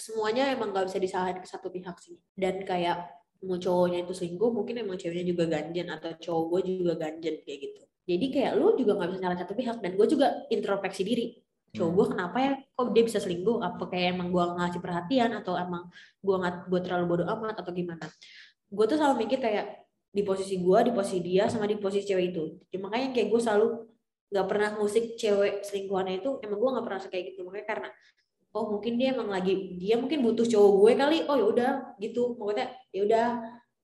semuanya 0.00 0.50
emang 0.50 0.72
gak 0.72 0.88
bisa 0.88 0.98
disalahin 0.98 1.38
ke 1.38 1.46
satu 1.46 1.68
pihak 1.68 1.94
sih 2.00 2.16
dan 2.34 2.64
kayak 2.64 3.12
mau 3.44 3.60
cowoknya 3.60 4.08
itu 4.08 4.12
selingkuh 4.16 4.50
mungkin 4.52 4.80
emang 4.80 4.96
ceweknya 4.96 5.24
juga 5.28 5.44
ganjen 5.48 5.88
atau 5.92 6.16
cowok 6.16 6.44
gue 6.48 6.60
juga 6.80 6.94
ganjen 6.96 7.40
kayak 7.44 7.58
gitu 7.70 7.82
jadi 8.08 8.26
kayak 8.32 8.52
lu 8.56 8.74
juga 8.74 8.96
nggak 8.96 9.08
bisa 9.12 9.20
nyalahin 9.20 9.40
satu 9.44 9.54
pihak 9.54 9.76
dan 9.84 9.92
gue 9.94 10.06
juga 10.08 10.26
introspeksi 10.48 11.02
diri. 11.04 11.26
Cowok 11.70 11.86
Hmm. 11.86 11.96
gue 11.96 12.06
kenapa 12.10 12.36
ya? 12.42 12.52
Kok 12.74 12.88
dia 12.90 13.04
bisa 13.06 13.18
selingkuh? 13.22 13.62
Apa 13.62 13.84
kayak 13.86 14.18
emang 14.18 14.28
gue 14.34 14.44
ngasih 14.58 14.80
perhatian 14.82 15.30
atau 15.38 15.54
emang 15.54 15.86
gue 16.18 16.34
nggak 16.34 16.54
gue 16.66 16.80
terlalu 16.82 17.04
bodoh 17.06 17.26
amat 17.38 17.62
atau 17.62 17.70
gimana? 17.70 18.06
Gue 18.66 18.84
tuh 18.90 18.98
selalu 18.98 19.26
mikir 19.26 19.38
kayak 19.38 19.86
di 20.10 20.26
posisi 20.26 20.58
gue 20.58 20.78
di 20.82 20.90
posisi 20.90 21.18
dia 21.22 21.46
sama 21.46 21.70
di 21.70 21.78
posisi 21.78 22.02
cewek 22.10 22.24
itu. 22.34 22.44
Ya, 22.74 22.78
makanya 22.82 23.14
kayak 23.14 23.28
gue 23.30 23.40
selalu 23.40 23.66
nggak 24.30 24.46
pernah 24.46 24.68
ngusik 24.78 25.04
cewek 25.14 25.62
selingkuhannya 25.62 26.22
itu 26.22 26.30
emang 26.42 26.58
gue 26.58 26.70
nggak 26.74 26.86
pernah 26.90 27.00
kayak 27.06 27.24
gitu. 27.34 27.40
Makanya 27.46 27.66
karena 27.70 27.88
oh 28.50 28.64
mungkin 28.74 28.92
dia 28.98 29.14
emang 29.14 29.30
lagi 29.30 29.78
dia 29.78 29.94
mungkin 29.94 30.26
butuh 30.26 30.46
cowok 30.50 30.70
gue 30.82 30.92
kali 30.98 31.18
oh 31.30 31.36
ya 31.38 31.46
udah 31.46 31.70
gitu. 32.02 32.34
Maksudnya 32.34 32.66
ya 32.90 33.00
udah 33.06 33.26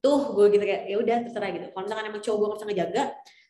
tuh 0.03 0.19
gue 0.35 0.45
gitu 0.51 0.63
kayak 0.67 0.83
ya 0.91 0.95
udah 0.99 1.17
terserah 1.23 1.49
gitu. 1.55 1.65
Kalau 1.71 1.83
misalkan 1.87 2.05
emang 2.11 2.19
cowok 2.19 2.35
gue 2.35 2.47
nggak 2.47 2.59
bisa 2.59 2.67
ngejaga 2.67 3.03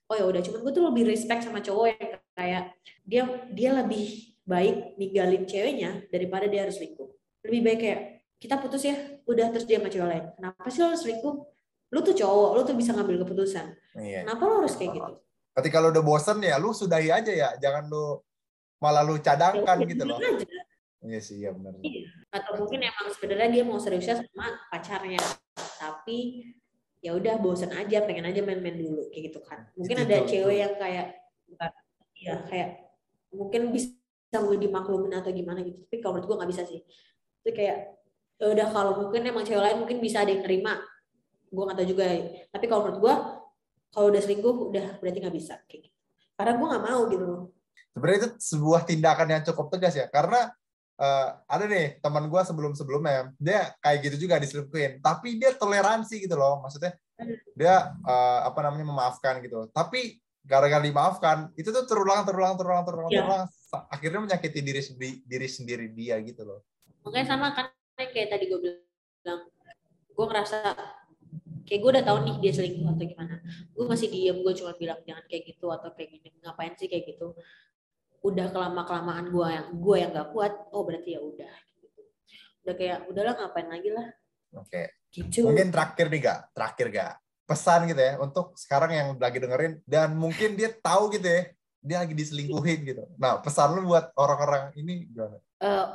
oh 0.07 0.15
ya 0.15 0.25
udah 0.25 0.41
cuman 0.41 0.59
gue 0.61 0.71
tuh 0.71 0.83
lebih 0.83 1.03
respect 1.05 1.43
sama 1.43 1.59
cowok 1.59 1.85
yang 1.91 1.99
kayak 2.33 2.63
dia 3.03 3.23
dia 3.51 3.71
lebih 3.73 4.05
baik 4.43 4.95
ninggalin 4.95 5.43
ceweknya 5.43 6.07
daripada 6.07 6.47
dia 6.47 6.63
harus 6.63 6.75
selingkuh 6.75 7.07
lebih 7.43 7.61
baik 7.61 7.79
kayak 7.79 8.01
kita 8.37 8.55
putus 8.55 8.83
ya 8.83 8.95
udah 9.23 9.49
terus 9.49 9.65
dia 9.65 9.77
sama 9.77 9.89
cewek 9.89 10.07
lain 10.07 10.25
kenapa 10.33 10.67
sih 10.67 10.79
lo 10.79 10.87
harus 10.89 11.01
selingkuh 11.01 11.35
lu 11.87 11.99
tuh 12.01 12.13
cowok 12.13 12.49
lu 12.53 12.61
tuh 12.63 12.75
bisa 12.75 12.91
ngambil 12.91 13.23
keputusan 13.23 13.67
Iya. 13.97 14.23
kenapa 14.23 14.41
lo 14.43 14.53
harus 14.61 14.75
kayak 14.75 14.93
gitu 14.93 15.13
Ketika 15.57 15.81
lo 15.81 15.89
udah 15.89 16.05
bosen 16.05 16.37
ya, 16.37 16.61
lu 16.61 16.69
sudahi 16.69 17.09
aja 17.09 17.33
ya. 17.33 17.49
Jangan 17.57 17.89
lu 17.89 18.21
malah 18.77 19.01
lu 19.01 19.17
cadangkan 19.17 19.81
Ya 19.81 19.89
gitu 19.89 20.05
loh. 20.05 20.21
aja. 20.21 20.45
Iya 21.01 21.17
sih, 21.17 21.41
iya 21.41 21.49
benar. 21.49 21.73
Iya. 21.81 22.05
atau 22.29 22.61
mungkin 22.61 22.85
emang 22.85 23.09
sebenarnya 23.09 23.49
dia 23.49 23.63
mau 23.65 23.81
seriusnya 23.81 24.21
sama 24.21 24.53
pacarnya 24.69 25.17
tapi 25.81 26.45
ya 27.01 27.13
udah 27.13 27.37
bosen 27.37 27.69
aja 27.73 28.03
pengen 28.03 28.25
aja 28.25 28.41
main-main 28.41 28.77
dulu 28.77 29.09
kayak 29.13 29.33
gitu 29.33 29.39
kan. 29.45 29.69
Mungkin 29.77 29.95
Itu 30.01 30.05
ada 30.07 30.17
cewek 30.25 30.57
yang 30.57 30.73
kayak 30.75 31.07
ya 32.17 32.35
kayak 32.49 32.69
mungkin 33.29 33.69
bisa 33.69 33.93
mau 34.41 34.53
dimaklumin 34.53 35.13
atau 35.13 35.31
gimana 35.31 35.63
gitu 35.63 35.77
tapi 35.87 35.97
kalau 36.03 36.17
menurut 36.17 36.27
gue 36.27 36.37
nggak 36.41 36.51
bisa 36.51 36.63
sih. 36.65 36.81
Itu 37.45 37.49
kayak 37.53 37.77
ya 38.37 38.45
udah 38.53 38.67
kalau 38.69 38.91
mungkin 39.05 39.21
emang 39.25 39.45
cewek 39.45 39.61
lain 39.61 39.77
mungkin 39.81 39.97
bisa 40.01 40.25
ada 40.25 40.31
yang 40.33 40.43
nerima. 40.43 40.81
Gue 41.47 41.63
nggak 41.63 41.77
tahu 41.77 41.87
juga. 41.93 42.05
Tapi 42.51 42.65
kalau 42.65 42.81
menurut 42.89 42.99
gue 42.99 43.15
kalau 43.93 44.07
udah 44.11 44.21
selingkuh 44.21 44.55
udah 44.73 44.87
berarti 44.99 45.17
nggak 45.21 45.35
bisa 45.37 45.55
kayak 45.69 45.89
gitu. 45.89 45.97
Karena 46.37 46.51
gue 46.57 46.67
nggak 46.67 46.85
mau 46.85 47.01
gitu 47.09 47.23
loh. 47.23 47.41
Sebenarnya 47.93 48.17
itu 48.21 48.29
sebuah 48.37 48.81
tindakan 48.85 49.27
yang 49.31 49.43
cukup 49.45 49.73
tegas 49.73 49.93
ya. 49.97 50.05
Karena 50.09 50.53
eh, 50.97 51.27
ada 51.45 51.65
nih 51.65 52.01
teman 52.01 52.25
gua 52.27 52.41
sebelum-sebelumnya, 52.41 53.31
dia 53.37 53.71
kayak 53.79 53.97
gitu 54.05 54.27
juga 54.27 54.41
diselingkuhin. 54.41 54.99
Tapi 54.99 55.37
dia 55.37 55.53
toleransi 55.53 56.25
gitu 56.25 56.35
loh. 56.35 56.59
Maksudnya 56.61 56.97
dia 57.53 57.93
eh, 57.93 58.39
apa 58.45 58.59
namanya 58.65 58.85
memaafkan 58.89 59.39
gitu. 59.41 59.69
Tapi 59.69 60.17
gara-gara 60.41 60.79
dimaafkan, 60.79 61.51
itu 61.59 61.69
tuh 61.69 61.83
terulang, 61.83 62.23
terulang, 62.23 62.55
terulang, 62.55 62.83
terulang, 62.87 63.11
Iya. 63.11 63.19
terulang. 63.19 63.45
Akhirnya 63.91 64.19
menyakiti 64.23 64.59
diri 64.63 64.79
sendiri, 64.79 65.15
diri 65.27 65.47
sendiri 65.51 65.85
dia 65.91 66.15
gitu 66.23 66.43
loh. 66.47 66.61
makanya 67.03 67.27
sama 67.35 67.51
kan 67.51 67.67
kayak 67.95 68.31
tadi 68.31 68.51
gue 68.51 68.59
bilang 68.59 69.41
gue 70.11 70.25
ngerasa 70.27 70.59
kayak 71.63 71.79
gue 71.79 71.91
udah 71.95 72.03
tahu 72.03 72.17
nih 72.27 72.35
dia 72.43 72.51
selingkuh 72.51 72.83
atau 72.83 73.05
gimana 73.07 73.39
gue 73.47 73.85
masih 73.87 74.07
diem 74.11 74.35
gue 74.39 74.53
cuma 74.55 74.71
bilang 74.75 74.99
jangan 75.03 75.23
kayak 75.27 75.43
gitu 75.51 75.67
atau 75.71 75.87
kayak 75.95 76.15
gini 76.15 76.35
ngapain 76.43 76.75
sih 76.75 76.87
kayak 76.87 77.07
gitu 77.11 77.31
udah 78.25 78.47
kelama 78.49 78.81
kelamaan 78.83 79.27
gue 79.29 79.47
yang 79.47 79.67
gue 79.77 79.95
yang 79.99 80.11
gak 80.13 80.29
kuat 80.33 80.53
oh 80.73 80.83
berarti 80.83 81.15
ya 81.15 81.21
udah 81.21 81.53
gitu. 81.81 82.01
udah 82.65 82.73
kayak 82.75 82.97
udahlah 83.07 83.33
ngapain 83.37 83.69
lagi 83.69 83.89
lah 83.93 84.07
Oke. 84.57 84.81
gitu 85.13 85.47
Mungkin 85.47 85.69
terakhir 85.69 86.05
nih 86.09 86.19
gak? 86.23 86.39
Terakhir 86.55 86.87
gak? 86.89 87.13
Pesan 87.47 87.79
gitu 87.87 88.01
ya 88.01 88.13
untuk 88.19 88.55
sekarang 88.59 88.91
yang 88.91 89.07
lagi 89.15 89.37
dengerin 89.39 89.73
dan 89.87 90.15
mungkin 90.17 90.55
dia 90.59 90.71
tahu 90.71 91.13
gitu 91.13 91.27
ya 91.27 91.43
dia 91.87 91.97
lagi 92.03 92.11
diselingkuhin 92.17 92.83
gitu. 92.83 93.07
Nah, 93.15 93.39
pesan 93.39 93.79
lu 93.79 93.87
buat 93.87 94.11
orang-orang 94.19 94.75
ini 94.75 95.07
gimana? 95.07 95.39
Eh, 95.63 95.85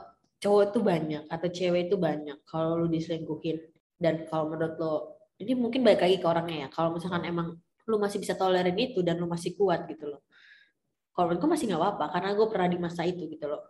cowok 0.43 0.65
tuh 0.73 0.83
banyak 0.83 1.25
atau 1.31 1.49
cewek 1.53 1.93
itu 1.93 1.97
banyak 2.01 2.39
kalau 2.49 2.81
lu 2.81 2.87
diselingkuhin 2.89 3.63
dan 4.03 4.27
kalau 4.27 4.51
menurut 4.51 4.75
lo 4.81 4.95
ini 5.39 5.55
mungkin 5.55 5.87
balik 5.87 6.03
lagi 6.03 6.19
ke 6.19 6.27
orangnya 6.27 6.67
ya 6.67 6.69
kalau 6.75 6.99
misalkan 6.99 7.23
emang 7.23 7.55
lu 7.87 7.97
masih 8.03 8.19
bisa 8.19 8.35
tolerin 8.35 8.75
itu 8.75 9.07
dan 9.07 9.23
lu 9.23 9.31
masih 9.31 9.55
kuat 9.55 9.87
gitu 9.87 10.11
loh 10.11 10.27
kalau 11.13 11.33
menurut 11.33 11.41
gue 11.45 11.51
masih 11.55 11.67
nggak 11.69 11.81
apa-apa 11.81 12.05
karena 12.17 12.29
gue 12.33 12.47
pernah 12.49 12.69
di 12.69 12.79
masa 12.81 13.03
itu 13.05 13.23
gitu 13.29 13.47
loh. 13.49 13.63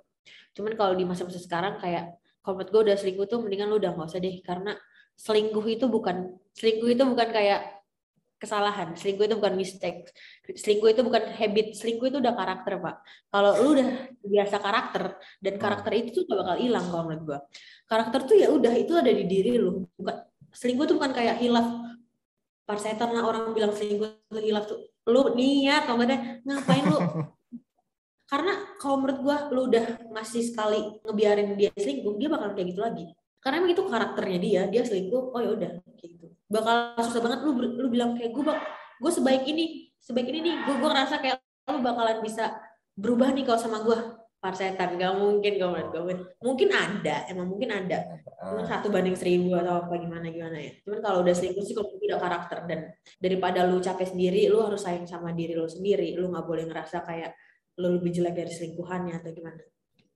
Cuman 0.55 0.73
kalau 0.79 0.95
di 0.95 1.05
masa-masa 1.05 1.41
sekarang 1.43 1.83
kayak 1.83 2.17
kalau 2.43 2.55
menurut 2.59 2.71
gue 2.71 2.83
udah 2.91 2.97
selingkuh 2.99 3.27
tuh 3.27 3.39
mendingan 3.43 3.67
lu 3.71 3.77
udah 3.83 3.91
nggak 3.95 4.09
usah 4.11 4.21
deh 4.23 4.37
karena 4.43 4.73
selingkuh 5.19 5.67
itu 5.67 5.87
bukan 5.87 6.35
selingkuh 6.55 6.89
itu 6.91 7.03
bukan 7.07 7.29
kayak 7.31 7.61
kesalahan 8.43 8.99
selingkuh 8.99 9.31
itu 9.31 9.39
bukan 9.39 9.55
mistake 9.55 10.11
selingkuh 10.43 10.91
itu 10.91 11.07
bukan 11.07 11.31
habit 11.31 11.79
selingkuh 11.79 12.11
itu 12.11 12.19
udah 12.19 12.35
karakter 12.35 12.75
pak. 12.83 12.97
Kalau 13.31 13.51
lu 13.63 13.69
udah 13.79 13.89
biasa 14.27 14.57
karakter 14.59 15.03
dan 15.39 15.55
karakter 15.63 15.93
itu 15.95 16.09
tuh 16.11 16.23
gak 16.27 16.39
bakal 16.43 16.57
hilang 16.59 16.87
kalau 16.91 17.05
menurut 17.07 17.23
gua. 17.23 17.39
Karakter 17.87 18.21
tuh 18.27 18.37
ya 18.39 18.49
udah 18.51 18.75
itu 18.75 18.93
ada 18.99 19.11
di 19.15 19.25
diri 19.31 19.55
lu 19.63 19.87
bukan 19.95 20.17
selingkuh 20.51 20.85
tuh 20.91 20.97
bukan 20.99 21.13
kayak 21.15 21.39
hilaf 21.39 21.67
parsetan 22.63 23.11
lah 23.11 23.27
orang 23.27 23.51
bilang 23.53 23.75
selingkuh 23.75 24.33
hilaf 24.39 24.71
tuh 24.71 24.79
lu 25.11 25.35
niat 25.35 25.87
maksudnya 25.91 26.39
ngapain 26.47 26.85
lu? 26.87 26.99
Karena 28.31 28.55
kalau 28.81 29.03
menurut 29.03 29.19
gua 29.21 29.37
lu 29.53 29.69
udah 29.69 30.09
ngasih 30.15 30.43
sekali 30.55 31.03
ngebiarin 31.05 31.53
dia 31.59 31.69
selingkuh 31.75 32.17
dia 32.17 32.29
bakal 32.33 32.55
kayak 32.55 32.69
gitu 32.73 32.81
lagi. 32.81 33.05
Karena 33.43 33.61
emang 33.61 33.75
itu 33.75 33.83
karakternya 33.85 34.39
dia 34.39 34.63
dia 34.71 34.83
selingkuh 34.87 35.35
oh 35.35 35.41
ya 35.43 35.51
udah 35.53 35.71
gitu. 36.01 36.27
Bakal 36.49 37.03
susah 37.03 37.21
banget 37.21 37.45
lu 37.45 37.53
lu 37.59 37.89
bilang 37.91 38.15
kayak 38.15 38.31
gue 38.33 38.43
gue 39.03 39.13
sebaik 39.13 39.45
ini 39.51 39.91
sebaik 39.99 40.31
ini 40.31 40.39
nih 40.47 40.55
gue 40.65 40.75
gue 40.79 40.89
ngerasa 40.89 41.19
kayak 41.19 41.43
lu 41.69 41.83
bakalan 41.83 42.23
bisa 42.23 42.57
berubah 42.95 43.35
nih 43.35 43.45
kalau 43.45 43.61
sama 43.61 43.83
gue 43.83 43.99
parsetan 44.43 44.99
gak 44.99 45.15
mungkin 45.15 45.55
gak 45.55 45.71
menurut 45.71 45.89
gue 45.95 46.03
mungkin. 46.43 46.69
Ada 46.75 47.31
emang 47.31 47.47
mungkin 47.47 47.71
ada. 47.71 48.19
Cuma 48.43 48.67
satu 48.67 48.91
banding 48.91 49.15
seribu 49.15 49.55
atau 49.55 49.87
apa 49.87 49.95
gimana 50.03 50.27
gimana 50.35 50.59
ya. 50.59 50.75
Cuman 50.83 50.99
kalau 50.99 51.23
udah 51.23 51.31
selingkuh 51.31 51.63
sih 51.63 51.79
kalau 51.79 51.95
tidak 51.95 52.19
karakter. 52.19 52.59
Dan 52.67 52.81
daripada 53.23 53.63
lu 53.63 53.79
capek 53.79 54.11
sendiri 54.11 54.51
lu 54.51 54.59
harus 54.67 54.83
sayang 54.83 55.07
sama 55.07 55.31
diri 55.31 55.55
lu 55.55 55.71
sendiri. 55.71 56.19
Lu 56.19 56.27
nggak 56.35 56.43
boleh 56.43 56.67
ngerasa 56.67 57.07
kayak 57.07 57.39
lu 57.79 58.03
lebih 58.03 58.11
jelek 58.11 58.35
dari 58.35 58.51
selingkuhannya 58.51 59.15
atau 59.23 59.31
gimana. 59.31 59.63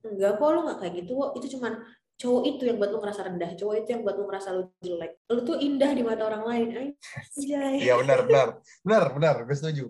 Enggak 0.03 0.31
kok 0.35 0.49
lu 0.51 0.59
nggak 0.67 0.77
kayak 0.83 0.93
gitu 0.99 1.11
kok. 1.15 1.29
Itu 1.39 1.47
cuman 1.55 1.73
cowok 2.19 2.43
itu 2.43 2.63
yang 2.67 2.77
buat 2.83 2.89
lu 2.91 2.99
ngerasa 2.99 3.21
rendah. 3.31 3.49
Cowok 3.55 3.75
itu 3.79 3.89
yang 3.95 4.01
buat 4.03 4.15
lu 4.19 4.23
ngerasa 4.27 4.49
lu 4.51 4.63
jelek. 4.83 5.11
Lu 5.31 5.39
tuh 5.47 5.55
indah 5.55 5.91
di 5.95 6.03
mata 6.03 6.27
orang 6.27 6.43
lain. 6.43 6.67
Iya 7.79 7.95
benar 8.03 8.27
benar. 8.27 8.47
Benar 8.83 9.03
benar. 9.15 9.35
Gue 9.47 9.55
setuju. 9.55 9.85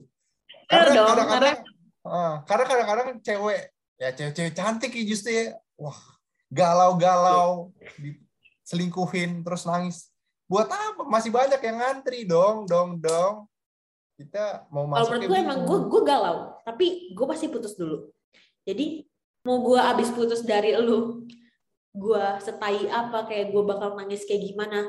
Karena 0.70 1.10
kadang-kadang 1.10 1.58
ah, 2.06 2.46
karena 2.46 2.66
kadang-kadang 2.70 3.08
cewek 3.26 3.77
ya 3.98 4.14
cewek-cewek 4.14 4.54
cantik 4.54 4.94
ya 4.94 5.04
justru 5.04 5.32
ya. 5.34 5.46
Wah 5.78 5.98
galau-galau 6.48 7.76
diselingkuhin 8.00 9.44
terus 9.44 9.68
nangis. 9.68 10.10
Buat 10.48 10.72
apa? 10.72 11.04
Masih 11.04 11.30
banyak 11.34 11.60
yang 11.60 11.78
ngantri. 11.78 12.24
Dong 12.24 12.64
dong 12.66 13.02
dong. 13.04 13.52
Kita 14.18 14.66
mau 14.74 14.88
kalau 14.90 15.06
masuk 15.06 15.12
menurut 15.14 15.30
gue 15.30 15.38
emang 15.38 15.60
gue 15.68 15.80
gue 15.92 16.02
galau. 16.08 16.38
Tapi 16.64 16.86
gue 17.14 17.26
pasti 17.28 17.52
putus 17.52 17.76
dulu. 17.76 18.10
Jadi 18.64 19.06
mau 19.44 19.62
gue 19.62 19.80
abis 19.80 20.10
putus 20.16 20.42
dari 20.42 20.74
lu 20.80 21.28
gue 21.98 22.26
setai 22.42 22.88
apa 22.94 23.26
kayak 23.26 23.52
gue 23.52 23.64
bakal 23.66 23.98
nangis 23.98 24.22
kayak 24.28 24.54
gimana 24.54 24.86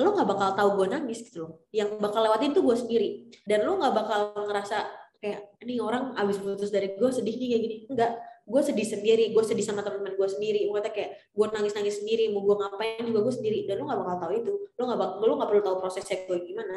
lo 0.00 0.16
nggak 0.16 0.32
bakal 0.32 0.48
tahu 0.56 0.70
gue 0.82 0.86
nangis 0.96 1.20
gitu 1.24 1.44
loh. 1.44 1.52
Yang 1.72 2.00
bakal 2.00 2.24
lewatin 2.24 2.52
tuh 2.52 2.62
gue 2.64 2.76
sendiri. 2.76 3.08
Dan 3.48 3.64
lo 3.64 3.80
nggak 3.80 3.94
bakal 3.96 4.20
ngerasa 4.36 4.84
kayak 5.20 5.52
ini 5.64 5.80
orang 5.80 6.16
abis 6.16 6.40
putus 6.40 6.72
dari 6.72 6.92
gue 6.96 7.10
sedih 7.10 7.36
nih 7.36 7.48
kayak 7.56 7.62
gini. 7.64 7.76
Enggak 7.88 8.12
gue 8.50 8.62
sedih 8.66 8.82
sendiri 8.82 9.30
gue 9.30 9.42
sedih 9.46 9.62
sama 9.62 9.86
teman-teman 9.86 10.18
gue 10.18 10.28
sendiri. 10.28 10.66
Gue 10.66 10.82
kayak 10.82 11.30
gue 11.30 11.46
nangis 11.54 11.72
nangis 11.78 12.02
sendiri 12.02 12.34
mau 12.34 12.42
gue 12.42 12.58
ngapain 12.58 13.06
juga 13.06 13.22
gue 13.22 13.34
sendiri. 13.38 13.58
Dan 13.70 13.78
lo 13.78 13.86
nggak 13.86 14.00
bakal 14.02 14.16
tahu 14.26 14.32
itu. 14.42 14.52
Lo 14.74 14.82
nggak 14.90 14.98
bak 14.98 15.10
lo 15.22 15.32
nggak 15.38 15.50
perlu 15.54 15.62
tahu 15.62 15.76
prosesnya 15.78 16.16
gue 16.26 16.38
gimana. 16.42 16.76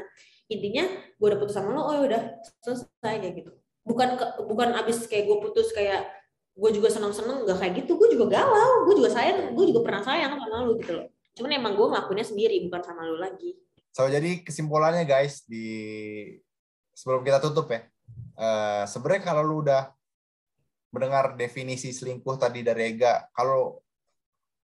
Intinya 0.53 0.83
gue 1.17 1.27
udah 1.33 1.39
putus 1.41 1.55
sama 1.57 1.73
lo 1.73 1.81
oh 1.89 1.93
ya 1.97 2.01
udah 2.13 2.21
selesai 2.61 3.15
kayak 3.17 3.33
gitu. 3.41 3.51
Bukan 3.83 4.09
ke- 4.15 4.33
bukan 4.45 4.69
abis 4.77 5.09
kayak 5.09 5.25
gue 5.25 5.37
putus 5.41 5.73
kayak 5.73 6.05
gue 6.53 6.69
juga 6.69 6.93
seneng-seneng 6.93 7.49
nggak 7.49 7.57
kayak 7.57 7.73
gitu. 7.81 7.97
Gue 7.97 8.13
juga 8.13 8.37
galau 8.37 8.85
gue 8.85 8.95
juga 9.01 9.09
sayang 9.09 9.57
gue 9.57 9.65
juga 9.73 9.81
pernah 9.81 10.05
sayang 10.05 10.37
sama 10.37 10.61
lu 10.61 10.77
gitu 10.77 10.93
loh. 10.93 11.09
Cuman 11.33 11.49
emang 11.57 11.73
gue 11.73 11.87
ngelakuinnya 11.89 12.27
sendiri 12.29 12.61
bukan 12.69 12.85
sama 12.85 13.09
lu 13.09 13.17
lagi. 13.17 13.57
So 13.89 14.05
jadi 14.05 14.45
kesimpulannya 14.45 15.05
guys 15.09 15.41
di 15.49 15.65
sebelum 16.93 17.25
kita 17.25 17.41
tutup 17.41 17.65
ya. 17.73 17.81
eh, 18.37 18.83
sebenarnya 18.85 19.21
kalau 19.25 19.41
lu 19.41 19.65
udah 19.65 19.89
mendengar 20.93 21.33
definisi 21.33 21.89
selingkuh 21.89 22.37
tadi 22.37 22.61
dari 22.61 22.93
Ega, 22.93 23.25
kalau 23.33 23.81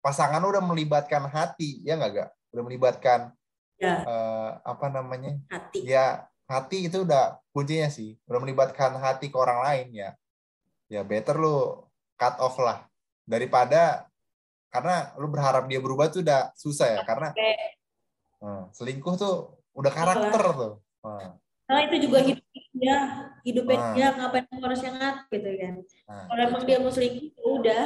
pasangan 0.02 0.42
udah 0.42 0.60
melibatkan 0.66 1.30
hati, 1.30 1.86
ya 1.86 1.94
nggak 2.02 2.12
gak? 2.18 2.30
Udah 2.50 2.64
melibatkan 2.66 3.20
ya 3.78 4.02
eh, 4.02 4.52
apa 4.66 4.90
namanya? 4.90 5.38
hati 5.54 5.86
Ya 5.86 6.26
hati 6.50 6.90
itu 6.90 7.06
udah 7.06 7.38
kuncinya 7.54 7.94
sih. 7.94 8.18
Udah 8.26 8.42
melibatkan 8.42 8.98
hati 8.98 9.30
ke 9.30 9.38
orang 9.38 9.62
lain 9.62 9.88
ya. 9.94 10.10
Ya 10.90 11.06
better 11.06 11.38
lu 11.38 11.86
cut 12.18 12.36
off 12.42 12.58
lah 12.58 12.90
daripada 13.26 14.10
karena 14.74 15.14
lu 15.22 15.30
berharap 15.30 15.70
dia 15.70 15.80
berubah 15.80 16.10
tuh 16.10 16.26
udah 16.26 16.52
susah 16.58 17.00
ya 17.00 17.00
karena 17.06 17.30
eh, 17.38 18.64
selingkuh 18.74 19.14
tuh 19.14 19.62
udah 19.78 19.92
karakter 19.94 20.42
tuh. 20.58 20.74
Eh, 21.06 21.32
nah 21.66 21.80
itu 21.82 21.96
juga 22.06 22.22
hidup 22.22 22.46
dia 22.76 22.98
hidupnya 23.42 23.78
Ah. 23.80 23.94
dia 23.98 24.08
ngapain 24.14 24.46
harus 24.46 24.80
ngat 24.86 25.18
gitu 25.32 25.50
kan 25.58 25.74
nah, 26.06 26.24
kalau 26.30 26.42
emang 26.46 26.64
dia 26.68 26.78
mau 26.78 26.92
selingkuh 26.94 27.34
ya 27.34 27.46
udah 27.46 27.86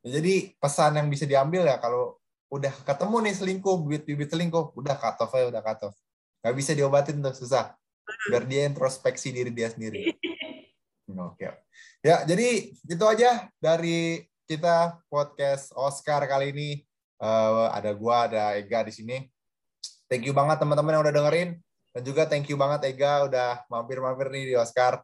Ya, 0.00 0.16
jadi 0.16 0.56
pesan 0.56 0.96
yang 0.96 1.12
bisa 1.12 1.28
diambil 1.28 1.68
ya 1.68 1.76
kalau 1.76 2.16
udah 2.48 2.72
ketemu 2.88 3.16
nih 3.20 3.34
selingkuh, 3.36 3.76
bibit-bibit 3.84 4.32
selingkuh, 4.32 4.72
udah 4.72 4.96
cut 4.96 5.20
off 5.20 5.32
ya, 5.36 5.52
udah 5.52 5.60
cut 5.60 5.92
off. 5.92 5.96
Gak 6.40 6.56
bisa 6.56 6.72
diobatin 6.72 7.20
tuh, 7.20 7.36
susah. 7.36 7.76
Biar 8.32 8.48
dia 8.48 8.64
introspeksi 8.64 9.28
diri 9.28 9.52
dia 9.52 9.68
sendiri. 9.68 10.16
Oke. 11.28 11.52
Ya, 12.00 12.24
jadi 12.24 12.72
itu 12.72 13.04
aja 13.04 13.52
dari 13.60 14.24
kita 14.48 15.04
podcast 15.12 15.68
Oscar 15.76 16.24
kali 16.24 16.48
ini. 16.56 16.70
Eh, 17.20 17.66
ada 17.68 17.92
gua, 17.92 18.24
ada 18.24 18.56
Ega 18.56 18.80
di 18.88 18.96
sini. 18.96 19.28
Thank 20.08 20.24
you 20.24 20.32
banget 20.32 20.64
teman-teman 20.64 20.96
yang 20.96 21.04
udah 21.04 21.12
dengerin. 21.14 21.60
Dan 21.90 22.02
juga 22.06 22.22
thank 22.26 22.46
you 22.46 22.56
banget 22.58 22.94
Ega 22.94 23.26
udah 23.26 23.66
mampir-mampir 23.66 24.30
nih 24.30 24.54
di 24.54 24.54
Oscar. 24.58 25.02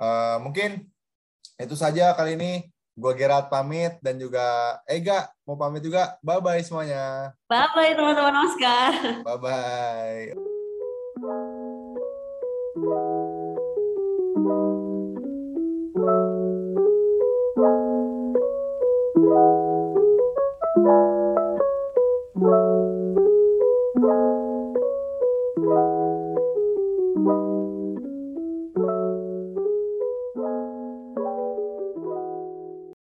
Uh, 0.00 0.40
mungkin 0.40 0.88
itu 1.60 1.76
saja 1.76 2.16
kali 2.16 2.36
ini. 2.36 2.52
Gue 2.96 3.12
Gerard 3.12 3.52
pamit 3.52 4.00
dan 4.00 4.16
juga 4.16 4.80
Ega 4.88 5.28
mau 5.44 5.60
pamit 5.60 5.84
juga. 5.84 6.16
Bye-bye 6.24 6.64
semuanya. 6.64 7.36
Bye-bye 7.44 7.92
teman-teman 7.92 8.48
Oscar. 8.48 9.20
Bye-bye. 9.20 10.32